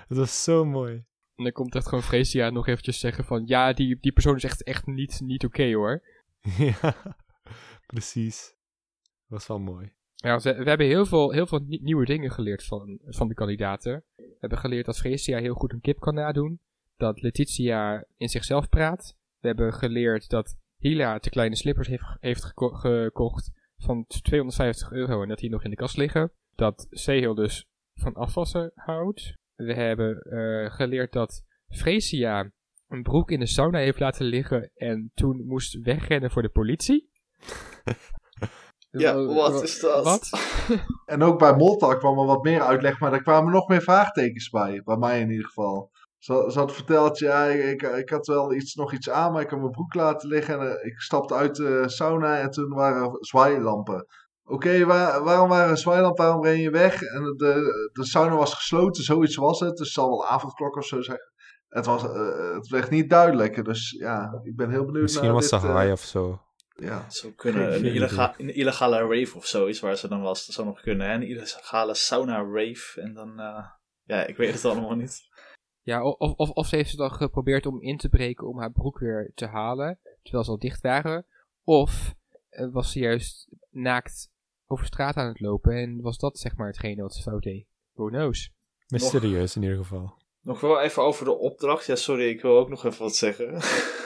het 0.07 0.17
was 0.17 0.43
zo 0.43 0.65
mooi. 0.65 1.03
En 1.39 1.45
dan 1.45 1.53
komt 1.53 1.75
echt 1.75 1.87
gewoon 1.87 2.03
Freesia 2.03 2.49
nog 2.49 2.67
eventjes 2.67 2.99
zeggen 2.99 3.23
van... 3.25 3.43
Ja, 3.45 3.73
die, 3.73 3.97
die 3.99 4.11
persoon 4.11 4.35
is 4.35 4.43
echt, 4.43 4.63
echt 4.63 4.85
niet, 4.85 5.19
niet 5.23 5.45
oké 5.45 5.73
hoor. 5.73 6.03
ja, 6.57 6.95
precies. 7.85 8.55
Dat 9.03 9.37
was 9.37 9.47
wel 9.47 9.59
mooi. 9.59 9.91
Ja, 10.15 10.37
we, 10.39 10.55
we 10.55 10.69
hebben 10.69 10.87
heel 10.87 11.05
veel, 11.05 11.31
heel 11.31 11.47
veel 11.47 11.59
nie- 11.59 11.81
nieuwe 11.83 12.05
dingen 12.05 12.31
geleerd 12.31 12.65
van, 12.65 12.99
van 13.05 13.27
de 13.27 13.33
kandidaten. 13.33 14.03
We 14.15 14.35
hebben 14.39 14.59
geleerd 14.59 14.85
dat 14.85 14.97
Freesia 14.97 15.39
heel 15.39 15.53
goed 15.53 15.73
een 15.73 15.81
kip 15.81 15.99
kan 15.99 16.13
nadoen. 16.13 16.59
Dat 16.97 17.21
Letitia 17.21 18.05
in 18.17 18.29
zichzelf 18.29 18.69
praat. 18.69 19.15
We 19.39 19.47
hebben 19.47 19.73
geleerd 19.73 20.29
dat 20.29 20.57
Hila 20.77 21.19
te 21.19 21.29
kleine 21.29 21.55
slippers 21.55 21.87
heeft, 21.87 22.03
heeft 22.19 22.43
geko- 22.43 22.73
gekocht 22.73 23.51
van 23.77 24.05
250 24.07 24.91
euro 24.91 25.21
en 25.21 25.27
dat 25.27 25.37
die 25.39 25.49
nog 25.49 25.63
in 25.63 25.69
de 25.69 25.75
kast 25.75 25.97
liggen. 25.97 26.31
Dat 26.55 26.87
Sehil 26.89 27.33
dus 27.35 27.67
van 27.93 28.13
afwassen 28.13 28.71
houdt. 28.75 29.33
We 29.65 29.73
hebben 29.73 30.19
eh, 30.19 30.71
geleerd 30.71 31.11
dat 31.13 31.43
Freesia 31.67 32.51
een 32.87 33.03
broek 33.03 33.31
in 33.31 33.39
de 33.39 33.45
sauna 33.45 33.79
heeft 33.79 33.99
laten 33.99 34.25
liggen 34.25 34.71
en 34.75 35.11
toen 35.13 35.45
moest 35.45 35.81
wegrennen 35.81 36.31
voor 36.31 36.41
de 36.41 36.49
politie. 36.49 37.09
Ja, 38.91 39.15
wat 39.25 39.53
wa- 39.53 39.61
is 39.61 39.79
dat? 39.79 40.03
Wat? 40.03 40.29
En 41.05 41.23
ook 41.23 41.39
bij 41.39 41.55
Molta 41.55 41.95
kwam 41.95 42.19
er 42.19 42.25
wat 42.25 42.43
meer 42.43 42.61
uitleg, 42.61 42.99
maar 42.99 43.13
er 43.13 43.21
kwamen 43.21 43.53
nog 43.53 43.67
meer 43.67 43.81
vraagtekens 43.81 44.49
bij. 44.49 44.81
Bij 44.83 44.97
mij 44.97 45.19
in 45.19 45.29
ieder 45.29 45.45
geval. 45.45 45.91
Ze, 46.17 46.49
ze 46.51 46.59
had 46.59 46.73
verteld, 46.73 47.19
ja, 47.19 47.45
ik, 47.45 47.81
ik 47.81 48.09
had 48.09 48.27
wel 48.27 48.53
iets, 48.53 48.75
nog 48.75 48.93
iets 48.93 49.09
aan, 49.09 49.31
maar 49.31 49.41
ik 49.41 49.49
had 49.49 49.59
mijn 49.59 49.71
broek 49.71 49.93
laten 49.93 50.29
liggen. 50.29 50.59
En 50.59 50.67
eh, 50.71 50.85
ik 50.85 50.99
stapte 50.99 51.35
uit 51.35 51.55
de 51.55 51.83
sauna 51.85 52.39
en 52.39 52.49
toen 52.49 52.69
waren 52.69 53.01
er 53.03 53.17
zwaailampen. 53.19 54.05
Oké, 54.49 54.85
waar- 54.85 55.23
waarom 55.23 55.49
waren 55.49 55.77
zwaailampen? 55.77 56.25
Waarom 56.25 56.43
ren 56.43 56.59
je 56.59 56.69
weg? 56.69 57.01
En 57.01 57.23
de, 57.37 57.89
de 57.93 58.05
sauna 58.05 58.35
was 58.35 58.53
gesloten, 58.53 59.03
zoiets 59.03 59.35
was 59.35 59.59
het. 59.59 59.69
Dus 59.69 59.79
het 59.79 59.95
zal 59.95 60.09
wel 60.09 60.27
avondklok 60.27 60.75
of 60.75 60.85
zo 60.85 61.01
zeggen. 61.01 61.31
Het, 61.67 61.85
was, 61.85 62.03
eh, 62.03 62.53
het 62.53 62.67
werd 62.67 62.89
niet 62.89 63.09
duidelijk. 63.09 63.65
Dus 63.65 63.95
ja, 63.99 64.39
ik 64.43 64.55
ben 64.55 64.69
heel 64.69 64.85
benieuwd 64.85 65.01
Misschien 65.01 65.23
naar 65.25 65.33
was 65.33 65.47
ze 65.47 65.55
dit, 65.59 65.63
eh, 65.69 65.79
high 65.79 65.91
of 65.91 66.01
zo. 66.01 66.41
ja. 66.75 67.05
Zou 67.09 67.33
kunnen. 67.33 67.73
Een, 67.75 67.85
illega 67.85 68.33
een 68.37 68.53
illegale 68.55 68.97
rave 68.99 69.35
of 69.37 69.45
zoiets 69.45 69.79
waar 69.79 69.95
ze 69.95 70.07
dan 70.07 70.21
was. 70.21 70.45
Dat 70.45 70.55
zou 70.55 70.67
nog 70.67 70.81
kunnen. 70.81 71.07
Hè? 71.07 71.13
Een 71.13 71.27
illegale 71.27 71.93
sauna 71.95 72.37
rave. 72.37 73.01
En 73.01 73.13
dan. 73.13 73.39
eh, 73.39 73.65
ja, 74.03 74.25
ik 74.25 74.37
weet 74.37 74.53
het 74.53 74.65
allemaal 74.65 74.95
niet. 74.95 75.21
Ja, 75.81 76.03
of, 76.03 76.33
of, 76.35 76.49
of 76.49 76.67
ze 76.67 76.75
heeft 76.75 76.89
ze 76.89 76.95
dan 76.95 77.11
geprobeerd 77.11 77.65
om 77.65 77.81
in 77.81 77.97
te 77.97 78.09
breken 78.09 78.47
om 78.47 78.59
haar 78.59 78.71
broek 78.71 78.99
weer 78.99 79.31
te 79.35 79.45
halen, 79.47 79.99
terwijl 80.21 80.43
ze 80.43 80.51
al 80.51 80.59
dicht 80.59 80.81
waren. 80.81 81.25
Of 81.63 82.13
was 82.71 82.91
ze 82.91 82.99
juist 82.99 83.47
naakt 83.69 84.29
over 84.71 84.85
straat 84.85 85.15
aan 85.15 85.27
het 85.27 85.39
lopen 85.39 85.73
en 85.73 86.01
was 86.01 86.17
dat 86.17 86.39
zeg 86.39 86.55
maar 86.55 86.67
hetgene 86.67 87.01
wat 87.01 87.13
ze 87.13 87.21
fout 87.21 87.43
deed. 87.43 87.65
Who 87.93 88.07
knows? 88.07 88.51
Mysterieus 88.87 89.55
in 89.55 89.61
ieder 89.61 89.77
geval. 89.77 90.17
Nog 90.41 90.59
wel 90.59 90.81
even 90.81 91.03
over 91.03 91.25
de 91.25 91.37
opdracht. 91.37 91.85
Ja, 91.85 91.95
sorry, 91.95 92.29
ik 92.29 92.41
wil 92.41 92.57
ook 92.57 92.69
nog 92.69 92.85
even 92.85 93.01
wat 93.01 93.15
zeggen. 93.15 93.61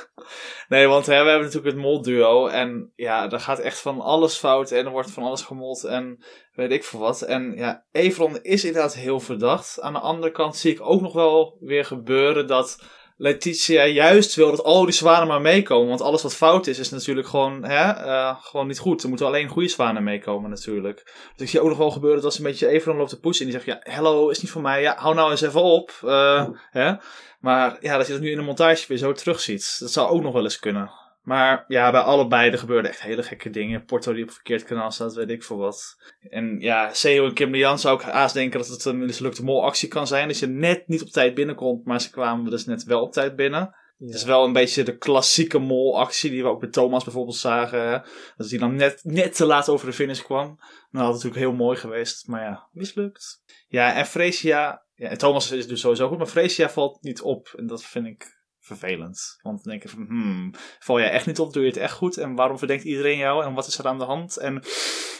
nee, 0.73 0.87
want 0.87 1.05
hè, 1.05 1.23
we 1.23 1.29
hebben 1.29 1.47
natuurlijk 1.47 1.75
het 1.75 1.83
molduo. 1.83 2.47
En 2.47 2.91
ja, 2.95 3.27
daar 3.27 3.39
gaat 3.39 3.59
echt 3.59 3.79
van 3.79 4.01
alles 4.01 4.35
fout. 4.35 4.71
En 4.71 4.85
er 4.85 4.91
wordt 4.91 5.11
van 5.11 5.23
alles 5.23 5.41
gemold. 5.41 5.83
En 5.83 6.23
weet 6.53 6.71
ik 6.71 6.83
veel 6.83 6.99
wat. 6.99 7.21
En 7.21 7.55
ja, 7.55 7.85
Evron 7.91 8.41
is 8.41 8.65
inderdaad 8.65 8.95
heel 8.95 9.19
verdacht. 9.19 9.81
Aan 9.81 9.93
de 9.93 9.99
andere 9.99 10.31
kant 10.31 10.55
zie 10.55 10.71
ik 10.71 10.81
ook 10.81 11.01
nog 11.01 11.13
wel 11.13 11.57
weer 11.59 11.85
gebeuren 11.85 12.47
dat 12.47 12.83
Letitia 13.23 13.85
juist 13.85 14.35
wil 14.35 14.49
dat 14.49 14.63
al 14.63 14.83
die 14.85 14.93
zwanen 14.93 15.27
maar 15.27 15.41
meekomen. 15.41 15.87
Want 15.87 16.01
alles 16.01 16.21
wat 16.21 16.35
fout 16.35 16.67
is, 16.67 16.79
is 16.79 16.89
natuurlijk 16.89 17.27
gewoon, 17.27 17.63
hè, 17.63 18.05
uh, 18.05 18.35
gewoon 18.41 18.67
niet 18.67 18.79
goed. 18.79 19.03
Er 19.03 19.09
moeten 19.09 19.25
alleen 19.25 19.47
goede 19.47 19.67
zwanen 19.67 20.03
meekomen 20.03 20.49
natuurlijk. 20.49 21.03
Dus 21.05 21.41
ik 21.45 21.49
zie 21.49 21.61
ook 21.61 21.67
nog 21.67 21.77
wel 21.77 21.91
gebeuren 21.91 22.21
dat 22.21 22.33
ze 22.33 22.39
een 22.39 22.45
beetje 22.45 22.67
even 22.67 22.95
loopt 22.95 23.09
te 23.09 23.19
poetsen. 23.19 23.45
En 23.45 23.51
die 23.51 23.61
zegt, 23.61 23.83
ja, 23.83 23.93
hello, 23.93 24.29
is 24.29 24.41
niet 24.41 24.51
voor 24.51 24.61
mij. 24.61 24.81
Ja, 24.81 24.95
hou 24.97 25.15
nou 25.15 25.31
eens 25.31 25.41
even 25.41 25.61
op. 25.61 25.91
Uh, 26.03 26.47
hè. 26.71 26.93
Maar 27.39 27.77
ja, 27.81 27.97
dat 27.97 28.07
je 28.07 28.13
dat 28.13 28.21
nu 28.21 28.31
in 28.31 28.37
de 28.37 28.43
montage 28.43 28.85
weer 28.87 28.97
zo 28.97 29.11
terugziet. 29.11 29.75
Dat 29.79 29.91
zou 29.91 30.09
ook 30.09 30.21
nog 30.21 30.33
wel 30.33 30.43
eens 30.43 30.59
kunnen. 30.59 30.91
Maar 31.23 31.65
ja, 31.67 31.91
bij 31.91 32.01
allebei 32.01 32.51
er 32.51 32.57
gebeurden 32.57 32.91
echt 32.91 33.01
hele 33.01 33.23
gekke 33.23 33.49
dingen. 33.49 33.85
Porto 33.85 34.11
die 34.13 34.21
op 34.21 34.27
het 34.27 34.35
verkeerd 34.35 34.63
kanaal 34.63 34.91
staat, 34.91 35.13
weet 35.13 35.29
ik 35.29 35.43
veel 35.43 35.57
wat. 35.57 35.97
En 36.29 36.59
ja, 36.59 36.93
Seo 36.93 37.25
en 37.25 37.33
Kim 37.33 37.51
Lian 37.51 37.79
zou 37.79 37.99
ik 37.99 38.05
haast 38.05 38.33
denken 38.33 38.59
dat 38.59 38.67
het 38.67 38.85
een 38.85 38.97
mislukte 38.97 39.43
molactie 39.43 39.87
kan 39.87 40.07
zijn. 40.07 40.27
Dat 40.27 40.39
je 40.39 40.47
net 40.47 40.87
niet 40.87 41.01
op 41.01 41.07
tijd 41.07 41.33
binnenkomt, 41.33 41.85
maar 41.85 42.01
ze 42.01 42.09
kwamen 42.09 42.51
dus 42.51 42.65
net 42.65 42.83
wel 42.83 43.01
op 43.01 43.11
tijd 43.11 43.35
binnen. 43.35 43.75
Het 43.97 44.13
is 44.13 44.23
wel 44.23 44.45
een 44.45 44.53
beetje 44.53 44.83
de 44.83 44.97
klassieke 44.97 45.59
molactie 45.59 46.29
die 46.29 46.43
we 46.43 46.49
ook 46.49 46.59
bij 46.59 46.69
Thomas 46.69 47.03
bijvoorbeeld 47.03 47.35
zagen. 47.35 48.03
Dat 48.37 48.49
hij 48.49 48.59
dan 48.59 48.75
net, 48.75 48.99
net 49.03 49.35
te 49.35 49.45
laat 49.45 49.69
over 49.69 49.85
de 49.85 49.93
finish 49.93 50.21
kwam. 50.21 50.45
Nou, 50.45 50.57
dat 50.91 51.01
had 51.01 51.13
natuurlijk 51.13 51.41
heel 51.41 51.53
mooi 51.53 51.77
geweest, 51.77 52.27
maar 52.27 52.41
ja, 52.41 52.67
mislukt. 52.71 53.43
Ja, 53.67 53.93
en 53.93 54.05
Fresia, 54.05 54.85
ja, 54.95 55.09
en 55.09 55.17
Thomas 55.17 55.51
is 55.51 55.67
dus 55.67 55.79
sowieso 55.79 56.07
goed, 56.07 56.17
maar 56.17 56.27
Fresia 56.27 56.69
valt 56.69 57.01
niet 57.01 57.21
op. 57.21 57.53
En 57.55 57.67
dat 57.67 57.83
vind 57.83 58.05
ik 58.05 58.42
vervelend. 58.63 59.39
Want 59.41 59.63
dan 59.63 59.71
denk 59.71 59.83
je 59.83 59.89
van, 59.89 60.05
hmm, 60.05 60.51
val 60.79 60.99
jij 60.99 61.11
echt 61.11 61.25
niet 61.25 61.39
op, 61.39 61.53
doe 61.53 61.63
je 61.63 61.69
het 61.69 61.77
echt 61.77 61.93
goed? 61.93 62.17
En 62.17 62.35
waarom 62.35 62.57
verdenkt 62.57 62.83
iedereen 62.83 63.17
jou? 63.17 63.45
En 63.45 63.53
wat 63.53 63.67
is 63.67 63.77
er 63.77 63.87
aan 63.87 63.97
de 63.97 64.03
hand? 64.03 64.37
En 64.37 64.55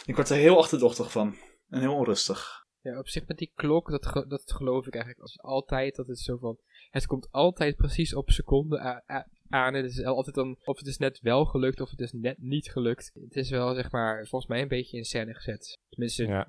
ik 0.04 0.14
word 0.14 0.30
er 0.30 0.36
heel 0.36 0.58
achterdochtig 0.58 1.10
van. 1.10 1.36
En 1.68 1.80
heel 1.80 1.94
onrustig. 1.94 2.62
Ja, 2.80 2.98
op 2.98 3.08
zich 3.08 3.26
met 3.26 3.38
die 3.38 3.52
klok, 3.54 3.90
dat, 3.90 4.24
dat 4.28 4.52
geloof 4.52 4.86
ik 4.86 4.94
eigenlijk 4.94 5.22
als 5.22 5.40
altijd. 5.40 5.96
Dat 5.96 6.06
het 6.06 6.18
zo 6.18 6.36
van, 6.36 6.58
het 6.90 7.06
komt 7.06 7.28
altijd 7.30 7.76
precies 7.76 8.14
op 8.14 8.30
seconde 8.30 9.02
aan. 9.48 9.74
Het 9.74 9.84
is 9.84 10.04
altijd 10.04 10.34
dan, 10.34 10.58
of 10.64 10.78
het 10.78 10.86
is 10.86 10.96
net 10.96 11.20
wel 11.20 11.44
gelukt, 11.44 11.80
of 11.80 11.90
het 11.90 12.00
is 12.00 12.12
net 12.12 12.38
niet 12.38 12.70
gelukt. 12.70 13.10
Het 13.14 13.36
is 13.36 13.50
wel, 13.50 13.74
zeg 13.74 13.90
maar, 13.90 14.26
volgens 14.26 14.50
mij 14.50 14.62
een 14.62 14.68
beetje 14.68 14.96
in 14.96 15.04
scène 15.04 15.34
gezet. 15.34 15.78
Tenminste, 15.88 16.26
ja 16.26 16.46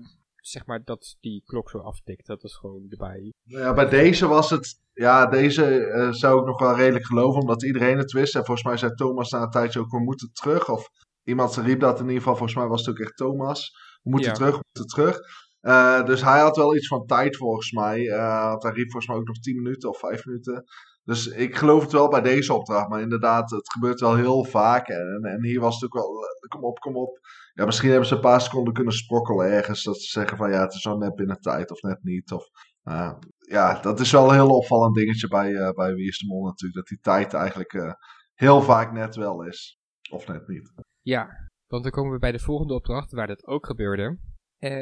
zeg 0.48 0.66
maar, 0.66 0.84
dat 0.84 1.18
die 1.20 1.42
klok 1.46 1.70
zo 1.70 1.78
aftikt. 1.78 2.26
Dat 2.26 2.44
is 2.44 2.56
gewoon 2.56 2.86
erbij. 2.90 3.34
Ja, 3.44 3.74
bij 3.74 3.90
deze 3.90 4.28
was 4.28 4.50
het... 4.50 4.84
Ja, 4.94 5.26
deze 5.26 5.80
uh, 5.80 6.12
zou 6.12 6.40
ik 6.40 6.46
nog 6.46 6.60
wel 6.60 6.76
redelijk 6.76 7.06
geloven, 7.06 7.42
omdat 7.42 7.64
iedereen 7.64 7.98
het 7.98 8.12
wist. 8.12 8.36
En 8.36 8.46
volgens 8.46 8.68
mij 8.68 8.78
zei 8.78 8.94
Thomas 8.94 9.32
na 9.32 9.42
een 9.42 9.50
tijdje 9.50 9.80
ook, 9.80 9.92
we 9.92 10.00
moeten 10.00 10.30
terug. 10.34 10.70
Of 10.70 10.90
iemand 11.24 11.56
riep 11.56 11.80
dat 11.80 12.00
in 12.00 12.06
ieder 12.06 12.18
geval, 12.18 12.36
volgens 12.36 12.58
mij 12.58 12.68
was 12.68 12.86
het 12.86 12.90
ook 12.90 13.02
echt 13.02 13.18
Thomas. 13.18 13.72
We 14.04 14.10
moeten 14.10 14.34
terug, 14.34 14.56
we 14.56 14.64
moeten 14.72 14.96
terug. 14.96 15.20
Uh, 15.62 16.06
dus 16.06 16.22
hij 16.22 16.40
had 16.40 16.56
wel 16.56 16.76
iets 16.76 16.88
van 16.88 17.06
tijd 17.06 17.38
volgens 17.38 17.72
mij. 17.72 18.00
Uh, 18.00 18.50
want 18.50 18.64
hij 18.64 18.72
riep 18.72 18.92
volgens 18.92 19.08
mij 19.08 19.18
ook 19.18 19.28
nog 19.28 19.40
10 19.40 19.56
minuten 19.56 19.90
of 19.90 20.00
5 20.00 20.26
minuten. 20.26 20.64
Dus 21.06 21.28
ik 21.28 21.56
geloof 21.56 21.82
het 21.82 21.92
wel 21.92 22.10
bij 22.10 22.22
deze 22.22 22.54
opdracht. 22.54 22.90
Maar 22.90 23.02
inderdaad, 23.02 23.52
het 23.52 23.72
gebeurt 23.72 24.00
wel 24.00 24.16
heel 24.16 24.44
vaak. 24.44 24.88
En, 24.88 25.20
en 25.24 25.44
hier 25.44 25.60
was 25.60 25.76
het 25.76 25.84
ook 25.84 25.94
wel, 25.94 26.24
kom 26.48 26.64
op, 26.64 26.80
kom 26.80 26.96
op. 26.98 27.20
Ja, 27.54 27.66
misschien 27.66 27.90
hebben 27.90 28.08
ze 28.08 28.16
een 28.16 28.22
paar 28.22 28.42
seconden 28.42 28.74
kunnen 28.74 28.94
sprokkelen 28.94 29.52
ergens. 29.52 29.84
Dat 29.84 30.02
ze 30.02 30.20
zeggen 30.20 30.38
van 30.38 30.52
ja, 30.52 30.62
het 30.62 30.74
is 30.74 30.82
zo 30.82 30.98
net 30.98 31.16
binnen 31.16 31.40
tijd 31.40 31.72
of 31.72 31.82
net 31.82 32.04
niet. 32.04 32.32
Of, 32.32 32.46
uh, 32.84 33.14
ja, 33.38 33.80
dat 33.82 34.00
is 34.00 34.12
wel 34.12 34.28
een 34.28 34.34
heel 34.34 34.56
opvallend 34.56 34.96
dingetje 34.96 35.28
bij, 35.28 35.52
uh, 35.52 35.70
bij 35.70 35.94
Wie 35.94 36.08
is 36.08 36.18
de 36.18 36.28
Mol 36.28 36.46
natuurlijk. 36.46 36.80
Dat 36.80 36.88
die 36.88 37.00
tijd 37.00 37.34
eigenlijk 37.34 37.96
heel 38.34 38.62
vaak 38.62 38.92
net 38.92 39.16
wel 39.16 39.44
is. 39.44 39.80
Of 40.12 40.28
net 40.28 40.48
niet. 40.48 40.74
Ja, 41.02 41.28
want 41.68 41.84
dan 41.84 41.92
komen 41.92 42.12
we 42.12 42.20
bij 42.20 42.32
de 42.32 42.40
volgende 42.40 42.74
opdracht 42.74 43.12
waar 43.12 43.28
dat 43.28 43.48
ook 43.48 43.66
gebeurde. 43.66 44.18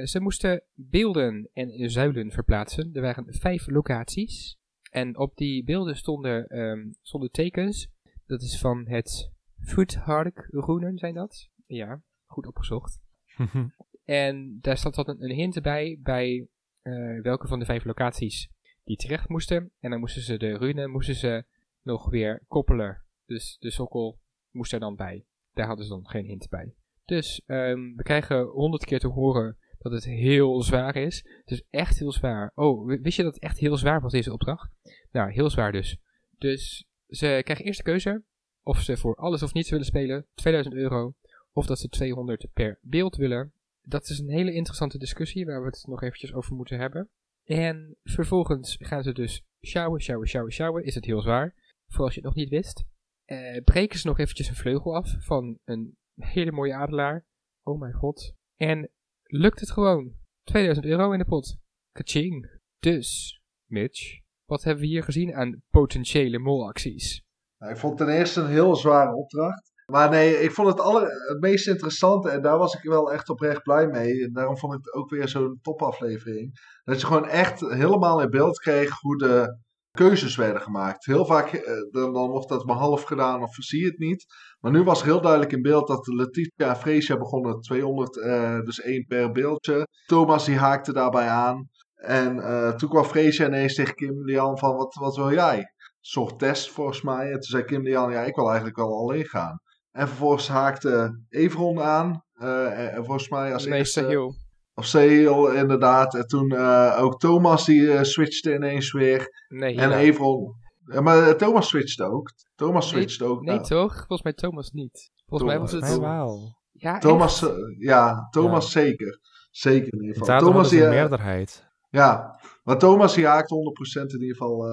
ze 0.03 0.19
moesten 0.19 0.63
beelden 0.73 1.49
en 1.53 1.89
zuilen 1.89 2.31
verplaatsen. 2.31 2.89
Er 2.93 3.01
waren 3.01 3.25
vijf 3.27 3.67
locaties. 3.67 4.61
En 4.93 5.17
op 5.17 5.35
die 5.35 5.63
beelden 5.63 5.95
stonden, 5.95 6.57
um, 6.59 6.95
stonden 7.01 7.31
tekens. 7.31 7.87
Dat 8.25 8.41
is 8.41 8.59
van 8.59 8.87
het 8.87 9.31
Foothark 9.59 10.47
runen 10.49 10.97
zijn 10.97 11.13
dat. 11.13 11.49
Ja, 11.67 12.01
goed 12.25 12.47
opgezocht. 12.47 12.99
en 14.05 14.59
daar 14.61 14.77
stond 14.77 14.95
dan 14.95 15.15
een, 15.19 15.31
hint 15.31 15.61
bij, 15.61 15.99
bij 16.03 16.47
uh, 16.83 17.21
welke 17.21 17.47
van 17.47 17.59
de 17.59 17.65
vijf 17.65 17.83
locaties 17.83 18.49
die 18.83 18.97
terecht 18.97 19.29
moesten. 19.29 19.71
En 19.79 19.89
dan 19.89 19.99
moesten 19.99 20.21
ze 20.21 20.37
de 20.37 20.57
rune 20.57 20.87
moesten 20.87 21.15
ze 21.15 21.45
nog 21.81 22.09
weer 22.09 22.43
koppelen. 22.47 23.03
Dus 23.25 23.57
de 23.59 23.71
sokkel 23.71 24.19
moest 24.51 24.73
er 24.73 24.79
dan 24.79 24.95
bij. 24.95 25.25
Daar 25.53 25.67
hadden 25.67 25.85
ze 25.85 25.91
dan 25.91 26.07
geen 26.07 26.25
hint 26.25 26.49
bij. 26.49 26.73
Dus 27.05 27.41
um, 27.45 27.95
we 27.95 28.03
krijgen 28.03 28.45
honderd 28.45 28.85
keer 28.85 28.99
te 28.99 29.07
horen 29.07 29.57
dat 29.83 29.91
het 29.91 30.05
heel 30.05 30.63
zwaar 30.63 30.95
is. 30.95 31.15
Het 31.43 31.51
is 31.51 31.63
echt 31.69 31.99
heel 31.99 32.11
zwaar. 32.11 32.51
Oh, 32.55 32.87
wist 33.01 33.17
je 33.17 33.23
dat 33.23 33.33
het 33.33 33.43
echt 33.43 33.57
heel 33.57 33.77
zwaar 33.77 34.01
was, 34.01 34.11
deze 34.11 34.33
opdracht? 34.33 34.71
Nou, 35.11 35.31
heel 35.31 35.49
zwaar 35.49 35.71
dus. 35.71 35.97
Dus 36.37 36.85
ze 37.07 37.41
krijgen 37.43 37.65
eerst 37.65 37.77
de 37.77 37.83
keuze 37.83 38.23
of 38.63 38.81
ze 38.81 38.97
voor 38.97 39.15
alles 39.15 39.43
of 39.43 39.53
niets 39.53 39.69
willen 39.69 39.85
spelen. 39.85 40.25
2000 40.35 40.75
euro 40.75 41.13
of 41.51 41.65
dat 41.65 41.79
ze 41.79 41.89
200 41.89 42.47
per 42.53 42.79
beeld 42.81 43.15
willen. 43.15 43.53
Dat 43.81 44.09
is 44.09 44.19
een 44.19 44.29
hele 44.29 44.53
interessante 44.53 44.97
discussie 44.97 45.45
waar 45.45 45.59
we 45.59 45.67
het 45.67 45.83
nog 45.87 46.01
eventjes 46.01 46.33
over 46.33 46.55
moeten 46.55 46.79
hebben. 46.79 47.09
En 47.43 47.95
vervolgens 48.03 48.77
gaan 48.79 49.03
ze 49.03 49.11
dus 49.11 49.43
sjouwen, 49.61 50.01
sjouwen, 50.01 50.27
sjouwen, 50.27 50.53
sjouwen. 50.53 50.83
Is 50.83 50.95
het 50.95 51.05
heel 51.05 51.21
zwaar. 51.21 51.55
Voor 51.87 52.03
als 52.03 52.13
je 52.13 52.19
het 52.19 52.29
nog 52.29 52.37
niet 52.37 52.49
wist. 52.49 52.83
Eh, 53.25 53.63
breken 53.63 53.99
ze 53.99 54.07
nog 54.07 54.19
eventjes 54.19 54.49
een 54.49 54.55
vleugel 54.55 54.95
af 54.95 55.15
van 55.19 55.59
een 55.63 55.97
hele 56.15 56.51
mooie 56.51 56.73
adelaar. 56.73 57.25
Oh 57.63 57.79
mijn 57.79 57.93
god. 57.93 58.35
En 58.55 58.89
lukt 59.33 59.59
het 59.59 59.71
gewoon. 59.71 60.13
2000 60.43 60.85
euro 60.85 61.11
in 61.11 61.19
de 61.19 61.25
pot. 61.25 61.57
Kaching. 61.91 62.59
Dus, 62.79 63.39
Mitch, 63.69 64.19
wat 64.45 64.63
hebben 64.63 64.83
we 64.83 64.89
hier 64.89 65.03
gezien 65.03 65.33
aan 65.33 65.61
potentiële 65.69 66.39
molacties? 66.39 67.23
Nou, 67.57 67.71
ik 67.71 67.77
vond 67.79 67.97
ten 67.97 68.09
eerste 68.09 68.41
een 68.41 68.47
heel 68.47 68.75
zware 68.75 69.15
opdracht. 69.15 69.71
Maar 69.85 70.09
nee, 70.09 70.39
ik 70.39 70.51
vond 70.51 70.67
het, 70.67 70.79
aller, 70.79 71.01
het 71.27 71.39
meest 71.39 71.67
interessante 71.67 72.29
en 72.29 72.41
daar 72.41 72.57
was 72.57 72.73
ik 72.73 72.83
wel 72.83 73.11
echt 73.11 73.29
oprecht 73.29 73.63
blij 73.63 73.87
mee. 73.87 74.23
En 74.23 74.33
daarom 74.33 74.57
vond 74.57 74.73
ik 74.73 74.79
het 74.83 74.93
ook 74.93 75.09
weer 75.09 75.27
zo'n 75.27 75.59
topaflevering. 75.61 76.51
Dat 76.83 76.99
je 77.01 77.05
gewoon 77.05 77.27
echt 77.27 77.59
helemaal 77.59 78.21
in 78.21 78.29
beeld 78.29 78.59
kreeg 78.59 78.99
hoe 78.99 79.17
de 79.17 79.57
keuzes 79.97 80.35
werden 80.35 80.61
gemaakt. 80.61 81.05
Heel 81.05 81.25
vaak 81.25 81.53
eh, 81.53 81.73
dan, 81.91 82.13
dan 82.13 82.29
wordt 82.29 82.49
dat 82.49 82.65
maar 82.65 82.75
half 82.75 83.03
gedaan 83.03 83.41
of 83.41 83.55
zie 83.55 83.79
je 83.79 83.85
het 83.85 83.97
niet. 83.97 84.25
Maar 84.59 84.71
nu 84.71 84.83
was 84.83 85.03
heel 85.03 85.21
duidelijk 85.21 85.51
in 85.51 85.61
beeld 85.61 85.87
dat 85.87 86.07
Letitia 86.07 86.69
en 86.69 86.75
Freesia 86.75 87.17
begonnen 87.17 87.61
200, 87.61 88.15
uh, 88.15 88.59
dus 88.59 88.79
één 88.79 89.05
per 89.05 89.31
beeldje. 89.31 89.87
Thomas 90.05 90.45
die 90.45 90.57
haakte 90.57 90.93
daarbij 90.93 91.27
aan. 91.27 91.69
En 91.95 92.35
uh, 92.35 92.69
toen 92.69 92.89
kwam 92.89 93.03
Freesia 93.03 93.45
ineens 93.45 93.75
tegen 93.75 93.95
Kim 93.95 94.25
Lian 94.25 94.57
van 94.57 94.75
wat, 94.75 94.93
wat 94.93 95.15
wil 95.15 95.31
jij? 95.31 95.57
Een 95.57 95.65
soort 95.99 96.39
test 96.39 96.71
volgens 96.71 97.01
mij. 97.01 97.25
En 97.25 97.31
toen 97.31 97.41
zei 97.41 97.63
Kim 97.63 97.81
Lian, 97.81 98.11
ja 98.11 98.21
ik 98.21 98.35
wil 98.35 98.45
eigenlijk 98.45 98.77
wel 98.77 98.97
alleen 98.97 99.25
gaan. 99.25 99.59
En 99.91 100.07
vervolgens 100.07 100.47
haakte 100.47 101.23
Everon 101.29 101.81
aan. 101.81 102.23
En 102.33 103.05
volgens 103.05 103.29
mij 103.29 103.53
als 103.53 103.65
nee, 103.65 103.79
eerste... 103.79 103.99
Sahil. 103.99 104.42
Of 104.75 104.85
Sahil, 104.85 105.51
inderdaad. 105.51 106.15
En 106.15 106.27
toen 106.27 106.53
uh, 106.53 106.97
ook 106.99 107.19
Thomas, 107.19 107.65
die 107.65 107.81
uh, 107.81 108.01
switchte 108.01 108.53
ineens 108.53 108.91
weer. 108.91 109.45
Nee, 109.47 109.75
en 109.75 109.91
Everon. 109.91 110.55
Ja, 110.85 111.01
maar 111.01 111.37
Thomas 111.37 111.67
switchte 111.67 112.03
ook. 112.03 112.31
Thomas 112.55 112.87
switchte 112.87 113.23
nee, 113.23 113.33
ook. 113.33 113.41
Nee, 113.41 113.61
toch? 113.61 113.95
Volgens 113.95 114.21
mij 114.21 114.33
Thomas 114.33 114.71
niet. 114.71 115.11
Volgens 115.25 115.51
Thomas. 115.51 115.71
mij 115.71 115.81
was 115.81 115.91
het... 115.91 116.51
Ja, 116.71 116.97
Thomas, 116.97 117.45
ja, 117.77 118.27
Thomas 118.29 118.73
ja. 118.73 118.81
zeker. 118.81 119.19
Zeker 119.51 119.93
in 119.93 120.01
ieder 120.01 120.17
geval. 120.17 120.39
Thomas 120.39 120.69
die, 120.69 120.87
meerderheid. 120.87 121.71
Ja, 121.89 122.39
maar 122.63 122.77
Thomas 122.77 123.13
die 123.13 123.25
haakt 123.25 123.51
100% 123.99 124.01
in 124.05 124.21
ieder 124.21 124.35
geval 124.35 124.65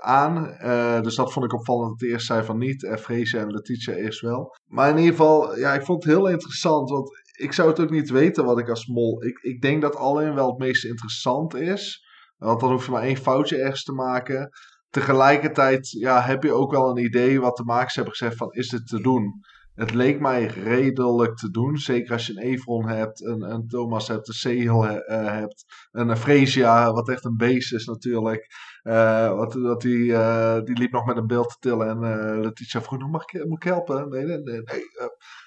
aan. 0.00 0.56
Uh, 0.62 1.00
dus 1.00 1.14
dat 1.14 1.32
vond 1.32 1.44
ik 1.44 1.52
opvallend 1.52 1.90
dat 1.90 2.00
het 2.00 2.10
eerst 2.10 2.26
zei 2.26 2.44
van 2.44 2.58
niet. 2.58 2.84
En 2.84 2.98
Freesia 2.98 3.40
en 3.40 3.50
Letitia 3.50 3.94
eerst 3.94 4.20
wel. 4.20 4.56
Maar 4.66 4.90
in 4.90 4.96
ieder 4.96 5.10
geval, 5.10 5.58
ja, 5.58 5.74
ik 5.74 5.84
vond 5.84 6.04
het 6.04 6.12
heel 6.12 6.28
interessant. 6.28 6.90
Want 6.90 7.10
ik 7.42 7.52
zou 7.52 7.68
het 7.68 7.80
ook 7.80 7.90
niet 7.90 8.10
weten 8.10 8.44
wat 8.44 8.58
ik 8.58 8.68
als 8.68 8.86
mol... 8.86 9.24
Ik, 9.24 9.38
ik 9.38 9.60
denk 9.60 9.82
dat 9.82 9.96
alleen 9.96 10.34
wel 10.34 10.48
het 10.48 10.58
meest 10.58 10.84
interessant 10.84 11.54
is. 11.54 12.04
Want 12.36 12.60
dan 12.60 12.70
hoef 12.70 12.84
je 12.84 12.90
maar 12.90 13.02
één 13.02 13.16
foutje 13.16 13.56
ergens 13.56 13.84
te 13.84 13.92
maken. 13.92 14.50
Tegelijkertijd 14.90 15.90
ja, 15.90 16.20
heb 16.20 16.42
je 16.42 16.52
ook 16.52 16.70
wel 16.70 16.90
een 16.90 17.04
idee 17.04 17.40
wat 17.40 17.56
de 17.56 17.64
makers 17.64 17.94
hebben 17.94 18.14
gezegd 18.14 18.36
van 18.36 18.52
is 18.52 18.68
dit 18.68 18.86
te 18.86 19.00
doen. 19.00 19.40
Het 19.74 19.94
leek 19.94 20.20
mij 20.20 20.46
redelijk 20.46 21.36
te 21.36 21.50
doen. 21.50 21.76
Zeker 21.76 22.12
als 22.12 22.26
je 22.26 22.32
een 22.32 22.42
Evron 22.42 22.88
hebt, 22.88 23.24
een, 23.24 23.42
een 23.42 23.66
Thomas 23.68 24.08
hebt, 24.08 24.28
een 24.28 24.34
Sehil 24.34 24.84
uh, 24.84 24.98
hebt, 25.08 25.64
een 25.90 26.16
Fresia, 26.16 26.92
wat 26.92 27.08
echt 27.08 27.24
een 27.24 27.36
beest 27.36 27.72
is 27.72 27.84
natuurlijk. 27.86 28.46
Uh, 28.82 29.34
wat, 29.34 29.54
wat 29.54 29.80
die, 29.80 30.04
uh, 30.04 30.60
die 30.62 30.78
liep 30.78 30.92
nog 30.92 31.06
met 31.06 31.16
een 31.16 31.26
beeld 31.26 31.48
te 31.48 31.56
tillen 31.60 31.88
en 31.88 32.40
Letitia 32.40 32.82
vroeg 32.82 32.98
nog, 32.98 33.10
mag 33.10 33.32
moet 33.32 33.64
ik 33.64 33.70
helpen? 33.70 34.08
Nee, 34.08 34.24
nee. 34.24 34.38
nee. 34.38 34.62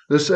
Dus 0.08 0.30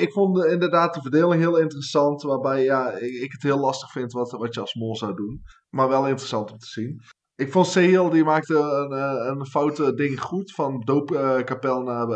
ik 0.00 0.12
vond 0.12 0.44
inderdaad 0.44 0.94
de 0.94 1.00
verdeling 1.00 1.40
heel 1.40 1.58
interessant, 1.58 2.22
waarbij 2.22 2.64
ja, 2.64 2.90
ik, 2.92 3.32
het 3.32 3.42
heel 3.42 3.58
lastig 3.58 3.90
vind 3.90 4.12
wat, 4.12 4.30
wat 4.30 4.54
je 4.54 4.60
als 4.60 4.74
mol 4.74 4.96
zou 4.96 5.14
doen. 5.14 5.42
Maar 5.68 5.88
wel 5.88 6.06
interessant 6.06 6.50
om 6.52 6.58
te 6.58 6.66
zien. 6.66 7.00
Ik 7.34 7.52
vond 7.52 7.66
Sehil, 7.66 8.10
die 8.10 8.24
maakte 8.24 8.54
een, 8.54 9.38
een 9.38 9.46
foute 9.46 9.94
ding 9.94 10.20
goed, 10.20 10.52
van 10.54 10.80
doopkapel 10.80 11.82
naar 11.82 12.06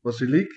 basiliek. 0.00 0.52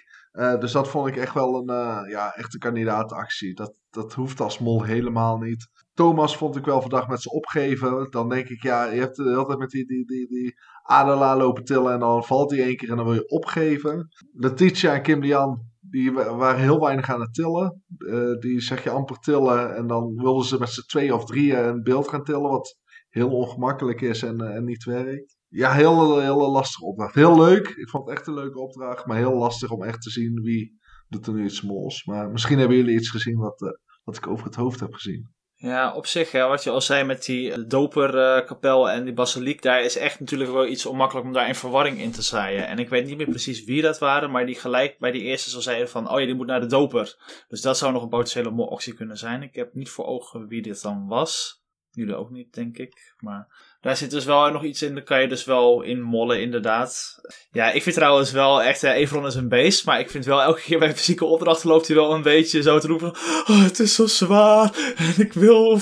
dus 0.60 0.72
dat 0.72 0.88
vond 0.88 1.08
ik 1.08 1.18
echt 1.18 1.34
wel 1.34 1.56
een 1.56 2.10
ja, 2.10 2.36
echte 2.36 2.58
kandidaatactie. 2.58 3.54
Dat, 3.54 3.74
dat 3.90 4.14
hoeft 4.14 4.40
als 4.40 4.60
mol 4.60 4.84
helemaal 4.84 5.38
niet. 5.38 5.68
Thomas 6.00 6.38
vond 6.38 6.56
ik 6.56 6.66
wel 6.66 6.82
vandaag 6.82 7.08
met 7.08 7.22
ze 7.22 7.30
opgeven. 7.30 8.08
Dan 8.10 8.30
denk 8.30 8.48
ik, 8.48 8.64
ja, 8.64 8.86
je 8.86 9.00
hebt 9.00 9.16
de 9.16 9.24
hele 9.24 9.46
tijd 9.46 9.60
met 9.60 9.70
die, 9.70 9.86
die, 9.86 10.06
die, 10.06 10.54
Adela 10.84 11.38
lopen 11.38 11.64
tillen 11.64 11.94
en 11.94 12.00
dan 12.00 12.24
valt 12.24 12.52
hij 12.52 12.64
één 12.64 12.78
keer 12.78 12.90
en 12.90 12.96
dan 12.96 13.06
wil 13.06 13.14
je 13.14 13.30
opgeven. 13.30 14.08
Letitia 14.32 14.94
en 14.94 15.02
Kim 15.02 15.22
Lian, 15.22 15.62
die 15.80 16.12
waren 16.12 16.60
heel 16.60 16.80
weinig 16.80 17.10
aan 17.10 17.22
het 17.22 17.34
tillen. 17.34 17.84
Uh, 17.98 18.40
die 18.40 18.62
zeg 18.62 18.84
je 18.84 18.90
amper 18.90 19.20
tillen 19.20 19.76
en 19.76 19.88
dan 19.88 20.16
wilden 20.16 20.46
ze 20.46 20.60
met 20.60 20.70
z'n 20.70 20.88
twee 20.88 21.14
of 21.14 21.26
drieën 21.26 21.66
een 21.68 21.84
beeld 21.84 22.08
gaan 22.08 22.24
tillen, 22.24 22.50
wat 22.50 22.78
heel 23.10 23.30
ongemakkelijk 23.30 24.02
is 24.02 24.24
en, 24.24 24.44
uh, 24.44 24.56
en 24.56 24.64
niet 24.64 24.84
werkt. 24.84 25.38
Ja, 25.48 25.72
heel, 25.72 26.20
heel 26.20 26.52
lastige 26.52 26.86
opdracht. 26.86 27.16
Heel 27.16 27.38
leuk. 27.38 27.68
Ik 27.68 27.90
vond 27.90 28.10
het 28.10 28.18
echt 28.18 28.28
een 28.28 28.34
leuke 28.34 28.60
opdracht, 28.60 29.06
maar 29.06 29.18
heel 29.18 29.38
lastig 29.38 29.72
om 29.72 29.84
echt 29.84 30.02
te 30.02 30.10
zien 30.10 30.42
wie 30.42 30.80
doet 31.08 31.28
er 31.28 31.34
nu 31.34 31.44
iets 31.44 31.56
smalls. 31.56 32.06
Maar 32.06 32.30
misschien 32.30 32.60
hebben 32.60 32.78
jullie 32.78 32.96
iets 32.96 33.10
gezien 33.10 33.38
wat, 33.38 33.80
wat 34.04 34.18
ik 34.18 34.28
over 34.28 34.46
het 34.46 34.56
hoofd 34.56 34.80
heb 34.80 34.94
gezien. 34.94 35.38
Ja, 35.62 35.94
op 35.96 36.06
zich, 36.06 36.32
hè, 36.32 36.48
wat 36.48 36.64
je 36.64 36.70
al 36.70 36.82
zei 36.82 37.04
met 37.04 37.26
die 37.26 37.68
doperkapel 37.68 38.88
uh, 38.88 38.94
en 38.94 39.04
die 39.04 39.14
basiliek, 39.14 39.62
daar 39.62 39.82
is 39.82 39.98
echt 39.98 40.20
natuurlijk 40.20 40.52
wel 40.52 40.68
iets 40.68 40.86
onmakkelijk 40.86 41.26
om 41.28 41.34
daar 41.34 41.48
in 41.48 41.56
verwarring 41.56 42.00
in 42.00 42.12
te 42.12 42.22
zaaien. 42.22 42.68
En 42.68 42.80
ik 42.80 42.90
weet 42.90 43.06
niet 43.06 43.18
meer 43.18 43.30
precies 43.30 43.64
wie 43.64 43.82
dat 43.82 44.00
waren, 44.00 44.32
maar 44.32 44.46
die 44.46 44.56
gelijk 44.56 45.00
bij 45.00 45.12
die 45.12 45.22
eerste 45.22 45.50
zo 45.50 45.60
zeiden 45.60 45.90
van, 45.90 46.10
oh 46.12 46.20
ja, 46.20 46.26
die 46.26 46.36
moet 46.36 46.48
naar 46.48 46.60
de 46.60 46.66
doper. 46.66 47.16
Dus 47.48 47.62
dat 47.62 47.78
zou 47.78 47.92
nog 47.92 48.04
een 48.04 48.10
potentiële 48.10 48.52
optie 48.52 48.94
kunnen 48.94 49.18
zijn. 49.18 49.44
Ik 49.44 49.56
heb 49.56 49.74
niet 49.74 49.90
voor 49.90 50.06
ogen 50.06 50.48
wie 50.48 50.62
dit 50.62 50.82
dan 50.82 51.08
was. 51.08 51.64
Jullie 51.92 52.16
ook 52.16 52.30
niet, 52.30 52.54
denk 52.54 52.78
ik. 52.78 53.16
Maar 53.18 53.48
daar 53.82 53.98
zit 53.98 54.12
dus 54.12 54.26
wel 54.26 54.52
nog 54.52 54.64
iets 54.64 54.82
in, 54.82 54.94
daar 54.94 55.04
kan 55.04 55.22
je 55.22 55.28
dus 55.28 55.46
wel 55.46 55.82
in 55.82 56.02
mollen, 56.02 56.42
inderdaad. 56.42 57.20
Ja, 57.52 57.72
ik 57.72 57.84
vind 57.84 57.96
trouwens 57.96 58.32
wel 58.32 58.64
echt, 58.64 58.84
uh, 58.84 58.92
Evron 58.92 59.26
is 59.26 59.36
een 59.36 59.50
beest, 59.50 59.86
maar 59.86 60.00
ik 60.00 60.10
vind 60.10 60.26
wel 60.26 60.42
elke 60.42 60.62
keer 60.62 60.80
bij 60.80 60.96
fysieke 60.96 61.26
opdrachten 61.26 61.70
loopt 61.70 61.88
hij 61.88 61.96
wel 61.96 62.14
een 62.14 62.22
beetje 62.22 62.62
zo 62.62 62.80
te 62.80 62.88
roepen 62.88 63.10
oh, 63.48 63.64
het 63.64 63.80
is 63.80 63.96
zo 63.96 64.06
zwaar 64.06 64.94
en 64.96 65.14
ik 65.18 65.34
wil... 65.34 65.80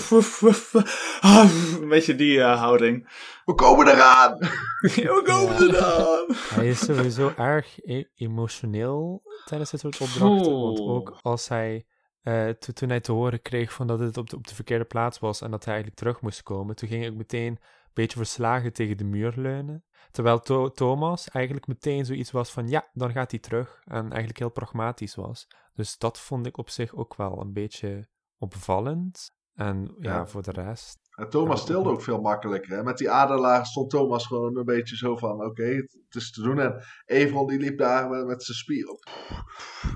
Ah, 1.20 1.50
een 1.82 1.90
beetje 1.90 2.16
die 2.16 2.38
uh, 2.38 2.60
houding. 2.60 3.10
We 3.46 3.54
komen 3.54 3.88
eraan! 3.88 4.38
We 4.82 5.22
komen 5.24 5.70
eraan! 5.70 6.26
Hij 6.54 6.68
is 6.68 6.86
sowieso 6.86 7.34
erg 7.38 7.86
e 7.86 8.04
emotioneel 8.16 9.22
tijdens 9.46 9.72
dit 9.72 9.80
soort 9.80 10.02
opdrachten, 10.02 10.60
want 10.60 10.80
ook 10.80 11.20
als 11.22 11.48
hij... 11.48 11.86
Uh, 12.24 12.50
to, 12.50 12.74
toen 12.74 12.90
hij 12.90 13.00
te 13.00 13.12
horen 13.12 13.42
kreeg 13.42 13.74
van 13.74 13.88
dat 13.88 14.00
het 14.00 14.18
op 14.18 14.30
de, 14.30 14.36
op 14.36 14.48
de 14.48 14.56
verkeerde 14.56 14.84
plaats 14.86 15.20
was 15.20 15.42
en 15.42 15.52
dat 15.52 15.66
hij 15.66 15.74
eigenlijk 15.74 16.02
terug 16.02 16.22
moest 16.22 16.44
komen, 16.44 16.76
toen 16.76 16.90
ging 16.90 17.06
ik 17.06 17.14
meteen 17.14 17.48
een 17.48 17.60
beetje 17.98 18.18
verslagen 18.18 18.74
tegen 18.74 18.98
de 18.98 19.04
muur 19.04 19.34
leunen. 19.36 19.84
Terwijl 20.12 20.40
to 20.40 20.70
Thomas 20.70 21.30
eigenlijk 21.30 21.68
meteen 21.68 22.06
zoiets 22.06 22.32
was 22.32 22.52
van 22.52 22.68
ja, 22.68 22.90
dan 22.94 23.12
gaat 23.12 23.32
hij 23.32 23.40
terug. 23.40 23.82
En 23.86 24.02
eigenlijk 24.02 24.38
heel 24.38 24.52
pragmatisch 24.52 25.16
was. 25.16 25.48
Dus 25.74 25.98
dat 25.98 26.20
vond 26.20 26.46
ik 26.46 26.58
op 26.58 26.70
zich 26.70 26.96
ook 26.96 27.16
wel 27.16 27.42
een 27.42 27.54
beetje 27.54 28.08
opvallend. 28.38 29.36
En 29.54 29.96
ja, 30.00 30.14
ja. 30.14 30.28
voor 30.28 30.44
de 30.44 30.52
rest. 30.52 31.00
En 31.12 31.30
Thomas 31.30 31.62
stelde 31.62 31.90
ook 31.90 32.02
veel 32.02 32.22
makkelijker. 32.22 32.76
Hè? 32.76 32.84
Met 32.84 32.98
die 32.98 33.10
adelaar 33.10 33.66
stond 33.66 33.90
Thomas 33.90 34.28
gewoon 34.28 34.58
een 34.58 34.66
beetje 34.66 34.96
zo 34.96 35.16
van: 35.16 35.32
oké, 35.32 35.46
okay, 35.46 35.76
het, 35.76 35.98
het, 36.06 36.16
is 36.16 36.32
te 36.32 36.42
doen. 36.42 36.60
En 36.60 36.84
Evron 37.06 37.48
die 37.48 37.60
liep 37.60 37.78
daar 37.78 38.10
met, 38.10 38.26
met 38.26 38.44
zijn 38.44 38.58
spier 38.58 38.88
op. 38.90 39.08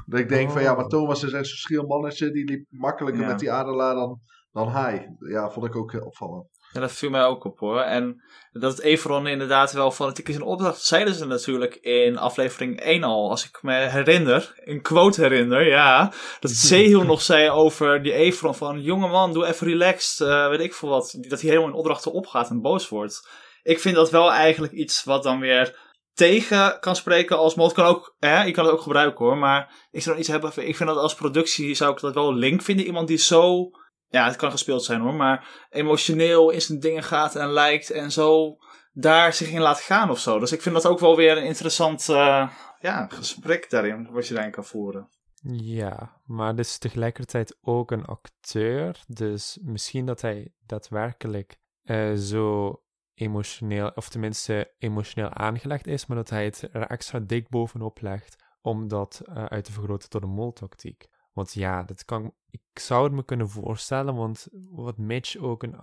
Dat 0.06 0.20
ik 0.20 0.30
denk 0.30 0.48
oh. 0.48 0.54
van 0.54 0.62
ja, 0.62 0.76
maar 0.76 0.88
Thomas 0.88 1.24
is 1.24 1.32
echt 1.32 1.48
zo'n 1.48 1.58
schiel 1.58 1.86
mannetje. 1.86 2.32
Die 2.32 2.46
liep 2.46 2.66
makkelijker 2.70 3.22
ja. 3.22 3.28
met 3.28 3.40
die 3.40 3.52
adelaar 3.52 3.96
dan, 3.96 4.20
dan 4.52 4.70
hij. 4.70 5.16
Ja, 5.20 5.50
vond 5.50 5.66
ik 5.66 5.76
ook 5.76 5.92
heel 5.92 6.06
opvallend. 6.06 6.48
Ja, 6.74 6.80
dat 6.80 6.92
viel 6.92 7.10
mij 7.10 7.24
ook 7.24 7.44
op 7.44 7.60
hoor. 7.60 7.80
En 7.80 8.22
dat 8.52 8.72
het 8.72 8.82
Everon 8.82 9.28
inderdaad 9.28 9.72
wel 9.72 9.92
fanatiek 9.92 10.30
is 10.30 10.36
in 10.36 10.42
opdracht, 10.42 10.82
zeiden 10.82 11.14
ze 11.14 11.26
natuurlijk 11.26 11.76
in 11.76 12.18
aflevering 12.18 12.80
1 12.80 13.04
al. 13.04 13.30
Als 13.30 13.46
ik 13.46 13.60
me 13.62 13.74
herinner, 13.74 14.54
een 14.56 14.82
quote 14.82 15.22
herinner, 15.22 15.68
ja. 15.68 16.14
Dat 16.40 16.52
Zehil 16.70 17.04
nog 17.04 17.22
zei 17.22 17.50
over 17.50 18.04
die 18.04 18.14
Everon 18.14 18.56
van, 18.56 18.82
jongeman, 18.82 19.34
doe 19.34 19.46
even 19.46 19.68
relaxed, 19.68 20.28
uh, 20.28 20.50
weet 20.50 20.60
ik 20.60 20.74
veel 20.74 20.90
wat. 20.90 21.18
Dat 21.20 21.42
hij 21.42 21.50
helemaal 21.50 21.70
in 21.70 21.76
opdrachten 21.76 22.12
opgaat 22.12 22.50
en 22.50 22.62
boos 22.62 22.90
wordt. 22.90 23.28
Ik 23.64 23.80
vind 23.80 23.96
dat 23.96 24.10
wel 24.10 24.32
eigenlijk 24.32 24.74
iets 24.74 25.04
wat 25.04 25.24
dan 25.24 25.40
weer 25.40 25.90
tegen 26.14 26.80
kan 26.80 26.96
spreken 26.96 27.38
als 27.38 27.56
mod. 27.56 27.74
Kan 27.74 27.86
ook, 27.86 28.16
hè, 28.20 28.44
je 28.44 28.52
kan 28.52 28.66
het 28.66 28.74
ook 28.74 28.82
gebruiken 28.82 29.26
hoor. 29.26 29.38
Maar 29.38 29.88
ik 29.92 30.02
zou 30.02 30.18
iets 30.18 30.28
hebben. 30.28 30.68
Ik 30.68 30.76
vind 30.76 30.90
dat 30.90 30.98
als 30.98 31.16
productie 31.16 31.74
zou 31.74 31.92
ik 31.94 32.00
dat 32.00 32.14
wel 32.14 32.34
link 32.34 32.62
vinden. 32.62 32.86
Iemand 32.86 33.08
die 33.08 33.18
zo 33.18 33.72
ja, 34.12 34.26
het 34.26 34.36
kan 34.36 34.52
gespeeld 34.52 34.84
zijn 34.84 35.02
hoor, 35.02 35.14
maar 35.14 35.66
emotioneel 35.70 36.50
in 36.50 36.62
zijn 36.62 36.80
dingen 36.80 37.04
gaat 37.04 37.36
en 37.36 37.50
lijkt 37.50 37.90
en 37.90 38.12
zo 38.12 38.58
daar 38.94 39.34
zich 39.34 39.50
in 39.50 39.62
laat 39.62 39.80
gaan 39.80 40.10
of 40.10 40.20
zo. 40.20 40.40
Dus 40.40 40.52
ik 40.52 40.62
vind 40.62 40.76
dat 40.76 40.88
ook 40.88 41.00
wel 41.00 41.16
weer 41.16 41.38
een 41.38 41.44
interessant 41.44 42.08
uh, 42.10 42.52
ja, 42.80 43.08
gesprek 43.08 43.70
daarin, 43.70 44.12
wat 44.12 44.28
je 44.28 44.34
daarin 44.34 44.52
kan 44.52 44.66
voeren. 44.66 45.10
Ja, 45.54 46.22
maar 46.26 46.60
is 46.60 46.78
tegelijkertijd 46.78 47.58
ook 47.62 47.92
een 47.92 48.06
acteur, 48.06 49.04
dus 49.08 49.60
misschien 49.62 50.06
dat 50.06 50.22
hij 50.22 50.54
daadwerkelijk 50.66 51.58
uh, 51.84 52.14
zo 52.14 52.76
emotioneel, 53.14 53.92
of 53.96 54.10
tenminste 54.10 54.74
emotioneel 54.78 55.30
aangelegd 55.30 55.88
is, 55.88 56.06
maar 56.06 56.18
dat 56.18 56.30
hij 56.30 56.44
het 56.46 56.70
er 56.72 56.88
extra 56.88 57.20
dik 57.20 57.50
bovenop 57.50 58.02
legt 58.02 58.44
om 58.62 58.88
dat 58.88 59.22
uh, 59.24 59.46
uit 59.46 59.64
te 59.64 59.72
vergroten 59.72 60.10
tot 60.10 60.24
een 60.24 60.30
moltactiek. 60.30 61.08
Want 61.32 61.54
ja, 61.54 61.84
dat 61.84 62.06
kan, 62.06 62.34
ik 62.50 62.80
zou 62.80 63.04
het 63.04 63.14
me 63.14 63.26
kunnen 63.26 63.50
voorstellen, 63.50 64.16
want 64.16 64.48
wat 64.70 64.98
Mitch 64.98 65.38
ook 65.38 65.64
een 65.64 65.82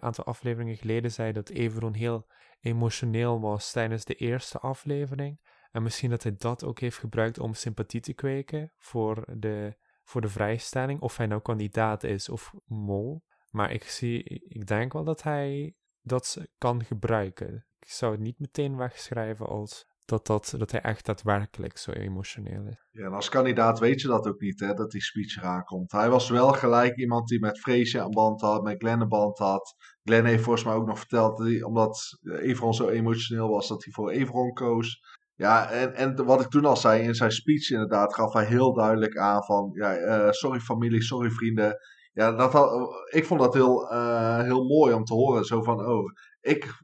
aantal 0.00 0.24
afleveringen 0.24 0.76
geleden 0.76 1.12
zei, 1.12 1.32
dat 1.32 1.48
Everon 1.48 1.94
heel 1.94 2.26
emotioneel 2.60 3.40
was 3.40 3.72
tijdens 3.72 4.04
de 4.04 4.14
eerste 4.14 4.58
aflevering. 4.58 5.40
En 5.70 5.82
misschien 5.82 6.10
dat 6.10 6.22
hij 6.22 6.36
dat 6.36 6.64
ook 6.64 6.80
heeft 6.80 6.98
gebruikt 6.98 7.38
om 7.38 7.54
sympathie 7.54 8.00
te 8.00 8.12
kweken 8.12 8.72
voor 8.76 9.24
de, 9.36 9.76
voor 10.04 10.20
de 10.20 10.28
vrijstelling, 10.28 11.00
of 11.00 11.16
hij 11.16 11.26
nou 11.26 11.40
kandidaat 11.40 12.04
is 12.04 12.28
of 12.28 12.54
mol. 12.66 13.24
Maar 13.50 13.72
ik, 13.72 13.84
zie, 13.84 14.22
ik 14.48 14.66
denk 14.66 14.92
wel 14.92 15.04
dat 15.04 15.22
hij 15.22 15.74
dat 16.00 16.46
kan 16.58 16.84
gebruiken. 16.84 17.66
Ik 17.78 17.88
zou 17.88 18.12
het 18.12 18.20
niet 18.20 18.38
meteen 18.38 18.76
wegschrijven 18.76 19.46
als 19.46 19.89
dat, 20.10 20.26
dat, 20.26 20.54
dat 20.58 20.70
hij 20.70 20.80
echt 20.80 21.06
daadwerkelijk 21.06 21.78
zo 21.78 21.90
emotioneel 21.90 22.66
is. 22.66 22.88
Ja, 22.90 23.04
en 23.04 23.12
als 23.12 23.28
kandidaat 23.28 23.78
weet 23.78 24.00
je 24.00 24.08
dat 24.08 24.26
ook 24.26 24.40
niet, 24.40 24.60
hè, 24.60 24.74
dat 24.74 24.90
die 24.90 25.02
speech 25.02 25.36
eraan 25.36 25.64
komt. 25.64 25.92
Hij 25.92 26.10
was 26.10 26.28
wel 26.28 26.52
gelijk 26.52 26.96
iemand 26.96 27.28
die 27.28 27.40
met 27.40 27.60
Freesia 27.60 28.04
een 28.04 28.10
band 28.10 28.40
had, 28.40 28.62
met 28.62 28.78
Glenn 28.78 29.00
een 29.00 29.08
band 29.08 29.38
had. 29.38 29.74
Glenn 30.02 30.26
heeft 30.26 30.42
volgens 30.42 30.64
mij 30.64 30.74
ook 30.74 30.86
nog 30.86 30.98
verteld, 30.98 31.38
dat 31.38 31.46
hij, 31.46 31.62
omdat 31.62 32.18
Evron 32.40 32.74
zo 32.74 32.88
emotioneel 32.88 33.48
was, 33.48 33.68
dat 33.68 33.84
hij 33.84 33.92
voor 33.92 34.10
Evron 34.10 34.52
koos. 34.52 35.00
Ja, 35.34 35.70
en, 35.70 35.94
en 35.94 36.24
wat 36.24 36.40
ik 36.40 36.48
toen 36.48 36.64
al 36.64 36.76
zei, 36.76 37.02
in 37.02 37.14
zijn 37.14 37.30
speech 37.32 37.70
inderdaad 37.70 38.14
gaf 38.14 38.32
hij 38.32 38.44
heel 38.44 38.74
duidelijk 38.74 39.16
aan 39.16 39.44
van, 39.44 39.70
ja, 39.72 39.98
uh, 39.98 40.30
sorry 40.30 40.60
familie, 40.60 41.02
sorry 41.02 41.30
vrienden. 41.30 41.76
Ja, 42.20 42.32
dat 42.32 42.54
ik 43.06 43.24
vond 43.24 43.40
dat 43.40 43.54
heel, 43.54 43.92
uh, 43.92 44.40
heel 44.40 44.64
mooi 44.64 44.94
om 44.94 45.04
te 45.04 45.14
horen. 45.14 45.44
Zo 45.44 45.62
van, 45.62 45.86
oh, 45.86 46.12
ik 46.40 46.74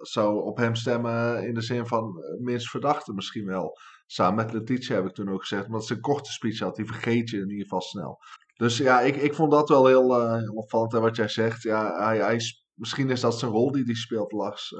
zou 0.00 0.42
op 0.42 0.56
hem 0.56 0.74
stemmen 0.74 1.46
in 1.46 1.54
de 1.54 1.62
zin 1.62 1.86
van 1.86 2.12
minst 2.40 2.70
verdachte 2.70 3.12
misschien 3.12 3.46
wel. 3.46 3.76
Samen 4.06 4.44
met 4.44 4.52
Letitia 4.52 4.94
heb 4.94 5.06
ik 5.06 5.14
toen 5.14 5.28
ook 5.28 5.40
gezegd. 5.40 5.66
Omdat 5.66 5.86
ze 5.86 5.94
een 5.94 6.00
korte 6.00 6.32
speech 6.32 6.58
had, 6.58 6.76
die 6.76 6.86
vergeet 6.86 7.30
je 7.30 7.36
in 7.36 7.50
ieder 7.50 7.62
geval 7.62 7.80
snel. 7.80 8.18
Dus 8.56 8.76
ja, 8.76 9.00
ik, 9.00 9.16
ik 9.16 9.34
vond 9.34 9.50
dat 9.50 9.68
wel 9.68 9.86
heel, 9.86 10.20
uh, 10.20 10.56
opvallend. 10.56 10.94
En 10.94 11.00
wat 11.00 11.16
jij 11.16 11.28
zegt, 11.28 11.62
ja, 11.62 12.04
hij, 12.04 12.18
hij, 12.18 12.40
misschien 12.74 13.10
is 13.10 13.20
dat 13.20 13.38
zijn 13.38 13.50
rol 13.50 13.72
die 13.72 13.84
hij 13.84 13.94
speelt, 13.94 14.32
Lars. 14.32 14.70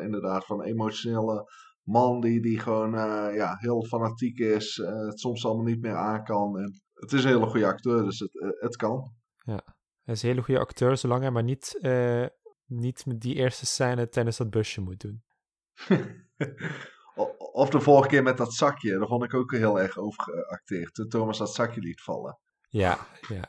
Inderdaad, 0.00 0.44
van 0.44 0.62
emotionele 0.62 1.50
man 1.82 2.20
die, 2.20 2.40
die 2.40 2.58
gewoon 2.58 2.90
ja, 3.34 3.56
heel 3.58 3.84
fanatiek 3.84 4.38
is. 4.38 4.76
het 4.84 5.20
soms 5.20 5.44
allemaal 5.44 5.64
niet 5.64 5.82
meer 5.82 5.96
aan 5.96 6.24
kan. 6.24 6.58
En 6.58 6.82
het 6.92 7.12
is 7.12 7.24
een 7.24 7.30
hele 7.30 7.46
goede 7.46 7.66
acteur, 7.66 8.04
dus 8.04 8.18
het, 8.18 8.56
het 8.60 8.76
kan. 8.76 9.20
Ja, 9.44 9.76
hij 10.02 10.14
is 10.14 10.22
een 10.22 10.28
hele 10.28 10.42
goede 10.42 10.60
acteur, 10.60 10.96
zolang 10.96 11.20
hij 11.20 11.30
maar 11.30 11.42
niet 11.42 11.78
niet 12.72 13.06
met 13.06 13.20
die 13.20 13.34
eerste 13.34 13.66
scène 13.66 14.08
tijdens 14.08 14.36
dat 14.36 14.50
busje 14.50 14.80
moet 14.80 15.00
doen. 15.00 15.22
of 17.52 17.70
de 17.70 17.80
vorige 17.80 18.08
keer 18.08 18.22
met 18.22 18.36
dat 18.36 18.54
zakje. 18.54 18.98
Daar 18.98 19.08
vond 19.08 19.24
ik 19.24 19.34
ook 19.34 19.52
heel 19.52 19.80
erg 19.80 19.98
over 19.98 20.22
geacteerd. 20.22 20.94
Toen 20.94 21.08
Thomas 21.08 21.38
dat 21.38 21.54
zakje 21.54 21.80
liet 21.80 22.00
vallen. 22.00 22.38
Ja, 22.68 23.06
ja. 23.28 23.48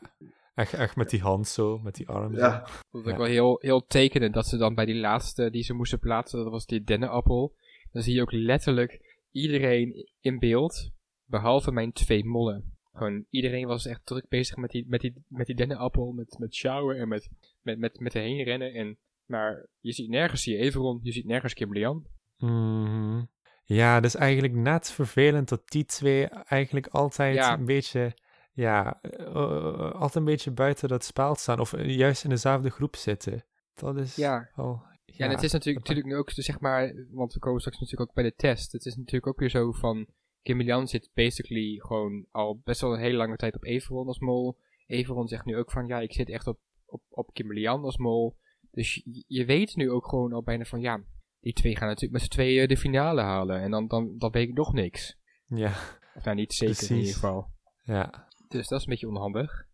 Echt, 0.54 0.72
echt 0.72 0.96
met 0.96 1.10
die 1.10 1.20
hand 1.20 1.48
zo, 1.48 1.78
met 1.78 1.94
die 1.94 2.08
arm. 2.08 2.34
Ja. 2.34 2.58
Dat 2.58 2.80
vond 2.90 3.06
ik 3.06 3.16
wel 3.16 3.26
heel, 3.26 3.58
heel 3.60 3.86
tekenend 3.86 4.34
dat 4.34 4.46
ze 4.46 4.56
dan 4.56 4.74
bij 4.74 4.84
die 4.84 5.00
laatste 5.00 5.50
die 5.50 5.62
ze 5.62 5.74
moesten 5.74 5.98
plaatsen, 5.98 6.42
dat 6.42 6.52
was 6.52 6.66
die 6.66 6.82
dennenappel. 6.82 7.56
Dan 7.92 8.02
zie 8.02 8.14
je 8.14 8.20
ook 8.20 8.32
letterlijk 8.32 9.20
iedereen 9.30 10.10
in 10.20 10.38
beeld, 10.38 10.90
behalve 11.24 11.72
mijn 11.72 11.92
twee 11.92 12.24
mollen. 12.24 12.73
Gewoon 12.94 13.24
iedereen 13.30 13.66
was 13.66 13.86
echt 13.86 14.06
druk 14.06 14.28
bezig 14.28 14.56
met 14.56 14.70
die, 14.70 14.84
met 14.88 15.00
die, 15.00 15.24
met 15.28 15.46
die 15.46 15.54
dennenappel, 15.56 16.12
met, 16.12 16.36
met 16.38 16.54
shower 16.54 16.98
en 16.98 17.08
met, 17.08 17.28
met, 17.62 17.78
met, 17.78 18.00
met 18.00 18.12
heen 18.12 18.42
rennen. 18.42 18.72
En, 18.72 18.98
maar 19.24 19.66
je 19.80 19.92
ziet 19.92 20.08
nergens 20.08 20.44
je 20.44 20.56
Everon, 20.56 21.00
je 21.02 21.12
ziet 21.12 21.26
nergens 21.26 21.54
Kimberly 21.54 22.02
Mhm. 22.38 23.22
Ja, 23.64 24.00
dus 24.00 24.14
eigenlijk 24.14 24.54
net 24.54 24.90
vervelend 24.90 25.48
dat 25.48 25.62
die 25.70 25.84
twee 25.84 26.26
eigenlijk 26.28 26.86
altijd 26.86 27.34
Ja. 27.34 27.52
een 27.52 27.64
beetje, 27.64 28.16
ja, 28.52 29.00
eh, 29.00 29.92
altijd 29.92 30.14
een 30.14 30.24
beetje 30.24 30.50
buiten 30.50 30.88
dat 30.88 31.04
spel 31.04 31.34
staan. 31.34 31.60
Of 31.60 31.82
juist 31.86 32.24
in 32.24 32.30
dezelfde 32.30 32.70
groep 32.70 32.96
zitten. 32.96 33.44
Dat 33.74 33.96
is 33.96 34.16
Ja. 34.16 34.50
wel... 34.54 34.82
Ja, 35.04 35.24
en 35.24 35.30
het 35.30 35.42
is 35.42 35.52
natuurlijk, 35.52 35.86
natuurlijk 35.86 36.14
nu 36.14 36.20
ook, 36.20 36.30
zeg 36.34 36.60
maar, 36.60 37.06
want 37.10 37.32
we 37.32 37.38
komen 37.38 37.60
straks 37.60 37.80
natuurlijk 37.80 38.08
ook 38.10 38.16
bij 38.16 38.24
de 38.24 38.34
test. 38.34 38.72
Het 38.72 38.84
is 38.86 38.96
natuurlijk 38.96 39.26
ook 39.26 39.38
weer 39.38 39.50
zo 39.50 39.72
van, 39.72 40.06
Kim 40.44 40.86
zit 40.86 41.10
basically 41.14 41.78
gewoon 41.78 42.26
al 42.30 42.60
best 42.64 42.80
wel 42.80 42.92
een 42.92 43.00
hele 43.00 43.16
lange 43.16 43.36
tijd 43.36 43.54
op 43.54 43.64
Everon 43.64 44.06
als 44.06 44.18
mol. 44.18 44.58
Everon 44.86 45.28
zegt 45.28 45.44
nu 45.44 45.56
ook 45.56 45.70
van, 45.70 45.86
ja, 45.86 46.00
ik 46.00 46.12
zit 46.12 46.28
echt 46.28 46.46
op, 46.46 46.58
op, 46.86 47.02
op 47.08 47.32
Kim 47.32 47.66
als 47.66 47.96
mol. 47.96 48.36
Dus 48.70 48.94
je, 48.94 49.24
je 49.26 49.44
weet 49.44 49.76
nu 49.76 49.90
ook 49.90 50.08
gewoon 50.08 50.32
al 50.32 50.42
bijna 50.42 50.64
van, 50.64 50.80
ja, 50.80 51.04
die 51.40 51.52
twee 51.52 51.76
gaan 51.76 51.88
natuurlijk 51.88 52.12
met 52.12 52.22
z'n 52.22 52.28
tweeën 52.28 52.68
de 52.68 52.76
finale 52.76 53.20
halen. 53.20 53.60
En 53.60 53.70
dan, 53.70 53.86
dan, 53.86 54.18
dan 54.18 54.30
weet 54.30 54.48
ik 54.48 54.54
nog 54.54 54.72
niks. 54.72 55.16
Ja, 55.46 55.72
Of 56.14 56.24
nou, 56.24 56.36
niet 56.36 56.52
zeker 56.52 56.90
in 56.90 56.96
ieder 56.96 57.12
geval. 57.12 57.50
ja. 57.82 58.28
Dus 58.48 58.68
dat 58.68 58.78
is 58.78 58.84
een 58.84 58.90
beetje 58.90 59.08
onhandig. 59.08 59.66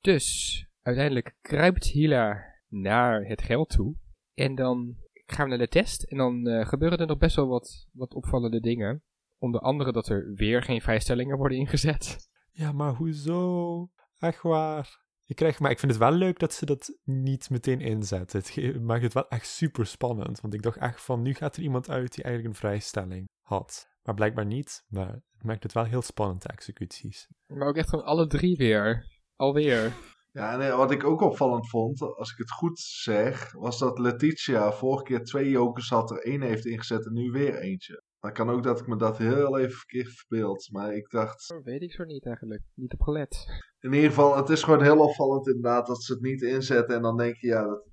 Dus, 0.00 0.66
uiteindelijk 0.82 1.36
kruipt 1.40 1.84
Hila 1.84 2.44
naar 2.68 3.24
het 3.24 3.42
geld 3.42 3.68
toe. 3.68 3.96
En 4.34 4.54
dan 4.54 4.96
gaan 5.26 5.44
we 5.44 5.50
naar 5.50 5.58
de 5.58 5.68
test. 5.68 6.02
En 6.02 6.16
dan 6.16 6.46
eh, 6.46 6.66
gebeuren 6.66 6.98
er 6.98 7.06
nog 7.06 7.18
best 7.18 7.36
wel 7.36 7.48
wat, 7.48 7.88
wat 7.92 8.14
opvallende 8.14 8.60
dingen. 8.60 9.02
Onder 9.38 9.60
andere 9.60 9.92
dat 9.92 10.08
er 10.08 10.32
weer 10.34 10.62
geen 10.62 10.80
vrijstellingen 10.80 11.36
worden 11.36 11.58
ingezet. 11.58 12.28
Ja, 12.50 12.72
maar 12.72 12.94
hoezo? 12.94 13.88
Echt 14.18 14.42
waar. 14.42 15.06
Je 15.24 15.34
krijgt, 15.34 15.60
maar 15.60 15.70
ik 15.70 15.78
vind 15.78 15.92
het 15.92 16.00
wel 16.00 16.12
leuk 16.12 16.38
dat 16.38 16.52
ze 16.52 16.66
dat 16.66 16.98
niet 17.04 17.50
meteen 17.50 17.80
inzetten. 17.80 18.42
Het 18.44 18.82
maakt 18.82 19.02
het 19.02 19.12
wel 19.12 19.28
echt 19.28 19.46
super 19.46 19.86
spannend. 19.86 20.40
Want 20.40 20.54
ik 20.54 20.62
dacht 20.62 20.76
echt 20.76 21.02
van, 21.02 21.22
nu 21.22 21.34
gaat 21.34 21.56
er 21.56 21.62
iemand 21.62 21.90
uit 21.90 22.14
die 22.14 22.24
eigenlijk 22.24 22.54
een 22.54 22.60
vrijstelling 22.60 23.28
had. 23.42 23.88
Maar 24.02 24.14
blijkbaar 24.14 24.46
niet. 24.46 24.84
Maar 24.88 25.12
het 25.12 25.42
maakt 25.42 25.62
het 25.62 25.72
wel 25.72 25.84
heel 25.84 26.02
spannend, 26.02 26.42
de 26.42 26.48
executies. 26.48 27.28
Maar 27.46 27.68
ook 27.68 27.76
echt 27.76 27.90
van 27.90 28.04
alle 28.04 28.26
drie 28.26 28.56
weer. 28.56 29.06
Alweer. 29.36 29.92
Ja, 30.38 30.60
en 30.60 30.76
wat 30.76 30.90
ik 30.90 31.04
ook 31.04 31.20
opvallend 31.20 31.68
vond, 31.68 32.00
als 32.00 32.32
ik 32.32 32.38
het 32.38 32.50
goed 32.50 32.78
zeg, 32.78 33.52
was 33.52 33.78
dat 33.78 33.98
Letitia 33.98 34.72
vorige 34.72 35.04
keer 35.04 35.24
twee 35.24 35.50
jokers 35.50 35.88
had, 35.88 36.10
er 36.10 36.22
één 36.24 36.42
heeft 36.42 36.66
ingezet 36.66 37.06
en 37.06 37.12
nu 37.12 37.30
weer 37.30 37.58
eentje. 37.58 38.02
Dan 38.20 38.32
kan 38.32 38.50
ook 38.50 38.62
dat 38.62 38.80
ik 38.80 38.86
me 38.86 38.96
dat 38.96 39.18
heel 39.18 39.58
even 39.58 39.76
verkeerd 39.76 40.10
verbeeld. 40.12 40.68
Maar 40.72 40.94
ik 40.94 41.10
dacht, 41.10 41.52
Oh, 41.52 41.64
weet 41.64 41.82
ik 41.82 41.92
zo 41.92 42.04
niet 42.04 42.26
eigenlijk. 42.26 42.62
Niet 42.74 42.92
op 42.92 43.00
gelet. 43.00 43.46
in 43.80 43.92
ieder 43.92 44.08
geval, 44.08 44.36
het 44.36 44.48
is 44.48 44.62
gewoon 44.62 44.82
heel 44.82 44.98
opvallend 44.98 45.46
inderdaad 45.46 45.86
dat 45.86 46.02
ze 46.02 46.12
het 46.12 46.22
niet 46.22 46.42
inzetten. 46.42 46.96
En 46.96 47.02
dan 47.02 47.16
denk 47.16 47.36
je, 47.36 47.46
ja, 47.46 47.64
dat, 47.64 47.84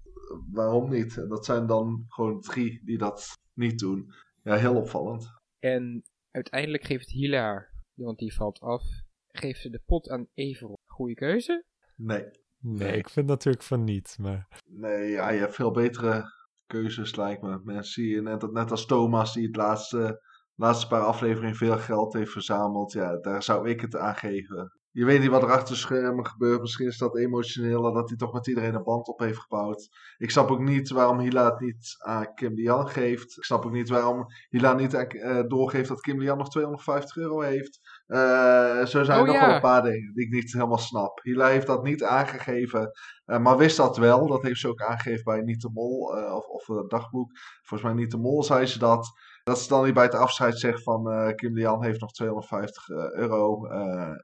waarom 0.51 0.89
niet? 0.89 1.17
En 1.17 1.27
dat 1.27 1.45
zijn 1.45 1.67
dan 1.67 2.05
gewoon 2.07 2.41
drie 2.41 2.81
die 2.85 2.97
dat 2.97 3.33
niet 3.53 3.79
doen. 3.79 4.13
Ja, 4.43 4.55
heel 4.55 4.75
opvallend. 4.75 5.27
En 5.59 6.03
uiteindelijk 6.31 6.83
geeft 6.83 7.09
Hila, 7.09 7.67
want 7.93 8.17
die 8.19 8.33
valt 8.33 8.59
af, 8.59 8.83
geeft 9.27 9.61
ze 9.61 9.69
de 9.69 9.81
pot 9.85 10.09
aan 10.09 10.27
Everon. 10.33 10.77
Goeie 10.85 11.15
keuze? 11.15 11.65
Nee. 11.95 12.25
Nee, 12.59 12.97
ik 12.97 13.09
vind 13.09 13.27
natuurlijk 13.27 13.63
van 13.63 13.83
niet. 13.83 14.15
Maar 14.19 14.47
Nee, 14.65 15.09
ja, 15.09 15.29
je 15.29 15.39
hebt 15.39 15.55
veel 15.55 15.71
betere 15.71 16.23
keuzes, 16.67 17.15
lijkt 17.15 17.41
me. 17.41 17.59
Mensen 17.63 18.03
die, 18.03 18.21
net, 18.21 18.51
net 18.51 18.71
als 18.71 18.85
Thomas, 18.85 19.33
die 19.33 19.45
het 19.47 19.55
laatste, 19.55 20.21
laatste 20.55 20.87
paar 20.87 21.01
afleveringen 21.01 21.55
veel 21.55 21.77
geld 21.77 22.13
heeft 22.13 22.31
verzameld. 22.31 22.91
Ja, 22.91 23.17
daar 23.17 23.43
zou 23.43 23.69
ik 23.69 23.81
het 23.81 23.95
aan 23.95 24.15
geven. 24.15 24.79
Je 24.91 25.05
weet 25.05 25.19
niet 25.19 25.29
wat 25.29 25.43
er 25.43 25.51
achter 25.51 25.73
de 25.73 25.79
schermen 25.79 26.25
gebeurt. 26.27 26.61
Misschien 26.61 26.87
is 26.87 26.97
dat 26.97 27.17
emotioneel, 27.17 27.93
dat 27.93 28.09
hij 28.09 28.17
toch 28.17 28.33
met 28.33 28.47
iedereen 28.47 28.73
een 28.75 28.83
band 28.83 29.07
op 29.07 29.19
heeft 29.19 29.39
gebouwd. 29.39 29.89
Ik 30.17 30.31
snap 30.31 30.51
ook 30.51 30.59
niet 30.59 30.89
waarom 30.89 31.19
Hila 31.19 31.45
het 31.45 31.59
niet 31.59 31.95
aan 31.97 32.33
Kim 32.33 32.53
Lian 32.53 32.87
geeft. 32.87 33.37
Ik 33.37 33.43
snap 33.43 33.65
ook 33.65 33.71
niet 33.71 33.89
waarom 33.89 34.25
Hila 34.49 34.73
niet 34.73 34.95
aan- 34.95 35.05
eh, 35.07 35.43
doorgeeft 35.47 35.87
dat 35.89 36.01
Kim 36.01 36.19
Lian 36.19 36.37
nog 36.37 36.49
250 36.49 37.15
euro 37.17 37.41
heeft. 37.41 37.79
Eh, 38.05 38.85
zo 38.85 39.03
zijn 39.03 39.17
er 39.17 39.21
Oh, 39.21 39.27
nog 39.27 39.35
ja. 39.35 39.45
wel 39.45 39.55
een 39.55 39.61
paar 39.61 39.81
dingen 39.81 40.13
die 40.13 40.25
ik 40.25 40.31
niet 40.33 40.53
helemaal 40.53 40.77
snap. 40.77 41.19
Hila 41.23 41.47
heeft 41.47 41.67
dat 41.67 41.83
niet 41.83 42.03
aangegeven. 42.03 42.91
Eh, 43.25 43.39
maar 43.39 43.57
wist 43.57 43.77
dat 43.77 43.97
wel. 43.97 44.27
Dat 44.27 44.41
heeft 44.41 44.59
ze 44.59 44.67
ook 44.67 44.81
aangegeven 44.81 45.23
bij 45.23 45.41
Niet 45.41 45.61
de 45.61 45.69
Mol. 45.73 46.17
eh, 46.17 46.35
of, 46.35 46.47
of 46.47 46.67
het 46.67 46.89
dagboek. 46.89 47.31
Volgens 47.61 47.89
mij 47.89 47.99
Niet 48.01 48.11
de 48.11 48.17
Mol 48.17 48.43
zei 48.43 48.65
ze 48.65 48.79
dat. 48.79 49.07
Dat 49.43 49.59
ze 49.59 49.67
dan 49.67 49.83
niet 49.85 49.93
bij 49.93 50.03
het 50.03 50.13
afscheid 50.15 50.59
zegt 50.59 50.83
van 50.83 51.33
Kim 51.35 51.53
Lian 51.55 51.83
heeft 51.83 52.01
nog 52.01 52.11
250 52.11 52.87
eh, 52.89 53.11
euro. 53.11 53.67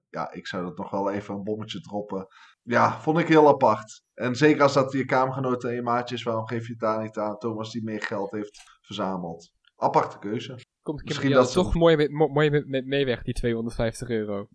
Ja, 0.10 0.32
ik 0.32 0.48
zou 0.48 0.64
dat 0.64 0.78
nog 0.78 0.90
wel 0.90 1.12
even 1.12 1.36
een 1.36 1.44
bommetje 1.44 1.82
droppen. 1.82 2.28
Ja, 2.62 3.00
vond 3.02 3.18
ik 3.18 3.28
heel 3.28 3.48
apart. 3.48 4.02
En 4.14 4.36
zeker 4.36 4.62
als 4.62 4.74
dat 4.74 4.92
je 4.92 5.06
kamergenoot 5.06 5.64
en 5.64 5.74
je 5.74 5.82
maatje 5.82 6.16
is, 6.16 6.24
waarom 6.24 6.48
geef 6.48 6.66
je 6.66 6.72
het 6.72 6.80
daar 6.82 7.02
niet 7.02 7.18
aan? 7.18 7.38
Thomas 7.38 7.72
die 7.72 7.84
meer 7.84 8.02
geld 8.02 8.32
heeft 8.32 8.62
verzameld. 8.82 9.52
Aparte 9.76 10.20
keuze. 10.20 10.58
Komt 10.82 11.04
Misschien 11.06 11.32
dat 11.32 11.52
toch 11.52 11.74
mooi, 11.74 11.96
met, 11.96 12.12
mo- 12.12 12.28
mooi 12.28 12.50
met, 12.50 12.68
met 12.68 12.86
mee 12.86 13.06
weg, 13.06 13.24
die 13.24 13.34
250 13.34 14.10
euro. 14.10 14.48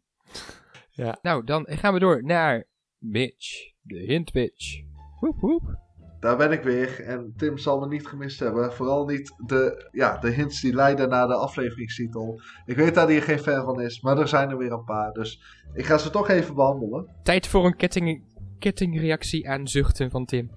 ja, 0.91 1.19
Nou, 1.23 1.45
dan 1.45 1.67
gaan 1.69 1.93
we 1.93 1.99
door 1.99 2.25
naar 2.25 2.65
Mitch. 2.99 3.73
De 3.83 3.99
hint 3.99 4.35
Mitch. 4.35 4.83
Woep 5.21 5.41
woep. 5.41 5.85
Daar 6.21 6.37
ben 6.37 6.53
ik 6.53 6.63
weer. 6.63 7.05
En 7.05 7.35
Tim 7.37 7.59
zal 7.59 7.81
me 7.81 7.87
niet 7.89 8.07
gemist 8.07 8.39
hebben. 8.41 8.73
Vooral 8.73 9.07
niet 9.07 9.35
de, 9.47 9.89
ja, 9.93 10.19
de 10.19 10.31
hints 10.31 10.61
die 10.61 10.75
leiden 10.75 11.09
naar 11.09 11.27
de 11.27 11.35
afleveringstitel. 11.35 12.41
Ik 12.65 12.77
weet 12.77 12.95
dat 12.95 13.07
hij 13.09 13.17
er 13.17 13.23
geen 13.23 13.39
fan 13.39 13.65
van 13.65 13.81
is, 13.81 14.01
maar 14.01 14.19
er 14.19 14.29
zijn 14.29 14.51
er 14.51 14.59
weer 14.59 14.73
een 14.73 14.85
paar. 14.85 15.13
Dus 15.13 15.43
ik 15.75 15.85
ga 15.85 15.99
ze 15.99 16.11
toch 16.11 16.29
even 16.29 16.55
behandelen. 16.55 17.17
Tijd 17.23 17.47
voor 17.47 17.67
een 17.67 17.77
ketting, 17.77 18.25
kettingreactie 18.59 19.49
aan 19.49 19.69
zuchten 19.69 20.11
van 20.11 20.25
Tim. 20.25 20.51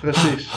Precies. 0.00 0.52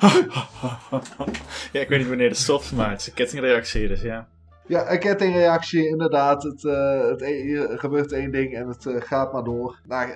ja, 1.72 1.80
ik 1.80 1.88
weet 1.88 1.98
niet 1.98 2.08
wanneer 2.08 2.28
het 2.28 2.38
stopt, 2.38 2.72
maar 2.72 2.90
het 2.90 3.00
is 3.00 3.06
een 3.06 3.14
kettingreactie, 3.14 3.88
dus 3.88 4.00
ja. 4.00 4.28
Ja, 4.68 4.92
een 4.92 4.98
kettingreactie, 4.98 5.88
inderdaad. 5.88 6.42
Het, 6.42 6.64
eh, 6.64 7.00
het 7.08 7.20
e- 7.22 7.76
gebeurt 7.76 8.12
één 8.12 8.30
ding 8.30 8.54
en 8.54 8.68
het 8.68 8.86
eh, 8.86 8.94
gaat 8.98 9.32
maar 9.32 9.44
door. 9.44 9.80
Nou, 9.84 10.10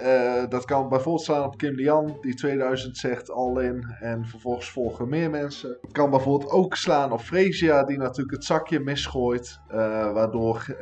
dat 0.49 0.65
kan 0.65 0.89
bijvoorbeeld 0.89 1.25
slaan 1.25 1.45
op 1.45 1.57
Kim 1.57 1.75
Lian, 1.75 2.19
die 2.21 2.35
2000 2.35 2.97
zegt 2.97 3.31
al 3.31 3.61
in. 3.61 3.85
En 4.01 4.27
vervolgens 4.27 4.71
volgen 4.71 5.09
meer 5.09 5.31
mensen. 5.31 5.79
Het 5.81 5.93
kan 5.93 6.11
bijvoorbeeld 6.11 6.51
ook 6.51 6.77
slaan 6.77 7.13
op 7.13 7.21
Fresia, 7.21 7.85
die 7.85 7.99
natuurlijk 7.99 8.37
het 8.37 8.45
zakje 8.45 8.81
misgooit. 8.81 9.61
waardoor 10.13 10.77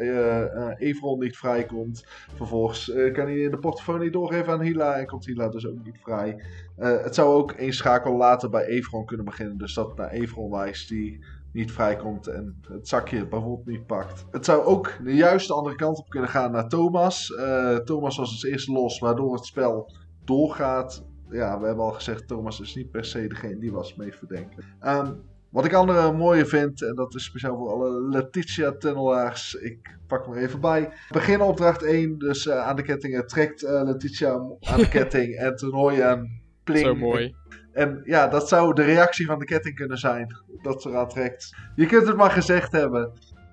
Evron 0.78 1.18
niet 1.18 1.36
vrijkomt. 1.36 2.06
Vervolgens 2.34 2.92
kan 3.12 3.24
hij 3.26 3.38
in 3.38 3.50
de 3.50 3.58
portefeuille 3.58 4.10
doorgeven 4.10 4.52
aan 4.52 4.60
Hila 4.62 4.94
en 4.94 5.06
komt 5.06 5.26
Hila 5.26 5.48
dus 5.48 5.66
ook 5.66 5.84
niet 5.84 5.98
vrij. 6.02 6.42
Het 6.76 7.14
zou 7.14 7.34
ook 7.34 7.52
één 7.52 7.72
schakel 7.72 8.16
later 8.16 8.50
bij 8.50 8.64
Evron 8.64 9.04
kunnen 9.04 9.24
beginnen. 9.24 9.58
Dus 9.58 9.74
dat 9.74 9.96
naar 9.96 10.10
Evron 10.10 10.50
wijst, 10.50 10.88
die 10.88 11.24
niet 11.52 11.72
vrijkomt 11.72 12.26
en 12.26 12.60
het 12.68 12.88
zakje 12.88 13.28
bijvoorbeeld 13.28 13.66
niet 13.66 13.86
pakt. 13.86 14.26
Het 14.30 14.44
zou 14.44 14.64
ook 14.64 14.98
de 15.04 15.14
juiste 15.14 15.54
andere 15.54 15.76
kant 15.76 15.98
op 15.98 16.08
kunnen 16.08 16.30
gaan 16.30 16.52
naar 16.52 16.68
Thomas. 16.68 17.34
Eh, 17.34 17.76
Thomas 17.76 18.16
was 18.16 18.30
als 18.30 18.44
eerste 18.44 18.72
los, 18.72 18.98
waardoor 18.98 19.34
het 19.34 19.46
spel 19.46 19.92
doorgaat. 20.24 21.04
Ja, 21.30 21.60
we 21.60 21.66
hebben 21.66 21.84
al 21.84 21.92
gezegd, 21.92 22.28
Thomas 22.28 22.60
is 22.60 22.74
niet 22.74 22.90
per 22.90 23.04
se 23.04 23.26
degene 23.26 23.58
die 23.58 23.72
was 23.72 23.94
mee 23.94 24.12
verdenken. 24.12 24.64
Ehm, 24.80 25.12
wat 25.48 25.64
ik 25.64 25.72
andere 25.72 26.12
mooie 26.12 26.46
vind, 26.46 26.82
en 26.82 26.94
dat 26.94 27.14
is 27.14 27.24
speciaal 27.24 27.56
voor 27.56 27.70
alle 27.70 28.08
Letitia-tunnelaars, 28.08 29.54
ik 29.54 29.98
pak 30.06 30.24
hem 30.24 30.34
er 30.34 30.42
even 30.42 30.60
bij. 30.60 30.92
Begin 31.08 31.40
opdracht 31.40 31.82
1, 31.82 32.18
dus 32.18 32.46
eh, 32.46 32.66
aan 32.66 32.76
de 32.76 32.82
kettingen 32.82 33.26
trekt 33.26 33.62
eh, 33.62 33.82
Letitia 33.84 34.32
aan 34.32 34.78
de 34.78 34.88
ketting 34.98 35.34
en 35.36 35.56
toen 35.56 35.74
hoor 35.74 35.92
je 35.92 36.02
een 36.02 36.40
pling. 36.64 36.86
Zo 36.86 36.94
mooi. 36.94 37.34
En 37.78 38.00
ja, 38.04 38.28
dat 38.28 38.48
zou 38.48 38.74
de 38.74 38.82
reactie 38.82 39.26
van 39.26 39.38
de 39.38 39.44
ketting 39.44 39.74
kunnen 39.74 39.98
zijn. 39.98 40.36
Dat 40.62 40.82
ze 40.82 40.88
eraan 40.88 41.08
trekt. 41.08 41.56
Je 41.74 41.86
kunt 41.86 42.06
het 42.06 42.16
maar 42.16 42.30
gezegd 42.30 42.72
hebben. 42.72 43.12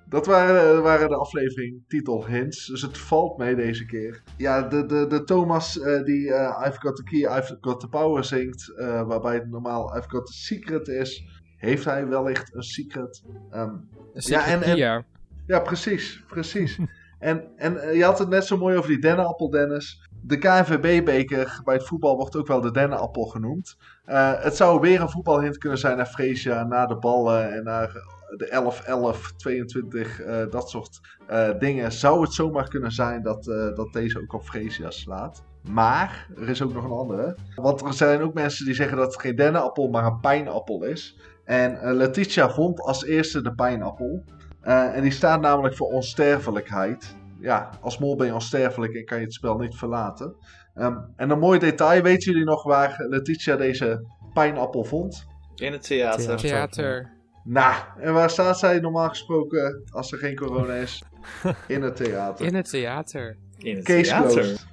Dat 0.10 0.26
waren, 0.26 0.82
waren 0.84 1.10
de 1.10 1.16
aflevering 1.16 1.84
titel 1.88 2.26
hints. 2.28 2.66
Dus 2.68 2.82
het 2.82 2.98
valt 2.98 3.38
mee 3.38 3.56
deze 3.56 3.86
keer. 3.86 4.24
Ja, 4.38 4.62
de, 4.62 4.86
de, 4.86 5.08
de 5.08 5.24
Thomas 5.24 5.80
eh, 5.80 6.04
die 6.04 6.34
eh, 6.34 6.68
I've 6.68 6.80
got 6.80 6.96
the 6.96 7.04
key, 7.04 7.38
I've 7.38 7.58
got 7.62 7.80
the 7.80 7.88
power 7.88 8.24
zingt. 8.24 8.74
eh, 8.78 9.08
waarbij 9.08 9.34
het 9.34 9.50
normaal 9.50 9.98
I've 9.98 10.10
got 10.10 10.26
the 10.26 10.34
secret 10.34 10.88
is. 10.88 11.24
Heeft 11.58 11.86
hij 11.86 12.08
wellicht 12.08 12.54
een 12.56 12.64
secret? 12.64 13.24
Ehm, 13.50 13.70
Een 14.14 14.22
secret 14.22 14.46
en- 14.46 14.62
en- 14.62 14.78
ja. 14.78 15.04
ja, 15.48 15.60
precies. 15.60 16.24
Precies. 16.28 16.80
en 17.20 17.44
en 17.58 17.98
je 17.98 18.04
had 18.04 18.20
het 18.20 18.30
net 18.30 18.46
zo 18.46 18.58
mooi 18.58 18.78
over 18.78 18.90
die 18.90 19.00
dennenappel, 19.02 19.50
Dennis. 19.50 20.10
De 20.28 20.38
KNVB-beker 20.38 21.62
bij 21.64 21.74
het 21.74 21.88
voetbal 21.88 22.16
wordt 22.16 22.36
ook 22.36 22.48
wel 22.48 22.62
de 22.62 22.72
dennenappel 22.72 23.26
genoemd. 23.26 23.78
Eh, 24.06 24.32
het 24.44 24.56
zou 24.56 24.80
weer 24.80 25.02
een 25.02 25.10
voetbalhint 25.10 25.58
kunnen 25.58 25.78
zijn 25.78 25.98
naar 25.98 26.06
Freesia, 26.06 26.64
naar 26.64 26.88
de 26.88 26.98
ballen 26.98 27.54
en 27.54 27.64
naar 27.64 28.04
de 28.38 28.48
11, 28.48 28.82
11, 28.82 29.34
22, 29.38 30.22
eh, 30.22 30.50
dat 30.50 30.70
soort 30.70 31.00
eh, 31.28 31.50
dingen. 31.60 31.92
Zou 31.92 32.22
het 32.22 32.34
zomaar 32.34 32.68
kunnen 32.68 32.92
zijn 32.92 33.24
dat, 33.24 33.48
eh, 33.48 33.76
dat 33.76 33.94
deze 33.94 34.22
ook 34.22 34.34
op 34.34 34.44
Freesia 34.44 34.92
slaat. 34.92 35.44
Maar 35.70 36.28
er 36.36 36.50
is 36.50 36.62
ook 36.62 36.74
nog 36.74 36.84
een 36.84 36.92
andere. 36.92 37.36
Want 37.56 37.82
er 37.82 37.94
zijn 37.94 38.22
ook 38.22 38.34
mensen 38.34 38.66
die 38.66 38.74
zeggen 38.74 38.98
dat 38.98 39.12
het 39.12 39.22
geen 39.22 39.36
dennenappel, 39.36 39.90
maar 39.90 40.06
een 40.06 40.20
pijnappel 40.20 40.84
is. 40.84 41.20
En 41.44 41.96
Letitia 41.96 42.50
vond 42.50 42.80
als 42.80 43.06
eerste 43.06 43.42
de 43.42 43.54
pijnappel. 43.54 44.24
En 44.62 45.02
die 45.02 45.12
staat 45.12 45.42
namelijk 45.42 45.76
voor 45.76 45.88
onsterfelijkheid. 45.88 47.16
Ja, 47.46 47.70
als 47.82 47.98
mol 47.98 48.16
ben 48.16 48.28
je 48.28 48.34
onsterfelijk 48.34 48.94
en 48.94 49.06
kan 49.06 49.18
je 49.18 49.24
het 49.24 49.34
spel 49.34 49.58
niet 49.58 49.76
verlaten. 49.76 50.36
Ehm, 50.74 50.98
en 51.16 51.30
een 51.30 51.40
mooi 51.40 51.60
detail, 51.60 52.02
weten 52.02 52.32
jullie 52.32 52.48
nog 52.48 52.64
waar 52.64 52.96
Letitia 53.10 53.56
deze 53.56 54.06
pijnappel 54.34 54.84
vond? 54.84 55.26
In 55.56 55.72
het 55.72 55.84
theater. 55.84 56.26
Theater. 56.26 56.50
Theater. 56.50 57.14
Nou, 57.44 57.76
en 58.00 58.14
waar 58.14 58.30
staat 58.30 58.60
zij 58.60 58.80
normaal 58.80 59.10
gesproken 59.10 59.84
als 59.92 60.12
er 60.12 60.18
geen 60.18 60.36
corona 60.36 60.74
is? 60.74 61.04
In 61.68 61.82
het 61.82 61.96
theater. 61.96 62.46
In 62.46 62.56
het 62.56 62.70
theater. 62.70 63.38
In 63.58 63.76
het 63.76 63.86
Case 63.86 64.04
theater. 64.04 64.32
closed. 64.32 64.68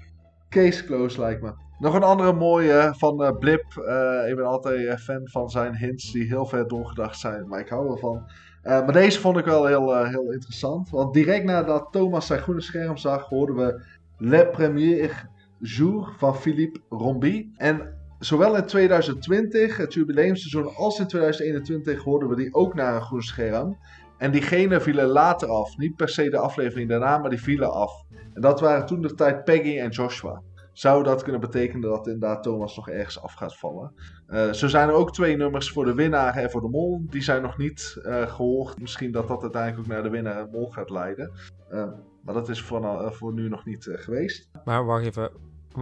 Case 0.48 0.84
closed 0.84 1.18
lijkt 1.18 1.42
me. 1.42 1.52
Nog 1.78 1.94
een 1.94 2.02
andere 2.02 2.32
mooie 2.32 2.94
van 2.96 3.24
eh, 3.24 3.38
Blip. 3.38 3.64
Eh, 3.76 4.28
ik 4.28 4.36
ben 4.36 4.44
altijd 4.44 4.86
eh, 4.86 4.96
fan 4.96 5.28
van 5.28 5.50
zijn 5.50 5.76
hints 5.76 6.12
die 6.12 6.24
heel 6.24 6.46
ver 6.46 6.68
doorgedacht 6.68 7.18
zijn, 7.18 7.48
maar 7.48 7.60
ik 7.60 7.68
hou 7.68 7.90
ervan. 7.90 8.30
Eh 8.62 8.84
maar 8.84 8.92
deze 8.92 9.20
vond 9.20 9.38
ik 9.38 9.44
wel 9.44 9.66
heel, 9.66 9.94
eh, 9.94 10.08
heel 10.08 10.32
interessant. 10.32 10.90
Want 10.90 11.14
direct 11.14 11.44
nadat 11.44 11.88
Thomas 11.90 12.26
zijn 12.26 12.40
groene 12.40 12.60
scherm 12.60 12.96
zag, 12.96 13.28
hoorden 13.28 13.56
we 13.56 13.82
Le 14.18 14.46
Premier 14.48 15.28
Jour 15.58 16.14
van 16.18 16.36
Philippe 16.36 16.80
Rombi. 16.88 17.52
En 17.56 17.94
zowel 18.18 18.56
in 18.56 18.66
2020, 18.66 19.76
het 19.76 19.94
jubileumseizoen, 19.94 20.74
als 20.74 20.98
in 20.98 21.06
2021 21.06 22.02
hoorden 22.02 22.28
we 22.28 22.36
die 22.36 22.54
ook 22.54 22.74
naar 22.74 22.94
een 22.94 23.02
groen 23.02 23.22
scherm. 23.22 23.78
En 24.18 24.30
diegene 24.30 24.80
vielen 24.80 25.06
later 25.06 25.48
af. 25.48 25.76
Niet 25.76 25.96
per 25.96 26.08
se 26.08 26.30
de 26.30 26.38
aflevering 26.38 26.88
daarna, 26.88 27.18
maar 27.18 27.30
die 27.30 27.42
vielen 27.42 27.72
af. 27.72 27.92
En 28.34 28.40
dat 28.40 28.60
waren 28.60 28.86
toen 28.86 29.02
de 29.02 29.14
tijd 29.14 29.44
Peggy 29.44 29.78
en 29.78 29.90
Joshua. 29.90 30.42
Zou 30.72 31.02
dat 31.02 31.22
kunnen 31.22 31.40
betekenen 31.40 31.90
dat 31.90 32.06
inderdaad 32.06 32.42
Thomas 32.42 32.76
nog 32.76 32.88
ergens 32.88 33.22
af 33.22 33.32
gaat 33.32 33.58
vallen? 33.58 33.92
Eh, 34.32 34.52
zo 34.52 34.68
zijn 34.68 34.88
er 34.88 34.94
ook 34.94 35.12
twee 35.12 35.36
nummers 35.36 35.70
voor 35.70 35.84
de 35.84 35.94
winnaar 35.94 36.34
en 36.36 36.50
voor 36.50 36.60
de 36.60 36.68
mol. 36.68 37.04
Die 37.10 37.22
zijn 37.22 37.42
nog 37.42 37.58
niet 37.58 37.98
eh, 38.02 38.26
gehoord. 38.32 38.80
Misschien 38.80 39.12
dat 39.12 39.28
dat 39.28 39.42
uiteindelijk 39.42 39.82
ook 39.82 39.92
naar 39.94 40.02
de 40.02 40.08
winnaar 40.10 40.38
en 40.38 40.48
mol 40.52 40.70
gaat 40.70 40.90
leiden. 40.90 41.30
Eh, 41.68 41.84
maar 42.24 42.34
dat 42.34 42.48
is 42.48 42.62
voor, 42.62 42.80
nou- 42.80 43.14
voor 43.14 43.32
nu 43.32 43.48
nog 43.48 43.64
niet 43.64 43.88
geweest. 43.92 44.50
Maar 44.64 44.84
wacht 44.84 45.04
even. 45.04 45.30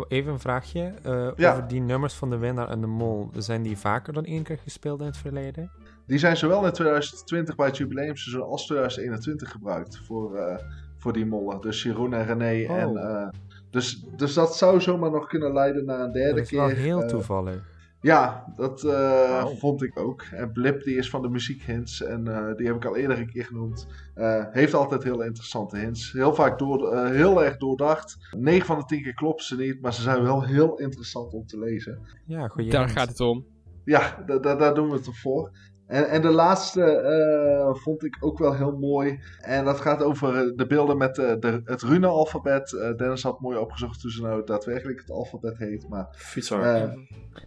Even 0.09 0.33
een 0.33 0.39
vraagje. 0.41 0.93
Ja. 1.37 1.51
Over 1.53 1.69
die 1.69 1.81
nummers 1.81 2.15
van 2.15 2.31
de 2.31 2.39
winnaar 2.39 2.69
en 2.69 2.81
de 2.81 2.87
mol. 2.87 3.31
Zijn 3.37 3.63
die 3.63 3.77
vaker 3.79 4.13
dan 4.13 4.25
één 4.25 4.43
keer 4.43 4.59
gespeeld 4.59 5.01
in 5.01 5.07
het 5.07 5.17
verleden? 5.17 5.71
Die 6.07 6.19
zijn 6.19 6.37
zowel 6.37 6.67
in 6.67 6.73
2020 6.73 7.55
bij 7.55 7.67
het 7.67 7.77
jubileumseizoen 7.77 8.43
als 8.43 8.67
2021 8.67 9.51
gebruikt 9.51 9.99
voor, 9.99 10.61
voor 10.99 11.13
die 11.13 11.27
mollen. 11.27 11.61
Dus 11.61 11.83
Jeroen 11.83 12.15
en 12.15 12.25
René. 12.27 12.71
Oh. 12.71 12.77
En, 12.79 12.97
eh, 12.97 13.29
dus, 13.71 14.05
dus 14.17 14.35
dat 14.35 14.57
zou 14.57 14.81
zomaar 14.81 15.11
nog 15.11 15.27
kunnen 15.27 15.53
leiden 15.53 15.85
naar 15.85 16.01
een 16.01 16.13
derde 16.13 16.35
Dat 16.35 16.43
is 16.43 16.49
keer. 16.49 16.59
wel 16.59 16.69
heel 16.69 17.03
eh, 17.03 17.09
toevallig. 17.09 17.70
Ja, 18.03 18.53
dat 18.57 18.85
eh, 18.85 18.91
Wauw. 19.31 19.55
vond 19.57 19.83
ik 19.83 19.99
ook. 19.99 20.23
En 20.23 20.53
Blip 20.53 20.83
die 20.85 20.97
is 20.97 21.11
van 21.11 21.23
de 21.23 21.29
muziekhints 21.29 22.03
en 22.03 22.29
eh, 22.29 22.57
die 22.57 22.67
heb 22.67 22.77
ik 22.77 22.85
al 22.85 22.97
eerder 22.97 23.19
een 23.19 23.31
keer 23.31 23.45
genoemd. 23.45 23.87
Eh, 24.15 24.45
heeft 24.51 24.75
altijd 24.75 25.03
heel 25.03 25.23
interessante 25.23 25.79
hints. 25.79 26.13
Heel 26.13 26.35
vaak 26.35 26.59
door, 26.59 27.05
heel 27.07 27.45
erg 27.45 27.57
doordacht. 27.57 28.17
9 28.37 28.67
van 28.67 28.79
de 28.79 28.85
10 28.85 29.03
keer 29.03 29.15
kloppen 29.15 29.45
ze 29.45 29.57
niet, 29.57 29.81
maar 29.81 29.95
ze 29.95 30.03
zijn 30.03 30.23
wel 30.23 30.43
heel 30.45 30.79
interessant 30.79 31.33
om 31.35 31.47
te 31.47 31.59
lezen. 31.59 31.99
Ja, 32.27 32.49
goeie 32.49 32.71
Daar 32.71 32.85
hint. 32.85 32.99
gaat 32.99 33.09
het 33.09 33.21
om. 33.21 33.45
Ja, 33.85 34.23
da- 34.27 34.39
da- 34.39 34.55
daar 34.57 34.75
doen 34.75 34.89
we 34.89 34.97
het 34.97 35.09
op 35.09 35.15
voor. 35.15 35.51
En, 35.91 36.09
en 36.09 36.23
de 36.23 36.31
laatste 36.31 36.83
eh, 36.85 37.75
vond 37.75 38.05
ik 38.05 38.17
ook 38.21 38.39
wel 38.39 38.55
heel 38.55 38.79
mooi. 38.79 39.21
En 39.41 39.65
dat 39.65 39.81
gaat 39.81 40.03
over 40.03 40.57
de 40.57 40.67
beelden 40.67 40.97
met 40.97 41.19
eh, 41.19 41.33
de, 41.41 41.61
het 41.65 41.83
rune-alfabet. 41.83 42.73
Eh, 42.73 42.97
Dennis 42.97 43.23
had 43.23 43.41
mooi 43.41 43.59
opgezocht 43.59 44.03
hoe 44.03 44.11
ze 44.13 44.23
nou 44.23 44.45
daadwerkelijk 44.45 45.01
het 45.01 45.11
alfabet 45.11 45.59
heet. 45.59 45.89
Maar 45.89 46.07
Fietsar. 46.13 46.63
eh, 46.75 46.93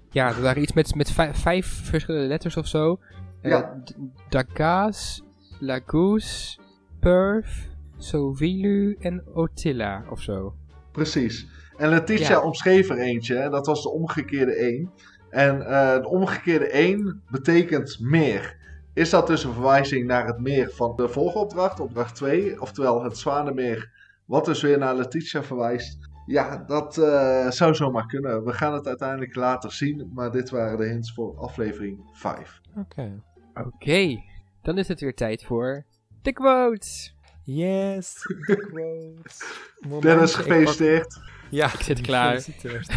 Ja, 0.09 0.27
er 0.27 0.41
waren 0.41 0.61
iets 0.61 0.73
met, 0.73 0.95
met 0.95 1.11
vijf, 1.11 1.37
vijf 1.37 1.81
verschillende 1.83 2.27
letters 2.27 2.57
of 2.57 2.67
zo. 2.67 2.99
Ja. 3.41 3.81
D- 3.83 3.95
Dakas, 4.29 5.23
Lagos, 5.59 6.59
Perf, 6.99 7.67
Sovilu 7.97 8.95
en 8.99 9.23
Otilla 9.33 10.03
of 10.09 10.21
zo. 10.21 10.53
Precies. 10.91 11.47
En 11.77 11.89
Letitia 11.89 12.29
Ja. 12.29 12.41
omschreef 12.41 12.89
er 12.89 12.97
eentje, 12.97 13.35
en 13.35 13.51
dat 13.51 13.65
was 13.65 13.83
de 13.83 13.89
omgekeerde 13.89 14.55
1. 14.55 14.91
En 15.33 15.61
eh, 15.65 16.01
de 16.01 16.07
omgekeerde 16.07 16.67
1 16.69 17.21
betekent 17.29 17.97
meer. 17.99 18.57
Is 18.93 19.09
dat 19.09 19.27
dus 19.27 19.43
een 19.43 19.53
verwijzing 19.53 20.07
naar 20.07 20.25
het 20.27 20.39
meer 20.39 20.69
van 20.71 20.95
de 20.95 21.09
vorige 21.09 21.37
opdracht, 21.37 21.79
opdracht 21.79 22.15
2, 22.15 22.61
oftewel 22.61 23.03
het 23.03 23.17
Zwanenmeer, 23.17 23.91
wat 24.25 24.45
dus 24.45 24.61
weer 24.61 24.77
naar 24.77 24.95
Letitia 24.95 25.43
verwijst? 25.43 25.97
Ja, 26.25 26.63
dat 26.67 26.97
eh, 26.97 27.49
zou 27.49 27.75
zomaar 27.75 28.05
kunnen. 28.05 28.43
We 28.43 28.53
gaan 28.53 28.73
het 28.73 28.87
uiteindelijk 28.87 29.35
later 29.35 29.71
zien, 29.71 30.11
maar 30.13 30.31
dit 30.31 30.49
waren 30.49 30.77
de 30.77 30.85
hints 30.85 31.13
voor 31.13 31.37
aflevering 31.37 31.99
5. 32.11 32.61
Oké. 32.77 33.21
Oké, 33.53 34.23
dan 34.61 34.77
is 34.77 34.87
het 34.87 34.99
weer 35.01 35.15
tijd 35.15 35.43
voor 35.43 35.85
de 36.21 36.33
quotes. 36.33 37.15
Yes. 37.43 38.13
de 38.45 38.55
quotes. 38.71 40.01
Dennis, 40.01 40.31
pak- 40.35 40.41
gefeliciteerd. 40.45 41.19
Ja, 41.49 41.73
Ik 41.73 41.81
zit 41.81 42.01
klaar. 42.07 42.35
gefeliciteerd. 42.35 42.91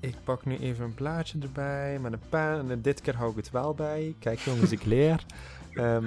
Ik 0.00 0.14
pak 0.24 0.44
nu 0.44 0.56
even 0.58 0.84
een 0.84 0.94
plaatje 0.94 1.38
erbij 1.42 1.98
met 1.98 2.12
een 2.12 2.18
pen. 2.28 2.70
En 2.70 2.82
dit 2.82 3.00
keer 3.00 3.14
hou 3.16 3.30
ik 3.30 3.36
het 3.36 3.50
wel 3.50 3.74
bij. 3.74 4.14
Kijk 4.18 4.38
jongens, 4.38 4.72
ik 4.72 4.84
leer. 4.84 5.24
Ehm, 5.74 6.04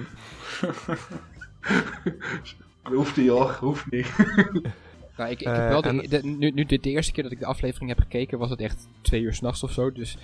Hoeft 2.83 3.17
niet 3.17 3.29
hoor, 3.29 3.51
hoeft 3.59 3.91
niet. 3.91 4.07
Nou, 5.17 5.31
ik, 5.31 5.39
ik 5.41 5.47
Eh, 5.47 5.53
heb 5.57 5.69
wel 5.69 5.81
de, 5.81 5.87
en- 5.89 6.09
de- 6.09 6.25
nu, 6.27 6.49
nu 6.51 6.65
de, 6.65 6.79
de 6.79 6.89
eerste 6.89 7.11
keer 7.11 7.23
dat 7.23 7.31
ik 7.31 7.39
de 7.39 7.45
aflevering 7.45 7.89
heb 7.89 7.99
gekeken, 7.99 8.37
was 8.39 8.49
het 8.49 8.59
echt 8.61 8.87
twee 9.01 9.21
uur 9.21 9.33
s'nachts 9.33 9.63
of 9.63 9.71
zo. 9.71 9.91
Dus 9.91 10.17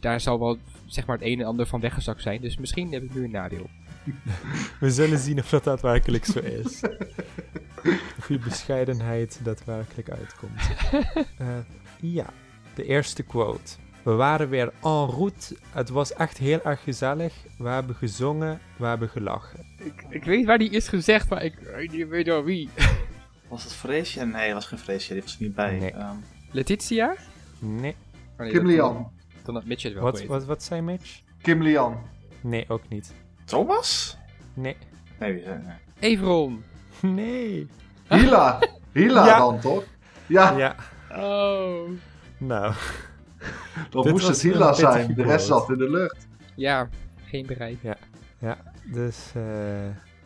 daar 0.00 0.20
zal 0.20 0.38
wel 0.38 0.58
zeg 0.86 1.06
maar 1.06 1.16
het 1.16 1.26
een 1.26 1.40
en 1.40 1.46
ander 1.46 1.66
van 1.66 1.80
weggezakt 1.80 2.22
zijn. 2.22 2.40
Dus 2.40 2.58
misschien 2.58 2.92
heb 2.92 3.02
ik 3.02 3.14
nu 3.14 3.24
een 3.24 3.30
nadeel. 3.30 3.70
we 4.80 4.90
zullen 4.90 5.18
zien 5.18 5.38
of 5.38 5.48
dat 5.48 5.64
daadwerkelijk 5.64 6.24
zo 6.24 6.38
is. 6.38 6.82
of 8.18 8.28
je 8.28 8.38
bescheidenheid 8.38 9.40
daadwerkelijk 9.42 10.10
uitkomt. 10.10 10.60
Eh, 11.38 11.46
ja, 12.00 12.26
de 12.74 12.84
eerste 12.84 13.22
quote. 13.22 13.72
We 14.02 14.10
waren 14.12 14.48
weer 14.48 14.72
en 14.82 15.06
route. 15.06 15.56
Het 15.70 15.88
was 15.88 16.12
echt 16.12 16.38
heel 16.38 16.60
erg 16.62 16.82
gezellig. 16.82 17.34
We 17.58 17.68
hebben 17.68 17.94
gezongen, 17.96 18.60
we 18.76 18.86
hebben 18.86 19.08
gelachen. 19.08 19.66
Ik, 19.78 20.04
ik 20.08 20.24
weet 20.24 20.46
waar 20.46 20.58
die 20.58 20.70
is 20.70 20.88
gezegd, 20.88 21.28
maar 21.28 21.42
ik 21.44 21.54
weet 21.58 21.92
niet 21.92 22.08
meer 22.08 22.24
door 22.24 22.44
wie. 22.44 22.68
Was 23.48 23.64
het 23.64 23.72
Freesia? 23.72 24.24
Nee, 24.24 24.44
dat 24.46 24.54
was 24.54 24.66
geen 24.66 24.78
Freesia. 24.78 25.14
Die 25.14 25.22
was 25.22 25.36
er 25.36 25.42
niet 25.42 25.54
bij. 25.54 25.78
Nee. 25.78 25.90
Ehm, 25.92 26.16
Letitia? 26.50 27.14
Nee. 27.58 27.96
Oh, 28.32 28.38
nee, 28.38 28.50
Kim 28.50 28.66
Lian. 28.66 29.10
Dan 29.44 29.54
had 29.54 29.64
Mitch 29.64 29.82
het 29.82 29.92
wel 29.92 30.02
Wat, 30.02 30.14
weten. 30.14 30.28
wat, 30.28 30.44
wat 30.44 30.62
zei 30.62 30.80
Mitch? 30.80 31.20
Kim 31.42 31.62
Lian. 31.62 31.98
Nee, 32.40 32.64
ook 32.68 32.88
niet. 32.88 33.12
Thomas? 33.44 34.16
Nee. 34.54 34.76
Nee, 35.18 35.32
wie 35.32 35.42
zei 35.42 35.58
nee. 35.62 35.76
Everon. 36.12 36.64
Nee. 37.00 37.66
Hila. 38.08 38.58
Hila 38.92 39.26
Ja. 39.26 39.38
dan 39.38 39.60
toch? 39.60 39.84
Ja, 40.26 40.56
Ja, 40.58 40.76
Oh. 41.16 41.88
Nou. 42.46 42.74
dan 43.90 44.02
Dit 44.02 44.12
moest 44.12 44.26
het 44.26 44.42
Hila 44.42 44.70
pittige 44.70 44.92
zijn. 44.92 45.14
De 45.14 45.22
rest 45.22 45.46
zat 45.46 45.70
in 45.70 45.78
de 45.78 45.90
lucht. 45.90 46.26
Ja, 46.54 46.88
geen 47.24 47.46
bereik. 47.46 47.78
Dus 48.84 49.32
eh 49.34 49.42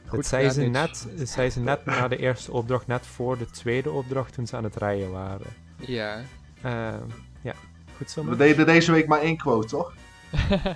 Goed 0.08 0.18
het 0.18 0.26
zei 0.26 0.50
ze, 0.50 0.64
gedaan, 0.64 0.72
net, 0.72 1.28
zei 1.28 1.50
ze 1.50 1.60
net 1.60 1.84
na 1.84 2.08
de 2.08 2.16
eerste 2.16 2.52
opdracht, 2.52 2.86
net 2.86 3.06
voor 3.06 3.38
de 3.38 3.50
tweede 3.50 3.90
opdracht 3.90 4.32
toen 4.32 4.46
ze 4.46 4.56
aan 4.56 4.64
het 4.64 4.76
rijden 4.76 5.10
waren. 5.10 5.46
Ja. 5.76 6.20
Ehm, 6.62 7.02
ja, 7.40 7.54
goed 7.96 8.10
zo. 8.10 8.24
We 8.24 8.36
deden 8.36 8.66
deze 8.66 8.92
week 8.92 9.06
maar 9.06 9.20
één 9.20 9.36
quote, 9.36 9.68
toch? 9.68 9.92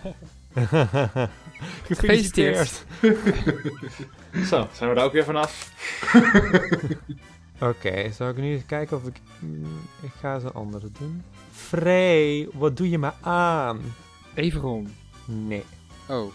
Gefeliciteerd. 1.86 2.84
Zo, 4.48 4.68
zijn 4.72 4.90
we 4.90 4.94
daar 4.94 5.04
ook 5.04 5.12
weer 5.12 5.24
vanaf? 5.24 5.70
Oké, 7.62 8.12
zal 8.12 8.28
ik 8.28 8.36
nu 8.36 8.52
eens 8.52 8.66
kijken 8.66 8.96
of 8.96 9.06
ik... 9.06 9.20
mm, 9.40 9.64
ik 10.02 10.10
ga 10.20 10.34
een 10.34 10.52
andere 10.52 10.90
doen. 10.98 11.22
Frey, 11.50 12.48
wat 12.52 12.76
doe 12.76 12.90
je 12.90 12.98
me 12.98 13.10
aan? 13.20 13.80
Everon. 14.34 14.88
Nee, 15.24 15.64
Oh. 16.08 16.32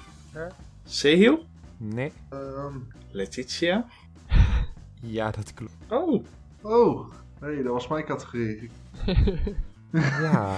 Sehil? 0.84 1.45
nee. 1.78 2.11
Ehm, 2.30 2.78
Letitia? 3.11 3.86
Ja, 5.01 5.32
dat 5.32 5.53
klopt. 5.53 5.73
Oh. 5.89 6.25
oh, 6.61 7.07
nee, 7.41 7.63
dat 7.63 7.73
was 7.73 7.88
mijn 7.88 8.05
categorie. 8.05 8.69
Ja, 9.91 10.57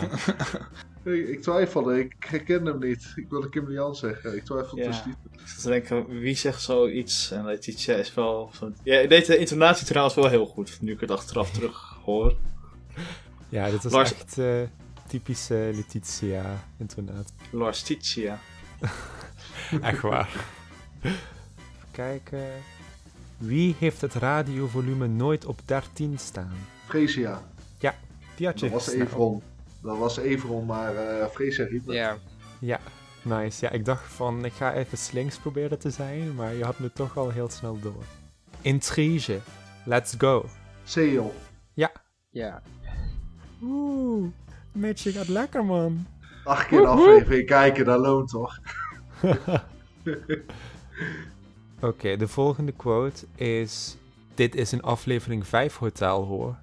Ik, 1.14 1.28
ik 1.28 1.42
twijfelde, 1.42 2.00
ik 2.00 2.16
herkende 2.20 2.72
hem 2.72 2.80
niet. 2.80 3.14
Ik 3.16 3.26
wilde 3.30 3.50
Kim 3.50 3.70
Lian 3.70 3.96
zeggen. 3.96 4.36
Ik 4.36 4.44
twijfelde 4.46 4.84
Ja. 4.84 4.88
dus 4.90 5.06
niet. 5.06 5.16
Ik 5.74 6.04
wie 6.08 6.36
zegt 6.36 6.62
zoiets? 6.62 7.32
En 7.32 7.46
Letitia 7.46 7.96
is 7.96 8.14
wel... 8.14 8.52
Zo... 8.54 8.72
Ja, 8.84 9.00
ik 9.00 9.10
deed 9.10 9.26
de 9.26 9.38
intonatie 9.38 9.86
trouwens 9.86 10.16
wel 10.16 10.28
heel 10.30 10.46
goed. 10.46 10.78
Nu 10.82 10.92
ik 10.92 11.00
het 11.00 11.12
achteraf 11.12 11.52
terug 11.52 11.98
hoor. 12.04 12.36
ja 13.50 13.70
dit 13.70 13.84
was 13.84 13.92
Lars- 13.92 14.14
echt 14.14 14.38
eh, 14.38 14.62
typische 15.08 15.70
Letitia-intonatie. 15.74 17.34
Lars 17.52 17.82
Titia. 17.82 18.40
Echt 19.82 20.02
waar. 20.02 20.46
Even 21.02 21.18
kijken. 21.92 22.44
Wie 23.38 23.76
heeft 23.80 24.02
het 24.02 24.14
radiovolume 24.14 25.08
nooit 25.08 25.46
op 25.46 25.60
13 25.66 26.18
staan? 26.20 26.54
Freesia. 26.88 27.42
Die 28.36 28.48
had 28.48 28.60
je 28.60 28.70
Dat 28.70 28.86
was. 28.86 28.94
Evron. 28.94 29.42
Dat 29.82 29.98
was 29.98 30.18
Evron, 30.18 30.66
maar 30.66 30.96
eh 30.96 31.28
Freesia 31.28 31.66
riep 31.66 31.86
het. 31.86 31.96
Ja. 31.96 32.18
Ja, 32.60 32.80
Nice. 33.22 33.66
Ja, 33.66 33.72
ik 33.72 33.86
dacht 33.86 34.14
van, 34.14 34.46
ik 34.46 34.54
ga 34.54 34.74
even 34.74 34.98
slinks 34.98 35.38
proberen 35.38 35.80
te 35.80 35.90
zijn, 35.90 36.36
maar 36.36 36.54
je 36.54 36.64
had 36.64 36.80
me 36.80 36.92
toch 36.94 37.18
al 37.18 37.30
heel 37.30 37.50
snel 37.50 37.80
door. 37.80 38.04
Intrige. 38.62 39.40
Let's 39.86 40.16
go. 40.18 40.46
Seal. 40.84 41.34
Ja. 42.32 42.62
Oeh, 43.62 44.28
Mitch, 44.72 45.04
je 45.04 45.12
gaat 45.12 45.28
lekker, 45.28 45.66
man. 45.66 46.06
Acht 46.44 46.68
keer 46.68 46.80
een 46.80 46.86
aflevering 46.86 47.46
kijken, 47.46 47.86
dat 47.86 48.00
loont 48.00 48.30
toch? 48.30 48.60
Oké, 51.82 52.18
de 52.18 52.28
volgende 52.28 52.72
quote 52.72 53.26
is... 53.36 53.98
Dit 54.34 54.56
is 54.56 54.72
een 54.72 54.82
aflevering 54.82 55.48
5 55.48 55.76
hotel, 55.76 56.26
hoor. 56.26 56.56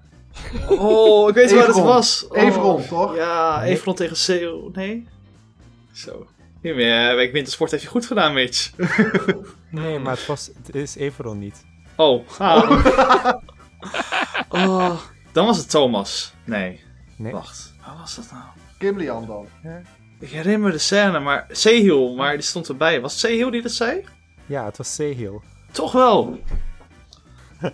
Oh, 0.69 1.29
ik 1.29 1.35
weet 1.35 1.51
waar 1.53 1.67
het 1.67 1.79
was. 1.79 2.27
Oh. 2.27 2.37
Everon, 2.37 2.87
toch? 2.87 3.15
Ja, 3.15 3.59
Nee. 3.59 3.71
Everon 3.71 3.95
tegen 3.95 4.17
Seo. 4.17 4.69
Nee? 4.73 5.07
Zo. 5.93 6.27
Ja, 6.61 6.73
maar, 6.73 6.83
ja, 6.83 7.15
Week 7.15 7.31
Wintersport 7.31 7.71
heeft 7.71 7.83
je 7.83 7.89
goed 7.89 8.05
gedaan, 8.05 8.33
Mitch. 8.33 8.71
Nee, 9.71 9.99
maar 9.99 10.15
het, 10.15 10.25
was, 10.25 10.49
het 10.65 10.75
is 10.75 10.95
Everon 10.95 11.37
niet. 11.39 11.65
Oh, 11.95 12.27
ah. 12.37 12.69
oh, 14.49 14.99
dan 15.31 15.45
was 15.45 15.57
het 15.57 15.69
Thomas. 15.69 16.33
Nee, 16.43 16.79
Nee. 17.15 17.31
wacht. 17.31 17.73
Wat 17.85 17.97
was 17.99 18.15
dat 18.15 18.27
nou? 18.31 18.43
Kim 18.77 18.97
Lian 18.97 19.25
dan. 19.25 19.47
Ik 20.19 20.29
herinner 20.29 20.59
me 20.59 20.71
de 20.71 20.77
scène, 20.77 21.19
maar 21.19 21.45
Sehil, 21.51 22.15
maar 22.15 22.33
die 22.33 22.41
stond 22.41 22.67
erbij. 22.69 23.01
Was 23.01 23.11
het 23.11 23.21
Sehil 23.21 23.49
die 23.51 23.61
dat 23.61 23.71
zei? 23.71 24.03
Ja, 24.45 24.65
het 24.65 24.77
was 24.77 24.93
Sehil. 24.95 25.43
Toch 25.71 25.91
wel. 25.91 26.39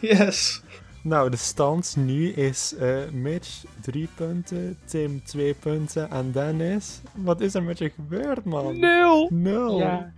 yes. 0.00 0.62
Nou, 1.06 1.30
de 1.30 1.36
stand 1.36 1.96
nu 1.98 2.28
is 2.32 2.74
eh, 2.74 3.08
Mitch 3.12 3.64
3 3.80 4.08
punten, 4.14 4.78
Tim 4.84 5.22
2 5.24 5.54
punten 5.54 6.10
en 6.10 6.32
Dennis. 6.32 7.00
Wat 7.14 7.40
is 7.40 7.54
er 7.54 7.62
met 7.62 7.78
je 7.78 7.90
gebeurd, 7.90 8.44
man? 8.44 8.78
Nul! 8.78 9.28
No. 9.32 9.78
Ja. 9.78 10.12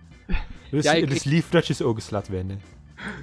Dus 0.71 0.83
Ja, 0.83 0.93
ik- 0.93 1.01
het 1.03 1.11
is 1.11 1.23
lief 1.23 1.49
dat 1.49 1.67
je 1.67 1.73
ze 1.73 1.83
ook 1.83 1.95
eens 1.95 2.09
laat 2.09 2.27
winnen. 2.27 2.61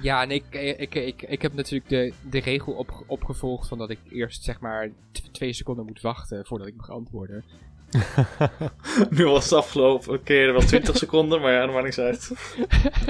Ja, 0.01 0.21
en 0.23 0.31
ik, 0.31 0.43
ik, 0.77 0.95
ik, 0.95 1.21
ik 1.21 1.41
heb 1.41 1.53
natuurlijk 1.53 1.89
de, 1.89 2.13
de 2.29 2.39
regel 2.39 2.73
op, 2.73 3.03
opgevolgd 3.07 3.67
van 3.67 3.77
dat 3.77 3.89
ik 3.89 3.99
eerst 4.09 4.43
zeg 4.43 4.59
maar 4.59 4.89
twee 5.31 5.53
seconden 5.53 5.85
moet 5.85 6.01
wachten 6.01 6.45
voordat 6.45 6.67
ik 6.67 6.75
mag 6.75 6.89
antwoorden. 6.89 7.43
Nu 9.09 9.25
was 9.25 9.43
het 9.43 9.53
afgelopen. 9.53 10.13
Oké, 10.13 10.51
wel 10.51 10.61
20 10.75 10.97
seconden, 10.97 11.41
maar 11.41 11.51
ja, 11.51 11.61
dat 11.65 11.71
maakt 11.71 11.83
niks 11.83 11.99
uit. 11.99 12.31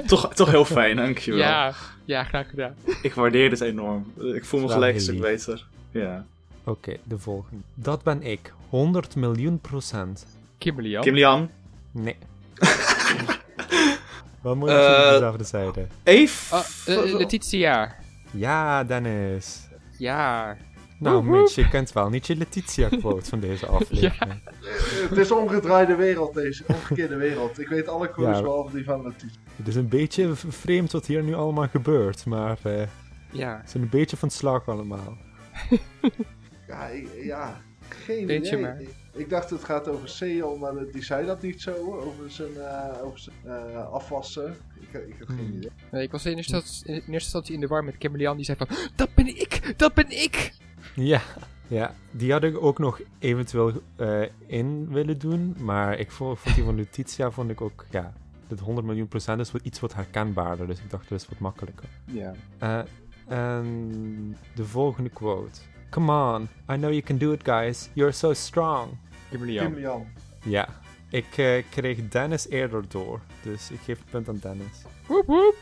toch, 0.08 0.34
toch 0.34 0.50
heel 0.52 0.66
fijn, 0.66 0.96
dankjewel. 0.96 1.40
Ja, 1.40 1.74
ja, 2.06 2.24
graag 2.24 2.50
gedaan. 2.50 2.76
Ik 3.02 3.14
waardeer 3.14 3.50
dit 3.50 3.62
enorm. 3.62 4.14
Ik 4.34 4.46
voel 4.46 4.60
me 4.62 4.70
gelijk 4.70 4.96
een 4.96 5.02
stuk 5.02 5.20
beter. 5.22 5.66
Ja. 5.92 6.26
Oké, 6.64 6.98
de 7.04 7.18
volgende. 7.18 7.64
Dat 7.74 8.04
ben 8.04 8.22
ik. 8.24 8.54
100 8.70 9.16
miljoen 9.16 9.60
procent. 9.60 10.26
Kimberly 10.58 10.90
Jan. 10.90 11.02
Kim 11.04 11.14
Lian. 11.14 11.50
Nee. 11.92 12.16
Wat 14.42 14.56
moet 14.56 14.70
je 14.70 14.76
Eh, 14.76 15.06
op 15.06 15.12
dezelfde 15.14 15.44
zijde? 15.44 15.88
Eve. 16.04 16.56
Oh, 16.56 16.64
eh, 16.86 17.18
Letitia. 17.18 17.96
Ja, 18.32 18.84
Dennis. 18.84 19.60
Ja. 19.98 20.58
Nou. 21.00 21.24
Mitch, 21.24 21.56
je 21.56 21.70
kent 21.70 21.92
wel 21.94 22.10
niet 22.10 22.28
je 22.28 22.36
Letitia-quote 22.36 23.30
van 23.30 23.40
deze 23.40 23.66
aflevering. 23.78 24.42
Het 25.10 25.18
is 25.18 25.30
een 25.30 25.38
omgedraaide 25.38 25.96
wereld, 25.96 26.34
deze 26.34 26.64
omgekeerde 26.68 27.16
wereld. 27.16 27.60
Ik 27.60 27.68
weet 27.68 27.88
alle 27.88 28.10
quotes 28.12 28.36
Ja. 28.38 28.42
behalve 28.42 28.76
die 28.76 28.84
van 28.86 29.02
Letitia. 29.04 29.40
Het 29.56 29.68
is 29.68 29.76
een 29.76 29.88
beetje 29.88 30.36
vreemd 30.36 30.92
wat 30.92 31.06
hier 31.06 31.24
nu 31.24 31.34
allemaal 31.34 31.68
gebeurt, 31.68 32.26
maar 32.26 32.58
eh, 32.64 32.88
Ja. 33.32 33.62
ze 33.66 33.70
zijn 33.72 33.84
een 33.84 33.90
beetje 33.90 34.18
van 34.18 34.30
slag 34.30 34.68
allemaal. 34.68 35.18
Ja, 36.68 36.88
ik- 36.88 37.10
ja 37.24 37.62
geen 37.90 38.26
Weet 38.26 38.46
je 38.48 38.52
idee. 38.52 38.62
maar. 38.62 38.82
Ik, 38.82 38.90
ik 39.14 39.30
dacht 39.30 39.50
het 39.50 39.64
gaat 39.64 39.88
over 39.88 40.10
Seal, 40.10 40.58
maar 40.58 40.74
die 40.92 41.04
zei 41.04 41.26
dat 41.26 41.42
niet 41.42 41.62
zo, 41.62 41.74
over 42.00 42.32
zijn, 42.32 42.56
eh, 42.58 43.04
over 43.04 43.20
zijn 43.20 43.36
eh, 43.46 43.92
afwassen. 43.94 44.56
Ik, 44.80 45.02
ik 45.08 45.16
heb 45.18 45.28
geen 45.28 45.38
Hmm. 45.38 45.58
idee. 45.58 45.72
Nee, 45.92 46.04
ik 46.04 46.12
was 46.12 46.26
in 46.26 46.38
eerste, 46.38 46.54
instantie, 46.56 46.86
in 46.88 46.94
eerste 46.94 47.12
instantie 47.14 47.54
in 47.54 47.60
de 47.60 47.68
war 47.68 47.84
met 47.84 47.98
Kimberly 47.98 48.26
Jan. 48.26 48.36
Die 48.36 48.46
zei 48.46 48.58
van, 48.58 48.68
dat 48.96 49.10
ben 49.16 49.28
ik, 49.28 49.74
dat 49.78 49.94
ben 49.94 50.10
ik. 50.10 50.54
Ja, 50.98 51.22
ja, 51.68 51.96
die 52.12 52.32
had 52.32 52.44
ik 52.44 52.64
ook 52.64 52.80
nog 52.80 53.02
eventueel 53.20 53.72
eh, 53.96 54.22
in 54.46 54.88
willen 54.90 55.20
doen, 55.20 55.56
maar 55.60 56.00
ik 56.00 56.12
vond, 56.12 56.40
vond 56.40 56.56
die 56.56 56.64
van 56.64 56.76
Letitia 56.76 57.32
vond 57.32 57.50
ik 57.50 57.62
ook, 57.62 57.86
ja, 57.90 58.14
dat 58.48 58.60
100 58.60 58.88
miljoen 58.88 59.08
procent 59.08 59.40
is 59.40 59.52
wat, 59.52 59.62
iets 59.62 59.80
wat 59.80 59.94
herkenbaarder, 59.94 60.68
dus 60.68 60.80
ik 60.80 60.90
dacht 60.90 61.10
dat 61.10 61.20
is 61.20 61.28
wat 61.28 61.40
makkelijker. 61.40 61.90
Ja. 62.06 62.34
Eh, 62.58 62.80
en 63.28 64.38
de 64.56 64.66
volgende 64.66 65.10
quote. 65.10 65.60
Come 65.90 66.34
on, 66.34 66.42
I 66.44 66.76
know 66.78 66.92
you 66.92 67.02
can 67.02 67.18
do 67.18 67.32
it 67.32 67.44
guys, 67.44 67.90
you're 67.94 68.12
so 68.14 68.34
strong. 68.34 68.90
Kimberly. 69.30 70.06
Ja, 70.44 70.68
ik 71.10 71.38
eh, 71.38 71.64
kreeg 71.70 72.08
Dennis 72.08 72.50
eerder 72.50 72.84
door, 72.88 73.20
dus 73.42 73.72
ik 73.72 73.80
geef 73.80 73.98
het 73.98 74.10
punt 74.10 74.30
aan 74.30 74.40
Dennis. 74.42 74.84
Woep, 75.08 75.26
woep. 75.26 75.56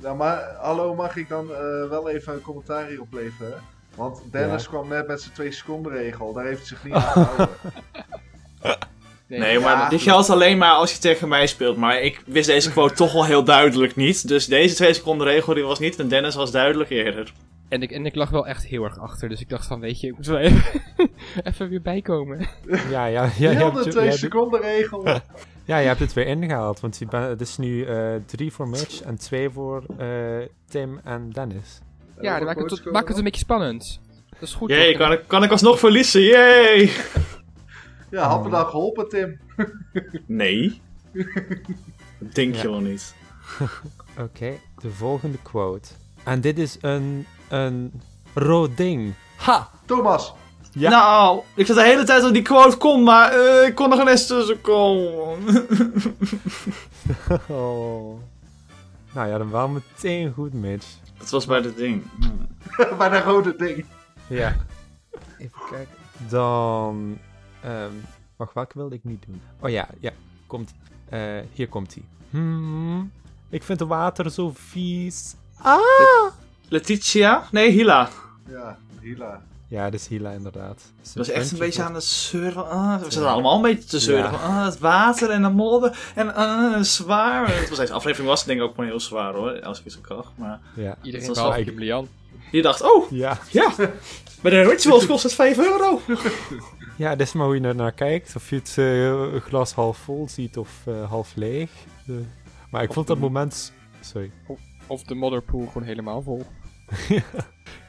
Ja, 0.00 0.14
maar 0.14 0.54
hallo, 0.58 0.94
mag 0.94 1.16
ik 1.16 1.28
dan 1.28 1.50
eh, 1.50 1.88
wel 1.88 2.10
even 2.10 2.34
een 2.34 2.40
commentaar 2.40 2.86
hierop 2.86 3.12
leveren? 3.12 3.62
Want 3.96 4.22
Dennis 4.30 4.62
Ja. 4.62 4.68
kwam 4.68 4.88
net 4.88 5.06
met 5.06 5.20
zijn 5.20 5.34
2 5.34 5.52
seconden 5.52 5.92
regel, 5.92 6.32
daar 6.32 6.44
heeft 6.44 6.58
hij 6.58 6.66
zich 6.68 6.84
niet 6.84 6.94
aan 7.02 7.02
gehouden. 7.02 7.48
Nee, 9.26 9.58
maar 9.58 9.76
Ja. 9.76 9.88
dit 9.88 10.02
geldt 10.02 10.30
alleen 10.30 10.58
maar 10.58 10.72
als 10.72 10.92
je 10.92 10.98
tegen 10.98 11.28
mij 11.28 11.46
speelt. 11.46 11.76
Maar 11.76 12.00
ik 12.00 12.22
wist 12.26 12.46
deze 12.46 12.70
quote 12.70 12.94
toch 12.94 13.14
al 13.14 13.24
heel 13.24 13.44
duidelijk 13.44 13.96
niet. 13.96 14.28
Dus 14.28 14.46
deze 14.46 14.74
twee 14.74 14.94
seconden 14.94 15.26
regel 15.26 15.54
die 15.54 15.64
was 15.64 15.78
niet. 15.78 15.96
En 15.98 16.08
Dennis 16.08 16.34
was 16.34 16.50
duidelijk 16.50 16.90
eerder. 16.90 17.32
En 17.68 17.82
ik, 17.82 17.90
en 17.90 18.06
ik 18.06 18.14
lag 18.14 18.30
wel 18.30 18.46
echt 18.46 18.64
heel 18.66 18.84
erg 18.84 18.98
achter. 18.98 19.28
Dus 19.28 19.40
ik 19.40 19.48
dacht 19.48 19.66
van, 19.66 19.80
weet 19.80 20.00
je, 20.00 20.06
ik 20.06 20.16
moet 20.16 20.26
wel 20.26 20.38
even, 20.38 20.80
even 21.44 21.68
weer 21.68 21.82
bijkomen. 21.82 22.38
Ja, 22.68 22.80
ja, 22.90 23.06
ja, 23.06 23.22
je 23.36 23.48
Heel 23.48 23.64
hebt, 23.64 23.74
de 23.78 23.84
je- 23.84 23.90
2 23.90 24.02
je 24.04 24.08
hebt- 24.08 24.20
seconden 24.20 24.60
regel. 24.60 25.04
ja, 25.64 25.78
je 25.78 25.86
hebt 25.86 26.00
het 26.00 26.12
weer 26.12 26.26
ingehaald, 26.26 26.80
want 26.80 27.00
het 27.10 27.40
is 27.40 27.56
nu 27.56 27.84
eh, 27.84 28.06
drie 28.26 28.52
voor 28.52 28.68
Mitch 28.68 29.00
en 29.02 29.16
twee 29.16 29.50
voor 29.50 29.84
eh, 29.98 30.06
Tim 30.68 31.00
en 31.04 31.30
Dennis. 31.30 31.80
Ja, 32.20 32.36
dan 32.36 32.44
maakt 32.46 32.58
het, 32.58 32.68
tot- 32.68 32.92
maakt 32.92 33.08
het 33.08 33.16
een 33.16 33.24
beetje 33.24 33.40
spannend. 33.40 34.00
Dat 34.30 34.42
is 34.48 34.54
goed. 34.54 34.68
Jee, 34.70 34.96
kan 34.96 35.12
ik, 35.12 35.20
kan 35.26 35.42
ik 35.42 35.50
alsnog 35.50 35.78
verliezen? 35.78 36.20
Yay! 36.22 36.90
Ja, 38.10 38.28
had 38.28 38.44
me 38.44 38.50
dan 38.50 38.66
geholpen, 38.66 39.08
Tim. 39.08 39.38
Nee. 40.26 40.80
Dat 42.18 42.34
denk 42.34 42.54
je 42.54 42.70
wel 42.70 42.80
niet. 42.80 43.14
Oké, 44.18 44.52
de 44.80 44.90
volgende 44.90 45.38
quote. 45.42 45.88
En 46.24 46.40
dit 46.40 46.58
is 46.58 46.78
een, 46.80 47.26
een 47.48 48.02
rood 48.34 48.76
ding. 48.76 49.14
Ha! 49.36 49.70
Thomas. 49.84 50.32
Ja. 50.72 50.90
Nou, 50.90 51.40
ik 51.54 51.66
zat 51.66 51.76
de 51.76 51.82
hele 51.82 52.04
tijd 52.04 52.22
dat 52.22 52.32
die 52.32 52.42
quote 52.42 52.76
kon, 52.76 53.02
maar 53.02 53.32
eh, 53.32 53.66
ik 53.66 53.74
kon 53.74 53.90
er 53.92 53.98
geen 53.98 54.08
eens 54.08 54.26
tussen 54.26 54.60
komen. 54.60 55.38
Oh. 57.48 58.18
Nou 59.14 59.28
ja, 59.28 59.38
dan 59.38 59.50
wel 59.50 59.68
meteen 59.68 60.32
goed, 60.32 60.52
Mitch. 60.52 60.86
Dat 61.24 61.32
was 61.32 61.46
bij 61.46 61.60
het 61.60 61.76
ding. 61.76 62.02
Bij 62.98 63.08
dat 63.08 63.24
rode 63.24 63.56
ding. 63.56 63.84
Ja. 64.26 64.56
Even 65.38 65.58
kijken. 65.70 65.94
Dan. 66.28 67.18
ehm 67.62 67.92
wacht, 68.36 68.54
welke 68.54 68.78
wilde 68.78 68.94
ik 68.94 69.04
niet 69.04 69.24
doen? 69.26 69.40
Oh 69.60 69.70
ja, 69.70 69.88
ja. 70.00 70.10
Komt. 70.46 70.74
eh, 71.08 71.38
hier 71.52 71.68
komt 71.68 71.94
hij. 71.94 72.04
Hmm. 72.30 73.12
Ik 73.48 73.62
vind 73.62 73.80
het 73.80 73.88
water 73.88 74.30
zo 74.30 74.52
vies. 74.54 75.34
Ah! 75.62 75.80
Letitia? 76.68 77.48
Nee, 77.50 77.70
Hila. 77.70 78.08
Ja, 78.48 78.78
Hila. 79.00 79.42
Ja, 79.74 79.84
dat 79.90 80.00
is 80.00 80.06
Hila 80.06 80.30
inderdaad. 80.30 80.92
Dat 81.02 81.14
was 81.14 81.28
echt 81.28 81.52
een 81.52 81.58
beetje 81.58 81.82
aan 81.82 81.94
het 81.94 82.04
zeuren 82.04 82.52
van... 82.52 82.68
Ah, 82.68 83.02
we 83.02 83.10
zaten 83.10 83.30
allemaal 83.30 83.56
een 83.56 83.62
beetje 83.62 83.88
te 83.88 83.98
zeuren 84.00 84.30
Ja. 84.30 84.38
van... 84.38 84.50
Ah, 84.50 84.64
het 84.64 84.78
water 84.78 85.30
en 85.30 85.42
de 85.42 85.48
modder 85.48 85.98
en 86.14 86.34
ah, 86.34 86.82
zwaar. 86.82 87.56
Het 87.60 87.68
was 87.68 87.78
deze 87.78 87.92
aflevering 87.92 88.28
was 88.28 88.44
denk 88.44 88.58
ik 88.60 88.64
ook 88.64 88.74
gewoon 88.74 88.90
heel 88.90 89.00
zwaar 89.00 89.34
hoor. 89.34 89.62
Als 89.62 89.78
ik 89.78 89.84
het 89.84 89.92
zo 89.92 90.00
kracht. 90.00 90.32
Maar 90.36 90.60
Ja. 90.74 90.96
Iedereen 91.02 91.26
was 91.26 91.36
behalve 91.36 91.84
Jan. 91.84 92.08
je 92.50 92.62
dacht... 92.62 92.82
Oh, 92.82 93.10
Ja. 93.10 93.38
ja. 93.50 93.72
Bij 94.40 94.50
de 94.50 94.62
rituals 94.62 95.06
kost 95.06 95.22
het 95.22 95.34
5 95.34 95.58
euro. 95.58 96.00
ja, 96.96 97.10
dat 97.16 97.26
is 97.26 97.32
maar 97.32 97.46
hoe 97.46 97.54
je 97.60 97.66
er 97.68 97.74
naar 97.74 97.92
kijkt. 97.92 98.36
Of 98.36 98.50
je 98.50 98.56
het 98.56 98.74
eh, 98.78 99.40
glas 99.42 99.72
half 99.72 99.98
vol 99.98 100.28
ziet 100.28 100.56
of 100.56 100.70
eh, 100.86 101.10
half 101.10 101.32
leeg. 101.34 101.70
Maar 102.70 102.82
ik 102.82 102.92
vond 102.92 103.06
dat 103.06 103.18
moment... 103.18 103.72
Sorry. 104.00 104.30
Of 104.86 105.02
de 105.02 105.14
modderpool 105.14 105.66
gewoon 105.66 105.82
helemaal 105.88 106.22
vol. 106.22 106.46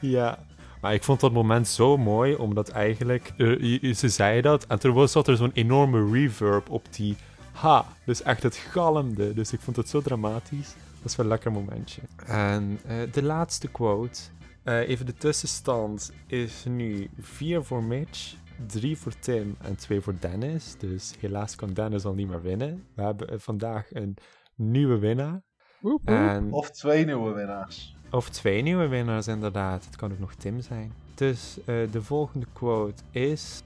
Ja, 0.00 0.38
maar 0.86 0.94
ik 0.94 1.04
vond 1.04 1.20
dat 1.20 1.32
moment 1.32 1.68
zo 1.68 1.96
mooi, 1.96 2.34
omdat 2.34 2.68
eigenlijk, 2.68 3.32
eh, 3.36 3.94
ze 3.94 4.08
zei 4.08 4.40
dat, 4.40 4.66
en 4.66 4.78
toen 4.78 4.94
was, 4.94 5.12
zat 5.12 5.28
er 5.28 5.36
zo'n 5.36 5.50
enorme 5.52 6.10
reverb 6.12 6.70
op 6.70 6.92
die 6.94 7.16
ha, 7.52 7.84
dus 8.04 8.22
echt 8.22 8.42
het 8.42 8.56
galmde, 8.56 9.34
dus 9.34 9.52
ik 9.52 9.60
vond 9.60 9.76
het 9.76 9.88
zo 9.88 10.00
dramatisch. 10.00 10.74
Dat 10.96 11.10
is 11.10 11.16
wel 11.16 11.26
een 11.26 11.32
lekker 11.32 11.52
momentje. 11.52 12.00
En 12.26 12.78
eh, 12.86 12.96
de 13.12 13.22
laatste 13.22 13.68
quote, 13.68 14.20
eh, 14.62 14.88
even 14.88 15.06
de 15.06 15.14
tussenstand, 15.14 16.12
is 16.26 16.64
nu 16.64 17.10
4 17.20 17.64
voor 17.64 17.84
Mitch, 17.84 18.34
3 18.66 18.96
voor 18.96 19.18
Tim 19.18 19.56
en 19.62 19.76
2 19.76 20.00
voor 20.00 20.14
Dennis, 20.20 20.74
dus 20.78 21.14
helaas 21.20 21.56
kan 21.56 21.72
Dennis 21.72 22.04
al 22.04 22.14
niet 22.14 22.28
meer 22.28 22.42
winnen. 22.42 22.86
We 22.94 23.02
hebben 23.02 23.40
vandaag 23.40 23.94
een 23.94 24.16
nieuwe 24.54 24.98
winnaar. 24.98 25.42
Woep, 25.80 26.00
woep. 26.04 26.18
En 26.18 26.52
Of 26.52 26.70
twee 26.70 27.04
nieuwe 27.04 27.32
winnaars. 27.32 27.95
Of 28.10 28.28
twee 28.30 28.62
nieuwe 28.62 28.86
winnaars, 28.86 29.26
inderdaad. 29.28 29.84
Het 29.84 29.96
kan 29.96 30.12
ook 30.12 30.18
nog 30.18 30.34
Tim 30.34 30.60
zijn. 30.60 30.92
Dus 31.14 31.56
eh, 31.64 31.74
de 31.90 32.02
volgende 32.02 32.46
quote 32.52 33.02
is... 33.10 33.62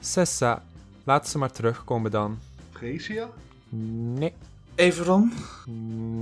Sessa, 0.00 0.62
laat 1.04 1.28
ze 1.28 1.38
maar 1.38 1.50
terugkomen 1.50 2.10
dan. 2.10 2.38
Freesia? 2.72 3.28
Nee, 3.68 4.32
Everon. 4.74 5.32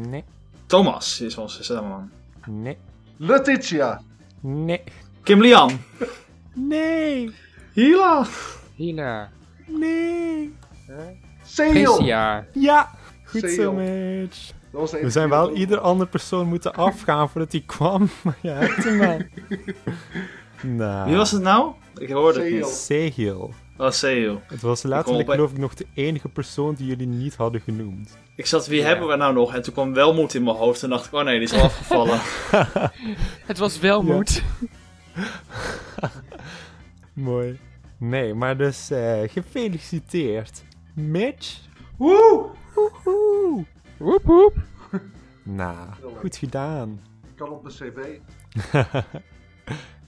nee, 0.09 0.25
Thomas 0.67 1.21
is 1.21 1.37
onze 1.37 1.63
stemman. 1.65 2.11
nee, 2.47 2.77
Letitia! 3.17 4.03
nee, 4.41 4.83
Kim 5.23 5.41
Lian. 5.41 5.79
nee, 6.55 7.31
Hila. 7.73 8.27
Hila. 8.75 9.31
nee. 9.67 10.55
Seel! 11.45 11.71
Precia. 11.97 12.47
Ja, 12.53 12.91
goed 13.25 13.51
zo. 13.51 13.73
Mitch. 13.73 14.53
Dat 14.73 14.81
was 14.81 14.91
de 14.91 15.01
We 15.01 15.11
zijn 15.11 15.29
wel 15.29 15.53
ieder 15.55 15.79
andere 15.79 16.11
persoon 16.11 16.47
moeten 16.49 16.75
afgaan 16.75 17.31
voordat 17.31 17.53
hij 17.53 17.63
kwam, 17.67 18.09
maar 18.25 18.39
ja, 18.43 18.55
hebt 18.55 18.85
hem 18.85 18.99
wel. 18.99 19.19
Nou, 20.63 21.09
Wie 21.09 21.17
was 21.17 21.31
het 21.31 21.43
nou? 21.43 21.73
Ik 21.99 22.11
hoorde 22.11 22.43
het 22.45 22.53
niet. 22.53 22.67
Sehil. 22.67 23.41
Oh. 23.77 23.91
Het 24.47 24.61
was 24.63 24.83
letterlijk, 24.83 25.31
geloof 25.31 25.51
ik, 25.51 25.59
nog 25.59 25.75
de 25.75 25.87
enige 25.95 26.29
persoon 26.29 26.75
die 26.75 26.87
jullie 26.87 27.07
niet 27.07 27.37
hadden 27.37 27.61
genoemd. 27.61 28.17
Ik 28.37 28.47
zat, 28.47 28.67
wie 28.67 28.81
Ja. 28.81 28.87
hebben 28.87 29.09
we 29.09 29.17
nou 29.17 29.35
nog? 29.35 29.55
En 29.55 29.63
toen 29.63 29.73
kwam 29.73 29.93
Welmoed 29.95 30.35
in 30.35 30.43
mijn 30.43 30.57
hoofd 30.57 30.83
en 30.83 30.89
dacht 30.89 31.07
ik, 31.07 31.13
oh 31.13 31.23
nee, 31.25 31.35
die 31.39 31.49
is 31.49 31.53
al 31.55 31.63
afgevallen. 31.63 32.19
Het 33.51 33.59
was 33.59 33.79
wel 33.79 34.05
Ja. 34.07 34.13
moed. 34.15 34.43
Mooi. 37.13 37.59
Nee, 37.99 38.35
maar 38.35 38.57
dus 38.57 38.91
eh, 38.91 39.21
gefeliciteerd. 39.27 40.63
Mitch. 40.95 41.59
Woe! 41.97 42.45
Woehoe. 42.75 43.65
Woep 44.03 44.23
woep. 44.23 44.55
Nou, 45.43 45.89
goed 46.19 46.37
gedaan. 46.37 47.01
Kan 47.35 47.51
op 47.51 47.63
mijn 47.63 47.75
cv. 47.75 48.19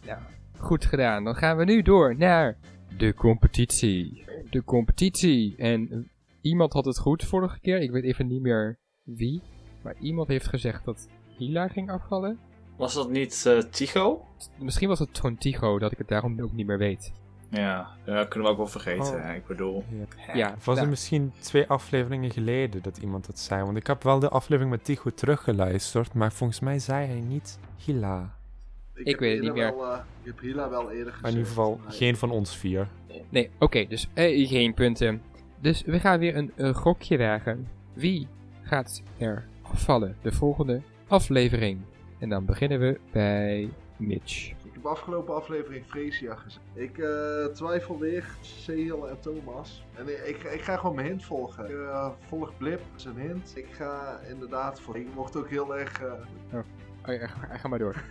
Ja, 0.07 0.26
goed 0.59 0.84
gedaan. 0.84 1.24
Dan 1.24 1.34
gaan 1.34 1.57
we 1.57 1.64
nu 1.64 1.82
door 1.82 2.16
naar 2.16 2.59
de 2.97 3.14
competitie. 3.14 4.24
De 4.51 4.64
competitie. 4.64 5.57
En 5.57 6.11
iemand 6.40 6.72
had 6.72 6.84
het 6.84 6.99
goed 6.99 7.24
vorige 7.24 7.61
keer. 7.61 7.80
Ik 7.80 7.90
weet 7.90 8.05
even 8.05 8.26
niet 8.26 8.42
meer 8.42 8.78
wie. 9.03 9.42
Maar 9.82 9.95
iemand 10.01 10.28
heeft 10.28 10.47
gezegd 10.47 10.84
dat 10.84 11.09
Hila 11.38 11.68
ging 11.68 11.90
afvallen. 11.90 12.38
Was 12.76 12.95
dat 12.95 13.11
niet 13.11 13.47
eh 13.47 13.59
Tycho? 13.59 14.24
Misschien 14.59 14.88
was 14.88 14.99
het 14.99 15.18
gewoon 15.18 15.36
Tycho, 15.36 15.78
dat 15.78 15.92
ik 15.92 15.99
het 15.99 16.09
daarom 16.09 16.40
ook 16.40 16.53
niet 16.53 16.66
meer 16.66 16.78
weet. 16.78 17.12
Ja, 17.49 17.88
ja, 18.05 18.24
kunnen 18.24 18.42
we 18.49 18.55
ook 18.55 18.57
wel 18.57 18.66
vergeten. 18.80 19.14
Oh. 19.28 19.34
Ik 19.34 19.47
bedoel, 19.47 19.84
Ja, 20.34 20.55
Was 20.64 20.78
er 20.78 20.88
misschien 20.88 21.32
twee 21.40 21.66
afleveringen 21.66 22.30
geleden 22.30 22.82
dat 22.82 22.99
iemand 22.99 23.26
dat 23.26 23.38
zei? 23.38 23.64
Want 23.64 23.76
ik 23.76 23.86
heb 23.86 24.03
wel 24.03 24.18
de 24.18 24.28
aflevering 24.28 24.70
met 24.70 24.84
Tycho 24.84 25.11
teruggeluisterd, 25.11 26.12
maar 26.14 26.32
volgens 26.32 26.61
mij 26.61 26.78
zei 26.78 27.07
hij 27.07 27.20
niet 27.20 27.59
Hila. 27.84 28.34
Ik 28.95 29.18
weet 29.18 29.34
het 29.34 29.42
niet 29.45 29.53
meer. 29.55 29.76
Wel, 29.76 29.92
eh, 29.92 29.99
ik 30.22 30.26
heb 30.26 30.40
Hila 30.40 30.70
wel 30.70 30.90
eerder. 30.90 31.12
Maar 31.20 31.30
in 31.30 31.36
ieder 31.36 31.49
geval 31.49 31.80
Nee. 31.88 31.97
geen 31.97 32.16
van 32.16 32.30
ons 32.30 32.57
vier. 32.57 32.88
Nee, 33.28 33.51
oké, 33.59 33.86
dus 33.86 34.09
eh, 34.14 34.49
geen 34.49 34.74
punten. 34.74 35.22
Dus 35.61 35.82
we 35.82 36.01
gaan 36.01 36.18
weer 36.18 36.36
een, 36.36 36.53
een 36.57 36.74
gokje 36.74 37.18
wagen. 37.18 37.68
Wie 37.92 38.28
gaat 38.62 39.03
er 39.18 39.45
afvallen? 39.62 40.16
De 40.22 40.32
volgende 40.32 40.80
aflevering. 41.09 41.78
En 42.18 42.28
dan 42.28 42.45
beginnen 42.45 42.78
we 42.80 43.01
bij 43.12 43.68
Mitch. 43.97 44.53
Heb 44.85 44.93
afgelopen 44.93 45.35
aflevering 45.35 45.85
Freesia 45.87 46.35
gezegd. 46.35 46.64
Ik 46.74 46.99
eh, 46.99 47.45
twijfel 47.45 47.99
weer 47.99 48.24
Seel 48.41 49.09
en 49.09 49.20
Thomas. 49.20 49.85
En 49.95 50.09
ik, 50.09 50.37
ik, 50.37 50.53
ik 50.53 50.61
ga 50.61 50.76
gewoon 50.76 50.95
mijn 50.95 51.07
hint 51.07 51.24
volgen. 51.24 51.64
Ik 51.64 51.70
eh, 51.70 52.09
volg 52.28 52.57
Blip, 52.57 52.80
zijn 52.97 53.16
hint. 53.16 53.53
Ik 53.57 53.66
ga 53.70 54.20
inderdaad 54.28 54.80
voor. 54.80 54.97
Ik 54.97 55.14
mocht 55.14 55.37
ook 55.37 55.49
heel 55.49 55.76
erg. 55.76 56.03
eh, 56.03 56.12
Oh, 57.09 57.14
ja, 57.20 57.26
ga, 57.26 57.57
ga 57.57 57.68
maar 57.68 57.78
door. 57.78 58.03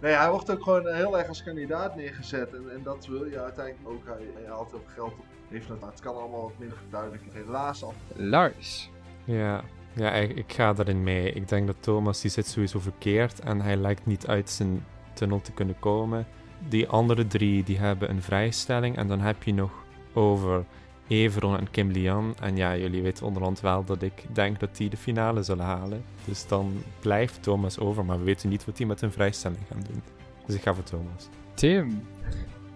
Nee, 0.00 0.12
hij 0.12 0.30
wordt 0.30 0.50
ook 0.50 0.62
gewoon 0.62 0.94
heel 0.94 1.18
erg 1.18 1.28
als 1.28 1.42
kandidaat 1.42 1.96
neergezet. 1.96 2.52
En, 2.54 2.70
en 2.72 2.82
dat 2.82 3.06
wil 3.06 3.24
je 3.24 3.40
uiteindelijk 3.40 3.88
ook. 3.88 4.04
Hij, 4.06 4.26
hij 4.34 4.46
haalt 4.48 4.70
heel 4.70 4.80
veel 4.86 4.94
geld 4.94 5.12
op. 5.12 5.24
Heeft 5.48 5.68
het, 5.68 5.80
maar 5.80 5.90
het 5.90 6.00
kan 6.00 6.16
allemaal 6.16 6.42
wat 6.42 6.58
minder 6.58 6.78
duidelijk. 6.90 7.22
Helaas 7.32 7.82
al. 7.82 7.94
Lars. 8.14 8.90
Ja, 9.24 9.64
ja 9.92 10.12
ik, 10.12 10.36
ik 10.36 10.52
ga 10.52 10.72
daarin 10.72 11.02
mee. 11.02 11.32
Ik 11.32 11.48
denk 11.48 11.66
dat 11.66 11.76
Thomas 11.80 12.20
die 12.20 12.30
zit 12.30 12.46
sowieso 12.46 12.78
verkeerd 12.78 13.40
en 13.40 13.60
hij 13.60 13.76
lijkt 13.76 14.06
niet 14.06 14.26
uit 14.26 14.50
zijn 14.50 14.86
tunnel 15.14 15.40
te 15.40 15.52
kunnen 15.52 15.78
komen. 15.78 16.26
Die 16.68 16.88
andere 16.88 17.26
drie 17.26 17.64
die 17.64 17.78
hebben 17.78 18.10
een 18.10 18.22
vrijstelling 18.22 18.96
en 18.96 19.08
dan 19.08 19.20
heb 19.20 19.42
je 19.42 19.54
nog 19.54 19.72
over 20.12 20.64
Everon 21.08 21.58
en 21.58 21.70
Kim 21.70 21.90
Lian. 21.90 22.34
En 22.40 22.56
ja, 22.56 22.76
jullie 22.76 23.02
weten 23.02 23.26
onderhand 23.26 23.60
wel 23.60 23.84
dat 23.84 24.02
ik 24.02 24.24
denk 24.32 24.60
dat 24.60 24.76
die 24.76 24.90
de 24.90 24.96
finale 24.96 25.42
zullen 25.42 25.64
halen. 25.64 26.04
Dus 26.24 26.46
dan 26.46 26.82
blijft 27.00 27.42
Thomas 27.42 27.78
over, 27.78 28.04
maar 28.04 28.18
we 28.18 28.24
weten 28.24 28.48
niet 28.48 28.64
wat 28.64 28.76
die 28.76 28.86
met 28.86 29.00
hun 29.00 29.12
vrijstelling 29.12 29.60
gaan 29.70 29.82
doen. 29.88 30.02
Dus 30.46 30.54
ik 30.54 30.62
ga 30.62 30.74
voor 30.74 30.84
Thomas. 30.84 31.28
Tim. 31.54 32.02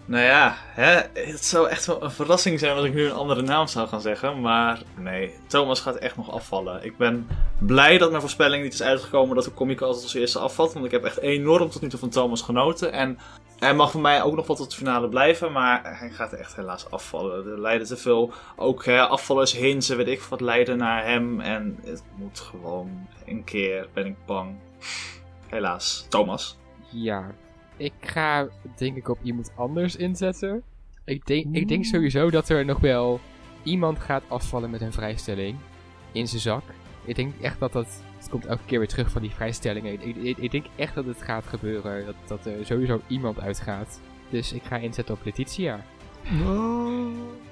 Nou 0.09 0.23
ja, 0.23 0.55
hè, 0.57 1.01
het 1.13 1.45
zou 1.45 1.69
echt 1.69 1.85
wel 1.85 2.03
een 2.03 2.11
verrassing 2.11 2.59
zijn 2.59 2.75
als 2.75 2.85
ik 2.85 2.93
nu 2.93 3.05
een 3.05 3.13
andere 3.13 3.41
naam 3.41 3.67
zou 3.67 3.87
gaan 3.87 4.01
zeggen. 4.01 4.41
Maar 4.41 4.81
nee, 4.97 5.33
Thomas 5.47 5.79
gaat 5.79 5.95
echt 5.95 6.15
nog 6.15 6.31
afvallen. 6.31 6.83
Ik 6.83 6.97
ben 6.97 7.27
blij 7.59 7.97
dat 7.97 8.09
mijn 8.09 8.21
voorspelling 8.21 8.63
niet 8.63 8.73
is 8.73 8.81
uitgekomen 8.81 9.35
dat 9.35 9.43
de 9.43 9.53
comic 9.53 9.81
als 9.81 10.13
eerste 10.13 10.39
afvalt. 10.39 10.73
Want 10.73 10.85
ik 10.85 10.91
heb 10.91 11.03
echt 11.03 11.17
enorm 11.17 11.69
tot 11.69 11.81
nu 11.81 11.89
toe 11.89 11.99
van 11.99 12.09
Thomas 12.09 12.41
genoten. 12.41 12.91
En 12.91 13.17
hij 13.59 13.73
mag 13.73 13.91
voor 13.91 14.01
mij 14.01 14.23
ook 14.23 14.35
nog 14.35 14.47
wel 14.47 14.55
tot 14.55 14.69
de 14.69 14.77
finale 14.77 15.09
blijven. 15.09 15.51
Maar 15.51 15.97
hij 15.99 16.09
gaat 16.09 16.33
echt 16.33 16.55
helaas 16.55 16.91
afvallen. 16.91 17.51
Er 17.51 17.61
leiden 17.61 17.87
te 17.87 17.97
veel, 17.97 18.33
ook 18.55 18.85
hè, 18.85 19.01
afvallers, 19.01 19.51
hinsen, 19.51 19.97
weet 19.97 20.07
ik 20.07 20.21
wat, 20.21 20.41
leiden 20.41 20.77
naar 20.77 21.05
hem. 21.05 21.39
En 21.39 21.79
het 21.83 22.03
moet 22.15 22.39
gewoon 22.39 23.07
een 23.25 23.43
keer, 23.43 23.87
ben 23.93 24.05
ik 24.05 24.15
bang. 24.25 24.55
Helaas, 25.47 26.05
Thomas. 26.09 26.57
Ja, 26.91 27.31
ik 27.79 27.93
ga 28.01 28.47
denk 28.75 28.97
ik 28.97 29.09
op 29.09 29.19
iemand 29.23 29.51
anders 29.55 29.95
inzetten. 29.95 30.63
Ik 31.05 31.25
denk, 31.25 31.55
ik 31.55 31.67
denk 31.67 31.85
sowieso 31.85 32.29
dat 32.29 32.49
er 32.49 32.65
nog 32.65 32.79
wel 32.79 33.19
iemand 33.63 33.99
gaat 33.99 34.23
afvallen 34.27 34.69
met 34.69 34.81
een 34.81 34.91
vrijstelling 34.91 35.57
in 36.11 36.27
zijn 36.27 36.41
zak. 36.41 36.63
Ik 37.05 37.15
denk 37.15 37.33
echt 37.41 37.59
dat 37.59 37.71
dat... 37.71 38.03
Het 38.17 38.29
komt 38.29 38.45
elke 38.45 38.63
keer 38.65 38.79
weer 38.79 38.87
terug 38.87 39.11
van 39.11 39.21
die 39.21 39.31
vrijstellingen. 39.31 39.93
Ik, 39.93 40.15
ik, 40.15 40.37
ik 40.37 40.51
denk 40.51 40.65
echt 40.75 40.95
dat 40.95 41.05
het 41.05 41.21
gaat 41.21 41.45
gebeuren. 41.45 42.05
Dat, 42.05 42.15
dat 42.27 42.45
er 42.45 42.65
sowieso 42.65 43.01
iemand 43.07 43.39
uitgaat. 43.39 43.99
Dus 44.29 44.53
ik 44.53 44.63
ga 44.63 44.77
inzetten 44.77 45.15
op 45.15 45.25
Letitia. 45.25 45.85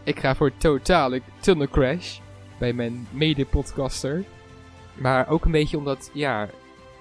Ik 0.04 0.20
ga 0.20 0.36
voor 0.36 0.58
totale 0.58 1.22
tunnel 1.40 1.68
crash 1.68 2.20
bij 2.60 2.74
mijn 2.74 3.08
mede-podcaster. 3.12 4.24
Maar 4.94 5.30
ook 5.30 5.46
een 5.46 5.52
beetje 5.52 5.78
omdat, 5.78 6.10
ja, 6.14 6.50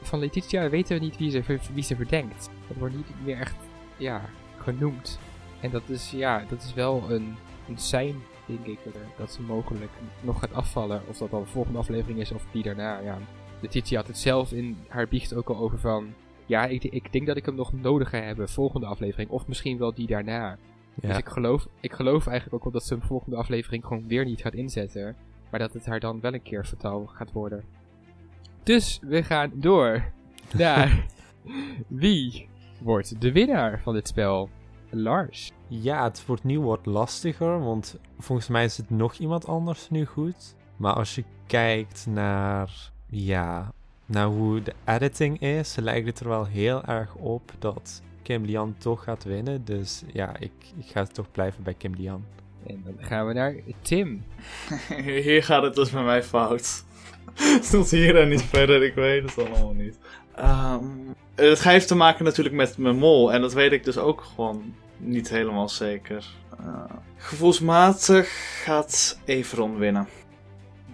van 0.06 0.18
Letitia 0.18 0.68
weten 0.70 0.98
we 0.98 1.04
niet 1.04 1.16
wie 1.16 1.30
ze, 1.30 1.42
wie 1.72 1.82
ze 1.82 1.96
verdenkt. 1.96 2.50
Dat 2.68 2.76
wordt 2.76 2.94
niet 2.96 3.06
meer 3.24 3.38
echt, 3.38 3.56
ja, 3.96 4.20
genoemd. 4.56 5.18
En 5.60 5.70
dat 5.70 5.82
is, 5.88 6.10
ja, 6.10 6.44
dat 6.48 6.62
is 6.62 6.74
wel 6.74 7.10
een, 7.10 7.34
een 7.68 7.78
sein, 7.78 8.22
denk 8.46 8.66
ik, 8.66 8.78
dat, 8.84 8.94
er- 8.94 9.00
dat 9.18 9.32
ze 9.32 9.42
mogelijk 9.42 9.90
nog 10.20 10.38
gaat 10.38 10.52
afvallen. 10.54 11.02
Of 11.08 11.18
dat 11.18 11.30
dan 11.30 11.40
de 11.42 11.46
volgende 11.48 11.78
aflevering 11.78 12.18
is 12.20 12.32
of 12.32 12.44
die 12.52 12.62
daarna, 12.62 12.98
ja. 12.98 13.18
Letitia 13.60 13.98
had 13.98 14.06
het 14.06 14.18
zelf 14.18 14.52
in 14.52 14.76
haar 14.88 15.08
biecht 15.08 15.34
ook 15.34 15.48
al 15.48 15.56
over 15.56 15.78
van... 15.78 16.12
Ja, 16.46 16.64
ik, 16.66 16.84
ik 16.84 17.12
denk 17.12 17.26
dat 17.26 17.36
ik 17.36 17.46
hem 17.46 17.54
nog 17.54 17.72
nodig 17.72 18.08
ga 18.08 18.18
hebben, 18.20 18.48
volgende 18.48 18.86
aflevering. 18.86 19.30
Of 19.30 19.46
misschien 19.46 19.78
wel 19.78 19.94
die 19.94 20.06
daarna. 20.06 20.58
Dus 20.94 21.16
ik 21.18 21.28
geloof, 21.28 21.66
ik 21.80 21.92
geloof 21.92 22.26
eigenlijk 22.26 22.54
ook 22.56 22.62
wel 22.62 22.72
dat 22.72 22.84
ze 22.84 22.94
een 22.94 23.02
volgende 23.02 23.36
aflevering 23.36 23.84
gewoon 23.86 24.08
weer 24.08 24.24
niet 24.24 24.40
gaat 24.40 24.54
inzetten. 24.54 25.16
Maar 25.50 25.60
dat 25.60 25.72
het 25.72 25.86
haar 25.86 26.00
dan 26.00 26.20
wel 26.20 26.34
een 26.34 26.42
keer 26.42 26.64
fataal 26.64 27.06
gaat 27.06 27.32
worden. 27.32 27.64
Dus 28.66 28.98
we 29.02 29.22
gaan 29.22 29.50
door 29.54 30.04
naar 30.52 31.06
wie 31.88 32.48
wordt 32.78 33.20
de 33.20 33.32
winnaar 33.32 33.80
van 33.80 33.94
dit 33.94 34.08
spel? 34.08 34.48
Lars. 34.90 35.52
ja, 35.68 36.04
het 36.04 36.26
wordt 36.26 36.44
nu 36.44 36.60
wat 36.60 36.86
lastiger, 36.86 37.60
want 37.60 37.98
volgens 38.18 38.48
mij 38.48 38.64
is 38.64 38.76
het 38.76 38.90
nog 38.90 39.14
iemand 39.14 39.46
anders 39.46 39.90
nu 39.90 40.04
goed. 40.04 40.54
Maar 40.76 40.92
als 40.92 41.14
je 41.14 41.24
kijkt 41.46 42.06
naar, 42.06 42.90
ja, 43.06 43.72
naar 44.06 44.26
hoe 44.26 44.62
de 44.62 44.74
editing 44.84 45.40
is, 45.40 45.76
lijkt 45.76 46.06
het 46.06 46.20
er 46.20 46.28
wel 46.28 46.44
heel 46.44 46.84
erg 46.84 47.14
op 47.14 47.52
dat 47.58 48.02
Kim 48.22 48.44
Lian 48.44 48.74
toch 48.78 49.04
gaat 49.04 49.24
winnen. 49.24 49.64
Dus 49.64 50.02
ja, 50.12 50.36
ik, 50.38 50.52
ik 50.76 50.86
ga 50.86 51.04
toch 51.04 51.30
blijven 51.30 51.62
bij 51.62 51.74
Kim 51.74 51.94
Lian. 51.94 52.24
En 52.66 52.82
dan 52.84 52.94
gaan 52.98 53.26
we 53.26 53.32
naar 53.32 53.54
Tim. 53.80 54.24
Hier 55.04 55.42
gaat 55.42 55.62
het 55.62 55.74
dus 55.74 55.90
met 55.90 56.04
mij 56.04 56.22
fout. 56.22 56.85
Tot 57.70 57.90
hier 57.90 58.16
en 58.20 58.28
niet 58.28 58.42
verder, 58.42 58.82
ik 58.82 58.94
weet 58.94 59.22
het 59.22 59.46
allemaal 59.48 59.72
niet. 59.72 59.98
Ehm, 60.34 60.84
het 61.34 61.62
heeft 61.62 61.88
te 61.88 61.94
maken 61.96 62.24
natuurlijk 62.24 62.54
met 62.54 62.78
mijn 62.78 62.96
mol. 62.96 63.32
En 63.32 63.40
dat 63.40 63.52
weet 63.52 63.72
ik 63.72 63.84
dus 63.84 63.98
ook 63.98 64.20
gewoon 64.34 64.74
niet 64.96 65.28
helemaal 65.28 65.68
zeker. 65.68 66.26
Eh, 66.58 66.84
gevoelsmatig 67.16 68.28
gaat 68.64 69.18
Everon 69.24 69.76
winnen. 69.78 70.08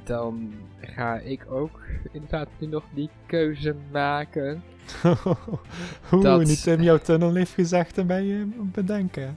Dan 0.04 0.52
ga 0.80 1.14
ik 1.18 1.44
ook 1.48 1.80
inderdaad 2.12 2.48
nu 2.58 2.66
nog 2.66 2.84
die 2.94 3.10
keuze 3.26 3.74
maken. 3.92 4.62
Hoe 6.08 6.22
Dat- 6.22 6.44
niet 6.44 6.62
Tim 6.62 6.82
jouw 6.82 6.98
tunnel 6.98 7.34
heeft 7.34 7.52
gezegd 7.52 7.98
en 7.98 8.06
ben 8.06 8.24
je 8.24 8.48
bedenken. 8.56 9.36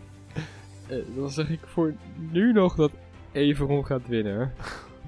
Eh, 0.88 0.98
dan 1.16 1.30
zeg 1.30 1.50
ik 1.50 1.60
voor 1.66 1.94
nu 2.32 2.54
nog 2.54 2.76
dat 2.76 2.92
Everon 3.32 3.86
gaat 3.86 4.08
winnen. 4.08 4.54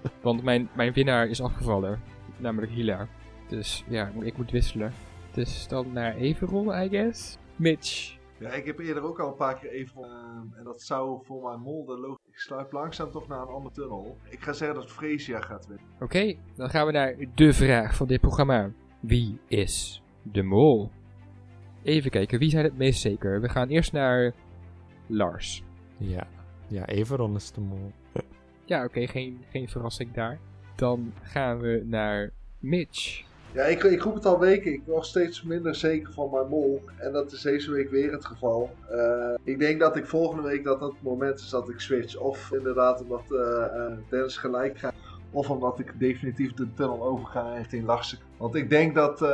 Want 0.21 0.43
mijn, 0.43 0.69
mijn 0.75 0.93
winnaar 0.93 1.27
is 1.27 1.41
afgevallen. 1.41 2.01
Namelijk 2.37 2.71
Hila. 2.71 3.07
Dus 3.47 3.83
ja, 3.87 4.11
ik 4.21 4.37
moet 4.37 4.51
wisselen. 4.51 4.93
Dus 5.31 5.67
dan 5.67 5.91
naar 5.93 6.15
Everon, 6.15 6.83
I 6.83 6.89
guess. 6.89 7.37
Mitch. 7.55 8.15
Ja, 8.39 8.49
ik 8.49 8.65
heb 8.65 8.79
eerder 8.79 9.03
ook 9.03 9.19
al 9.19 9.27
een 9.27 9.35
paar 9.35 9.59
keer 9.59 9.69
even. 9.69 10.03
eh, 10.03 10.57
en 10.57 10.63
dat 10.63 10.81
zou 10.81 11.19
voor 11.25 11.43
mijn 11.43 11.59
mol 11.59 11.85
de 11.85 11.97
logisch. 11.97 12.25
Ik 12.27 12.33
Ik 12.33 12.39
sluip 12.39 12.71
langzaam 12.71 13.11
toch 13.11 13.27
naar 13.27 13.41
een 13.41 13.47
andere 13.47 13.75
tunnel. 13.75 14.17
Ik 14.29 14.41
ga 14.41 14.53
zeggen 14.53 14.79
dat 14.79 14.91
Freesia 14.91 15.41
gaat 15.41 15.67
winnen. 15.67 15.85
Oké, 15.99 16.35
dan 16.55 16.69
gaan 16.69 16.85
we 16.85 16.91
naar 16.91 17.15
de 17.35 17.53
vraag 17.53 17.95
van 17.95 18.07
dit 18.07 18.21
programma. 18.21 18.71
Wie 18.99 19.39
is 19.47 20.01
de 20.21 20.43
mol? 20.43 20.91
Even 21.83 22.11
kijken, 22.11 22.39
wie 22.39 22.49
zijn 22.49 22.63
het 22.63 22.77
meest 22.77 23.01
zeker? 23.01 23.41
We 23.41 23.49
gaan 23.49 23.67
eerst 23.67 23.91
naar 23.91 24.33
Lars. 25.07 25.63
Ja, 25.97 26.27
ja 26.67 26.85
Everon 26.85 27.35
is 27.35 27.51
de 27.51 27.61
mol. 27.61 27.91
Ja, 28.67 28.83
oké, 28.83 29.07
geen, 29.07 29.43
geen 29.49 29.69
verrassing 29.69 30.13
daar. 30.13 30.39
Dan 30.75 31.13
gaan 31.21 31.59
we 31.59 31.83
naar 31.85 32.31
Mitch. 32.59 33.23
Ja, 33.51 33.63
ik, 33.63 33.83
ik 33.83 34.01
roep 34.01 34.13
het 34.13 34.25
al 34.25 34.39
weken. 34.39 34.73
Ik 34.73 34.81
word 34.85 35.05
steeds 35.05 35.43
minder 35.43 35.75
zeker 35.75 36.13
van 36.13 36.29
mijn 36.31 36.47
mol. 36.47 36.83
En 36.97 37.11
dat 37.11 37.31
is 37.31 37.41
deze 37.41 37.71
week 37.71 37.89
weer 37.89 38.11
het 38.11 38.25
geval. 38.25 38.75
Uh, 38.91 39.33
ik 39.43 39.59
denk 39.59 39.79
dat 39.79 39.95
ik 39.95 40.05
volgende 40.05 40.41
week 40.41 40.63
dat 40.63 40.79
dat 40.79 40.91
het 40.91 41.01
moment 41.01 41.39
is 41.39 41.49
dat 41.49 41.69
ik 41.69 41.79
switch. 41.79 42.17
Of 42.17 42.51
inderdaad 42.51 43.01
omdat 43.01 43.23
uh, 43.29 43.65
Dennis 44.09 44.37
gelijk 44.37 44.77
gaat. 44.77 44.93
Of 45.31 45.49
omdat 45.49 45.79
ik 45.79 45.99
definitief 45.99 46.53
de 46.53 46.73
tunnel 46.73 47.03
overga 47.03 47.53
richting 47.53 47.85
Larsen. 47.85 48.19
Want 48.37 48.55
ik 48.55 48.69
denk 48.69 48.95
dat 48.95 49.25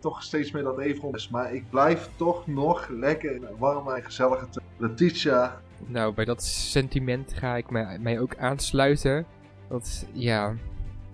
toch 0.00 0.22
steeds 0.22 0.50
meer 0.50 0.62
dat 0.62 0.78
Everon 0.78 1.14
is. 1.14 1.28
Maar 1.28 1.54
ik 1.54 1.70
blijf 1.70 2.10
toch 2.16 2.46
nog 2.46 2.88
lekker 2.88 3.32
in 3.34 3.44
een 3.44 3.58
warme 3.58 3.94
en 3.94 4.04
gezellige. 4.04 4.46
Letitia. 4.76 5.60
Nou, 5.86 6.14
bij 6.14 6.24
dat 6.24 6.42
sentiment 6.42 7.32
ga 7.32 7.56
ik 7.56 7.70
mij, 8.00 8.20
ook 8.20 8.36
aansluiten. 8.36 9.26
Want 9.68 10.06
ja, 10.12 10.50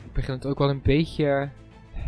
ik 0.04 0.12
begin 0.12 0.34
het 0.34 0.46
ook 0.46 0.58
wel 0.58 0.70
een 0.70 0.82
beetje 0.82 1.50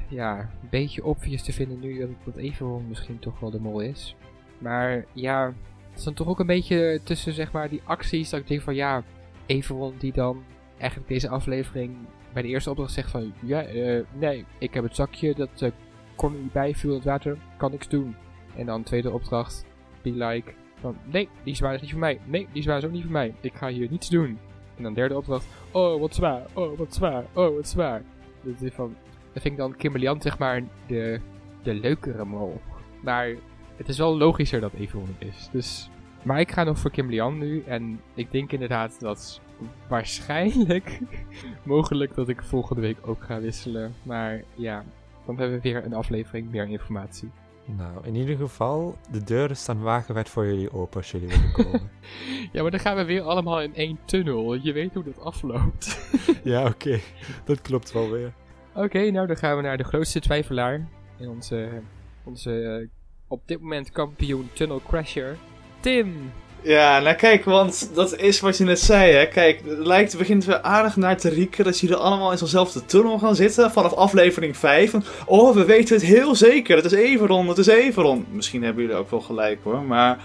ja, 0.08 0.38
een 0.38 0.68
beetje 0.70 1.04
obvious 1.04 1.42
te 1.42 1.52
vinden 1.52 1.80
nu 1.80 1.98
dat, 1.98 2.34
dat 2.34 2.82
misschien 2.88 3.18
toch 3.18 3.40
wel 3.40 3.50
de 3.50 3.60
mol 3.60 3.80
is. 3.80 4.16
Maar 4.58 5.04
ja, 5.12 5.54
het 5.88 5.98
is 5.98 6.04
dan 6.04 6.14
toch 6.14 6.28
ook 6.28 6.40
een 6.40 6.46
beetje 6.46 7.00
tussen 7.04 7.32
zeg 7.32 7.52
maar 7.52 7.68
die 7.68 7.82
acties 7.84 8.30
dat 8.30 8.40
ik 8.40 8.48
denk 8.48 8.62
van 8.62 8.74
ja, 8.74 9.02
Everon 9.46 9.94
die 9.98 10.12
dan 10.12 10.42
eigenlijk 10.78 11.08
deze 11.10 11.28
aflevering 11.28 11.96
bij 12.32 12.42
de 12.42 12.48
eerste 12.48 12.70
opdracht 12.70 12.92
zegt 12.92 13.10
van 13.10 13.32
ja, 13.42 13.72
uh, 13.72 14.00
nee, 14.12 14.44
ik 14.58 14.74
heb 14.74 14.84
het 14.84 14.94
zakje, 14.94 15.34
dat 15.34 15.60
uh, 15.62 15.70
kon 16.16 16.34
er 16.34 16.40
niet 16.40 16.52
bij, 16.52 16.74
viel 16.74 16.94
het 16.94 17.04
water, 17.04 17.38
kan 17.56 17.70
niks 17.70 17.88
doen. 17.88 18.16
En 18.56 18.66
dan 18.66 18.82
tweede 18.82 19.10
opdracht, 19.10 19.64
be 20.02 20.10
like, 20.10 20.52
van 20.80 20.96
nee, 21.04 21.28
die 21.42 21.54
zwaar 21.54 21.74
is 21.74 21.80
niet 21.80 21.90
voor 21.90 22.00
mij, 22.00 22.20
nee, 22.24 22.48
die 22.52 22.62
zwaar 22.62 22.78
is 22.78 22.84
ook 22.84 22.90
niet 22.92 23.02
voor 23.02 23.12
mij, 23.12 23.34
ik 23.40 23.54
ga 23.54 23.68
hier 23.68 23.90
niets 23.90 24.08
doen. 24.08 24.38
En 24.76 24.82
dan 24.82 24.94
derde 24.94 25.16
opdracht, 25.16 25.46
oh 25.70 26.00
wat 26.00 26.14
zwaar, 26.14 26.42
oh 26.52 26.78
wat 26.78 26.94
zwaar, 26.94 27.24
oh 27.32 27.54
wat 27.54 27.68
zwaar. 27.68 28.02
Dat 28.42 28.60
is 28.60 28.72
van, 28.72 28.96
dat 29.32 29.42
vind 29.42 29.54
ik 29.54 29.60
dan 29.60 29.76
Kimberly 29.76 30.16
zeg 30.18 30.38
maar 30.38 30.62
de, 30.86 31.20
de 31.62 31.74
leukere 31.74 32.24
mol. 32.24 32.60
Maar 33.00 33.34
het 33.76 33.88
is 33.88 33.98
wel 33.98 34.16
logischer 34.16 34.60
dat 34.60 34.72
Evelyn 34.72 35.16
is. 35.18 35.48
Dus, 35.52 35.90
maar 36.22 36.40
ik 36.40 36.50
ga 36.50 36.64
nog 36.64 36.78
voor 36.78 36.90
Kimberly 36.90 37.30
nu. 37.30 37.62
En 37.66 38.00
ik 38.14 38.30
denk 38.30 38.52
inderdaad 38.52 39.00
dat 39.00 39.40
waarschijnlijk 39.88 40.98
mogelijk 41.62 42.14
dat 42.14 42.28
ik 42.28 42.42
volgende 42.42 42.80
week 42.80 42.96
ook 43.02 43.24
ga 43.24 43.40
wisselen. 43.40 43.94
Maar 44.02 44.42
ja, 44.54 44.84
dan 45.26 45.38
hebben 45.38 45.56
we 45.56 45.62
weer 45.62 45.84
een 45.84 45.94
aflevering, 45.94 46.50
meer 46.50 46.68
informatie. 46.68 47.30
Nou, 47.76 48.06
in 48.06 48.14
ieder 48.14 48.36
geval, 48.36 48.96
de 49.10 49.24
deuren 49.24 49.56
staan 49.56 49.80
wagenwijd 49.80 50.28
voor 50.28 50.46
jullie 50.46 50.72
open 50.72 50.96
als 50.96 51.10
jullie 51.10 51.28
willen 51.28 51.52
komen. 51.52 51.90
ja, 52.52 52.62
maar 52.62 52.70
dan 52.70 52.80
gaan 52.80 52.96
we 52.96 53.04
weer 53.04 53.22
allemaal 53.22 53.62
in 53.62 53.74
één 53.74 53.98
tunnel. 54.04 54.54
Je 54.54 54.72
weet 54.72 54.94
hoe 54.94 55.04
dat 55.04 55.20
afloopt. 55.20 56.00
ja, 56.44 56.66
oké. 56.66 57.00
Dat 57.44 57.60
klopt 57.60 57.92
wel 57.92 58.10
weer. 58.10 58.32
Oké, 58.74 59.10
nou 59.10 59.26
dan 59.26 59.36
gaan 59.36 59.56
we 59.56 59.62
naar 59.62 59.76
de 59.76 59.84
grootste 59.84 60.20
twijfelaar. 60.20 60.88
In 61.18 61.28
onze, 61.28 61.82
onze 62.24 62.50
uh, 62.50 62.88
op 63.26 63.42
dit 63.46 63.60
moment 63.60 63.90
kampioen 63.90 64.48
Tunnel 64.52 64.80
Crasher. 64.86 65.36
Tim! 65.80 66.32
Ja, 66.62 67.00
nou 67.00 67.16
kijk, 67.16 67.44
want 67.44 67.90
dat 67.94 68.16
is 68.16 68.40
wat 68.40 68.56
je 68.56 68.64
net 68.64 68.80
zei, 68.80 69.12
hè. 69.12 69.26
Kijk, 69.26 69.60
het 69.66 69.86
lijkt, 69.86 70.18
begint 70.18 70.44
weer 70.44 70.60
aardig 70.60 70.96
naar 70.96 71.16
te 71.16 71.28
rieken 71.28 71.64
dat 71.64 71.80
jullie 71.80 71.96
allemaal 71.96 72.30
in 72.32 72.38
zo'nzelfde 72.38 72.84
tunnel 72.84 73.18
gaan 73.18 73.34
zitten 73.34 73.70
vanaf 73.70 73.92
aflevering 73.92 74.56
5. 74.56 74.94
Oh, 75.26 75.54
we 75.54 75.64
weten 75.64 75.94
het 75.94 76.04
heel 76.04 76.34
zeker, 76.34 76.76
het 76.76 76.84
is 76.84 76.92
Everon, 76.92 77.48
het 77.48 77.58
is 77.58 77.66
Everon. 77.66 78.26
Misschien 78.30 78.62
hebben 78.62 78.82
jullie 78.82 78.98
ook 78.98 79.10
wel 79.10 79.20
gelijk 79.20 79.58
hoor, 79.62 79.82
maar 79.82 80.18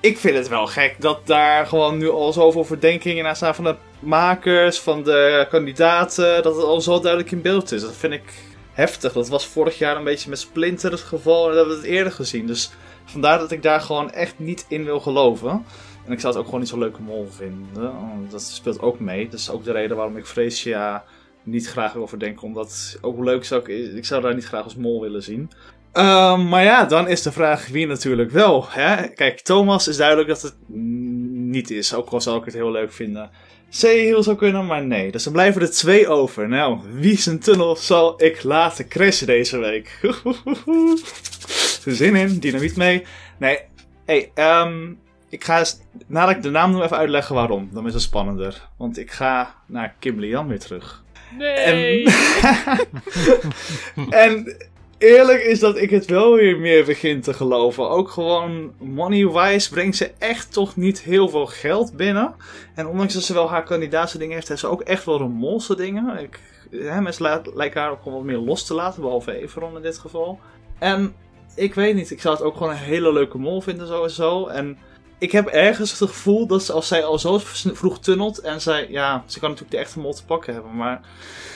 ik 0.00 0.18
vind 0.18 0.36
het 0.36 0.48
wel 0.48 0.66
gek 0.66 0.94
dat 0.98 1.26
daar 1.26 1.66
gewoon 1.66 1.98
nu 1.98 2.10
al 2.10 2.32
zoveel 2.32 2.64
verdenkingen 2.64 3.26
aan 3.26 3.36
staan 3.36 3.54
van 3.54 3.64
de 3.64 3.74
makers, 3.98 4.78
van 4.78 5.02
de 5.02 5.46
kandidaten, 5.50 6.42
dat 6.42 6.56
het 6.56 6.64
al 6.64 6.80
zo 6.80 7.00
duidelijk 7.00 7.32
in 7.32 7.42
beeld 7.42 7.72
is. 7.72 7.80
Dat 7.80 7.96
vind 7.96 8.12
ik 8.12 8.32
heftig. 8.72 9.12
Dat 9.12 9.28
was 9.28 9.46
vorig 9.46 9.78
jaar 9.78 9.96
een 9.96 10.04
beetje 10.04 10.30
met 10.30 10.38
Splinter 10.38 10.90
het 10.90 11.00
geval 11.00 11.42
en 11.42 11.48
dat 11.48 11.56
hebben 11.56 11.74
we 11.76 11.80
het 11.82 11.90
eerder 11.90 12.12
gezien. 12.12 12.46
Dus 12.46 12.70
vandaar 13.06 13.38
dat 13.38 13.52
ik 13.52 13.62
daar 13.62 13.80
gewoon 13.80 14.10
echt 14.10 14.38
niet 14.38 14.64
in 14.68 14.84
wil 14.84 15.00
geloven. 15.00 15.64
En 16.04 16.12
ik 16.12 16.20
zou 16.20 16.32
het 16.32 16.36
ook 16.36 16.44
gewoon 16.44 16.60
niet 16.60 16.68
zo 16.68 16.78
leuke 16.78 17.02
mol 17.02 17.28
vinden. 17.30 17.92
Dat 18.30 18.42
speelt 18.42 18.80
ook 18.80 19.00
mee. 19.00 19.28
Dat 19.28 19.40
is 19.40 19.50
ook 19.50 19.64
de 19.64 19.72
reden 19.72 19.96
waarom 19.96 20.16
ik 20.16 20.26
Freesia 20.26 21.04
niet 21.42 21.68
graag 21.68 21.92
wil 21.92 22.08
verdenken. 22.08 22.42
Omdat 22.42 22.98
ook 23.00 23.24
leuk 23.24 23.44
zou 23.44 23.60
ik, 23.60 23.94
ik 23.94 24.04
zou 24.04 24.22
daar 24.22 24.34
niet 24.34 24.46
graag 24.46 24.64
als 24.64 24.76
mol 24.76 25.00
willen 25.00 25.22
zien. 25.22 25.50
Uh, 25.94 26.48
maar 26.48 26.62
ja, 26.62 26.84
dan 26.84 27.08
is 27.08 27.22
de 27.22 27.32
vraag 27.32 27.68
wie 27.68 27.86
natuurlijk 27.86 28.30
wel. 28.30 28.66
Hè? 28.68 29.08
Kijk, 29.08 29.40
Thomas 29.40 29.88
is 29.88 29.96
duidelijk 29.96 30.28
dat 30.28 30.42
het 30.42 30.54
niet 30.68 31.70
is. 31.70 31.94
Ook 31.94 32.08
al 32.08 32.20
zou 32.20 32.38
ik 32.38 32.44
het 32.44 32.54
heel 32.54 32.70
leuk 32.70 32.92
vinden. 32.92 33.30
C 33.70 33.82
heel 33.82 34.22
zou 34.22 34.36
kunnen, 34.36 34.66
maar 34.66 34.84
nee. 34.84 35.12
Dus 35.12 35.24
dan 35.24 35.32
blijven 35.32 35.60
er 35.62 35.70
twee 35.70 36.08
over. 36.08 36.48
Nou, 36.48 36.78
wie 36.92 37.18
zijn 37.18 37.38
tunnel 37.38 37.76
zal 37.76 38.22
ik 38.22 38.42
laten 38.42 38.88
crashen 38.88 39.26
deze 39.26 39.58
week? 39.58 39.98
Zin 41.94 42.16
in, 42.16 42.38
dynamiet 42.38 42.76
mee. 42.76 43.04
Nee, 43.38 43.58
hey, 44.04 44.30
um, 44.34 44.98
ik 45.28 45.44
ga 45.44 45.58
eens, 45.58 45.80
nadat 46.06 46.36
ik 46.36 46.42
de 46.42 46.50
naam 46.50 46.70
noem, 46.70 46.82
even 46.82 46.96
uitleggen 46.96 47.34
waarom. 47.34 47.68
Dan 47.72 47.86
is 47.86 47.92
het 47.92 48.02
spannender. 48.02 48.68
Want 48.76 48.98
ik 48.98 49.10
ga 49.10 49.54
naar 49.66 49.94
Kim 49.98 50.20
Lian 50.20 50.48
weer 50.48 50.58
terug. 50.58 51.04
Nee! 51.38 52.04
En, 52.04 52.84
en 54.26 54.56
eerlijk 54.98 55.42
is 55.42 55.60
dat 55.60 55.76
ik 55.76 55.90
het 55.90 56.06
wel 56.06 56.34
weer 56.34 56.58
meer 56.58 56.84
begin 56.84 57.20
te 57.20 57.34
geloven. 57.34 57.88
Ook 57.88 58.10
gewoon 58.10 58.72
money-wise 58.78 59.70
brengt 59.70 59.96
ze 59.96 60.10
echt 60.18 60.52
toch 60.52 60.76
niet 60.76 61.00
heel 61.00 61.28
veel 61.28 61.46
geld 61.46 61.96
binnen. 61.96 62.34
En 62.74 62.86
ondanks 62.86 63.14
dat 63.14 63.22
ze 63.22 63.34
wel 63.34 63.50
haar 63.50 63.64
kandidaatse 63.64 64.18
dingen 64.18 64.34
heeft, 64.34 64.48
heeft 64.48 64.60
ze 64.60 64.66
ook 64.66 64.82
echt 64.82 65.04
wel 65.04 65.18
de 65.18 65.24
molse 65.24 65.76
dingen. 65.76 66.18
Ik, 66.18 66.40
hè, 66.70 67.00
mensen 67.00 67.42
lijken 67.54 67.80
haar 67.80 67.90
ook 67.90 68.02
gewoon 68.02 68.18
wat 68.18 68.26
meer 68.26 68.38
los 68.38 68.66
te 68.66 68.74
laten, 68.74 69.02
behalve 69.02 69.40
Everon 69.42 69.76
in 69.76 69.82
dit 69.82 69.98
geval. 69.98 70.40
En 70.78 71.14
ik 71.56 71.74
weet 71.74 71.94
niet, 71.94 72.10
ik 72.10 72.20
zou 72.20 72.34
het 72.34 72.44
ook 72.44 72.56
gewoon 72.56 72.72
een 72.72 72.78
hele 72.78 73.12
leuke 73.12 73.38
mol 73.38 73.60
vinden 73.60 73.86
sowieso. 73.86 74.46
En 74.46 74.78
ik 75.18 75.32
heb 75.32 75.46
ergens 75.46 75.98
het 75.98 76.10
gevoel 76.10 76.46
dat 76.46 76.70
als 76.70 76.88
zij 76.88 77.04
al 77.04 77.18
zo 77.18 77.38
vroeg 77.72 77.98
tunnelt 78.00 78.38
en 78.38 78.60
zij, 78.60 78.86
ja, 78.90 79.24
ze 79.26 79.38
kan 79.38 79.48
natuurlijk 79.48 79.76
de 79.76 79.82
echte 79.82 79.98
mol 79.98 80.14
te 80.14 80.24
pakken 80.24 80.54
hebben, 80.54 80.76
maar 80.76 81.00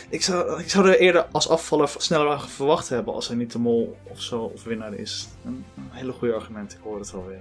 ik 0.08 0.22
zou, 0.22 0.60
ik 0.60 0.70
zou 0.70 0.88
er 0.88 0.98
eerder 0.98 1.26
als 1.32 1.48
afvaller 1.48 1.90
sneller 1.96 2.40
verwacht 2.40 2.88
hebben 2.88 3.14
als 3.14 3.28
hij 3.28 3.36
niet 3.36 3.52
de 3.52 3.58
mol 3.58 3.96
of 4.08 4.20
zo 4.20 4.40
of 4.40 4.64
winnaar 4.64 4.94
is. 4.94 5.28
Een, 5.44 5.64
hele 5.90 6.12
goede 6.12 6.34
argument, 6.34 6.72
ik 6.72 6.78
hoor 6.82 6.98
het 6.98 7.14
alweer. 7.14 7.40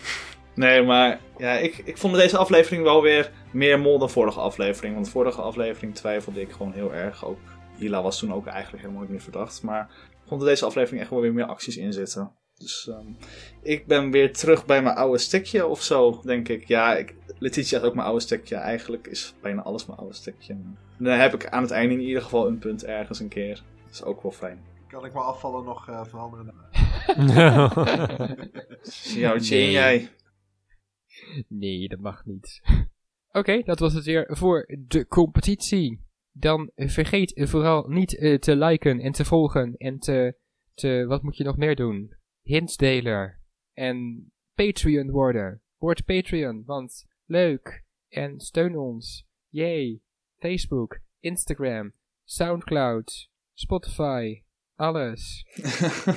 nee, 0.54 0.82
maar 0.82 1.20
ja, 1.38 1.52
ik, 1.52 1.82
ik 1.84 1.98
vond 1.98 2.14
deze 2.14 2.36
aflevering 2.36 2.82
wel 2.82 3.02
weer 3.02 3.30
meer 3.50 3.78
mol 3.78 3.98
dan 3.98 4.10
vorige 4.10 4.40
aflevering, 4.40 4.94
want 4.94 5.08
vorige 5.08 5.40
aflevering 5.40 5.94
twijfelde 5.94 6.40
ik 6.40 6.52
gewoon 6.52 6.72
heel 6.72 6.94
erg. 6.94 7.24
Ook 7.24 7.38
Hila 7.76 8.02
was 8.02 8.18
toen 8.18 8.32
ook 8.32 8.46
eigenlijk 8.46 8.82
helemaal 8.82 9.02
niet 9.02 9.12
meer 9.12 9.20
verdacht, 9.20 9.62
maar 9.62 9.88
er 10.30 10.38
deze 10.38 10.64
aflevering 10.64 11.00
echt 11.00 11.10
wel 11.10 11.20
weer 11.20 11.32
meer 11.32 11.44
acties 11.44 11.76
in 11.76 11.92
zitten. 11.92 12.32
Dus 12.58 12.86
um, 12.86 13.16
ik 13.62 13.86
ben 13.86 14.10
weer 14.10 14.32
terug 14.32 14.66
bij 14.66 14.82
mijn 14.82 14.96
oude 14.96 15.18
stekje 15.18 15.66
of 15.66 15.82
zo, 15.82 16.20
denk 16.24 16.48
ik. 16.48 16.68
Ja, 16.68 16.94
ik, 16.94 17.14
Letitia 17.38 17.78
is 17.78 17.84
ook 17.84 17.94
mijn 17.94 18.06
oude 18.06 18.22
stekje. 18.22 18.54
Eigenlijk 18.54 19.06
is 19.06 19.34
bijna 19.40 19.62
alles 19.62 19.86
mijn 19.86 19.98
oude 19.98 20.14
stekje. 20.14 20.52
En 20.52 20.78
dan 20.98 21.18
heb 21.18 21.34
ik 21.34 21.46
aan 21.46 21.62
het 21.62 21.70
einde 21.70 21.94
in 21.94 22.00
ieder 22.00 22.22
geval 22.22 22.46
een 22.46 22.58
punt 22.58 22.84
ergens 22.84 23.20
een 23.20 23.28
keer. 23.28 23.62
Dat 23.84 23.92
is 23.92 24.02
ook 24.02 24.22
wel 24.22 24.32
fijn. 24.32 24.64
Kan 24.88 25.04
ik 25.04 25.12
mijn 25.12 25.24
afvallen 25.24 25.64
nog 25.64 25.88
uh, 25.88 26.04
veranderen? 26.04 26.54
Jouwtje 29.22 29.56
nee. 29.56 29.70
jij. 29.70 30.08
Nee, 31.48 31.88
dat 31.88 31.98
mag 31.98 32.24
niet. 32.24 32.60
Oké, 33.28 33.38
okay, 33.38 33.62
dat 33.62 33.78
was 33.78 33.92
het 33.92 34.04
weer 34.04 34.26
voor 34.28 34.68
de 34.88 35.06
competitie. 35.06 36.05
Dan 36.38 36.70
vergeet 36.74 37.48
vooral 37.48 37.88
niet 37.88 38.12
uh, 38.12 38.38
te 38.38 38.56
liken 38.56 39.00
en 39.00 39.12
te 39.12 39.24
volgen 39.24 39.74
en 39.76 39.98
te, 39.98 40.36
te... 40.74 41.04
Wat 41.08 41.22
moet 41.22 41.36
je 41.36 41.44
nog 41.44 41.56
meer 41.56 41.76
doen? 41.76 42.16
hints 42.46 42.76
delen 42.76 43.40
en 43.72 44.30
Patreon 44.54 45.10
worden. 45.10 45.62
Word 45.78 46.04
Patreon, 46.04 46.62
want 46.64 47.06
leuk 47.24 47.84
en 48.08 48.40
steun 48.40 48.76
ons. 48.76 49.26
Yay. 49.48 50.00
Facebook, 50.36 50.98
Instagram, 51.20 51.92
Soundcloud, 52.24 53.30
Spotify, 53.52 54.42
alles. 54.74 55.46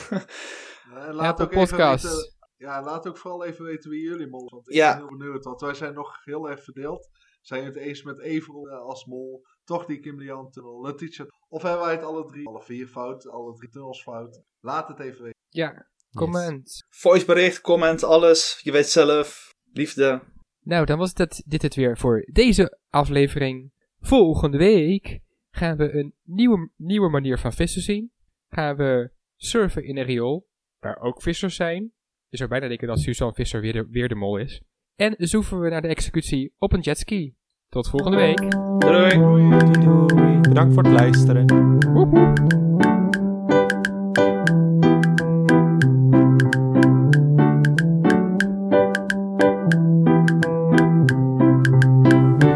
laat 1.11 1.41
ook 1.41 1.51
podcast. 1.51 2.03
Weten, 2.03 2.33
ja, 2.57 2.83
laat 2.83 3.07
ook 3.07 3.17
vooral 3.17 3.45
even 3.45 3.65
weten 3.65 3.89
wie 3.89 4.01
jullie 4.01 4.27
mol 4.27 4.49
Want 4.49 4.69
ik 4.69 4.75
ja. 4.75 4.97
ben 4.97 5.07
heel 5.07 5.17
benieuwd, 5.17 5.43
want 5.43 5.61
wij 5.61 5.73
zijn 5.73 5.93
nog 5.93 6.23
heel 6.23 6.49
erg 6.49 6.63
verdeeld. 6.63 7.09
Zijn 7.41 7.65
het 7.65 7.75
eens 7.75 8.03
met 8.03 8.19
Everal 8.19 8.69
als 8.69 9.05
mol? 9.05 9.45
Toch 9.69 9.85
die 9.85 9.99
Kim 9.99 10.19
Lian 10.19 10.51
tunnel, 10.51 10.81
Letitia? 10.81 11.25
Of 11.47 11.61
hebben 11.61 11.81
wij 11.81 11.91
het 11.91 12.03
alle 12.03 12.25
drie, 12.25 12.47
alle 12.47 12.61
vier 12.61 12.87
fout, 12.87 13.27
alle 13.27 13.55
drie 13.55 13.69
tunnels 13.69 14.01
fout? 14.01 14.43
Laat 14.59 14.87
het 14.87 14.99
even 14.99 15.23
weten. 15.23 15.39
Ja, 15.49 15.87
Comment. 16.13 16.85
Voicebericht, 16.89 17.61
comment, 17.61 18.03
alles. 18.03 18.59
Je 18.63 18.71
weet 18.71 18.87
zelf. 18.87 19.55
Liefde. 19.73 20.21
Nou, 20.59 20.85
dan 20.85 20.97
was 20.97 21.11
het, 21.13 21.43
dit 21.45 21.61
het 21.61 21.75
weer 21.75 21.97
voor 21.97 22.27
deze 22.31 22.79
aflevering. 22.89 23.71
Volgende 23.99 24.57
week 24.57 25.19
gaan 25.51 25.77
we 25.77 25.91
een 25.91 26.13
nieuwe, 26.23 26.69
nieuwe 26.75 27.09
manier 27.09 27.37
van 27.37 27.53
vissen 27.53 27.81
zien. 27.81 28.11
Gaan 28.47 28.75
we 28.75 29.11
surfen 29.35 29.83
in 29.83 29.97
een 29.97 30.05
riool, 30.05 30.49
waar 30.79 30.99
ook 30.99 31.21
vissers 31.21 31.55
zijn. 31.55 31.93
Je 32.27 32.37
zou 32.37 32.49
bijna 32.49 32.67
denken 32.67 32.87
dat 32.87 32.99
Suzanne 32.99 33.33
Visser 33.33 33.61
weer 33.61 33.73
de, 33.73 33.87
weer 33.89 34.07
de 34.07 34.15
mol 34.15 34.37
is. 34.37 34.61
En 34.95 35.15
zoeven 35.17 35.59
we 35.59 35.69
naar 35.69 35.81
de 35.81 35.87
executie 35.87 36.53
op 36.57 36.73
een 36.73 36.81
jetski. 36.81 37.37
Tot 37.69 37.89
volgende 37.89 38.17
week. 38.17 38.51
Doei. 38.79 39.09
Doei 39.09 40.07
doei. 40.07 40.39
Bedankt 40.39 40.73
voor 40.73 40.83
het 40.83 40.91
luisteren. 40.91 41.45
Woep 41.93 42.09
woep. 42.11 42.37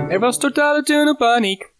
Er 0.09 0.20
was 0.20 0.38
totale 0.38 0.84
tunnelpaniek. 0.84 1.74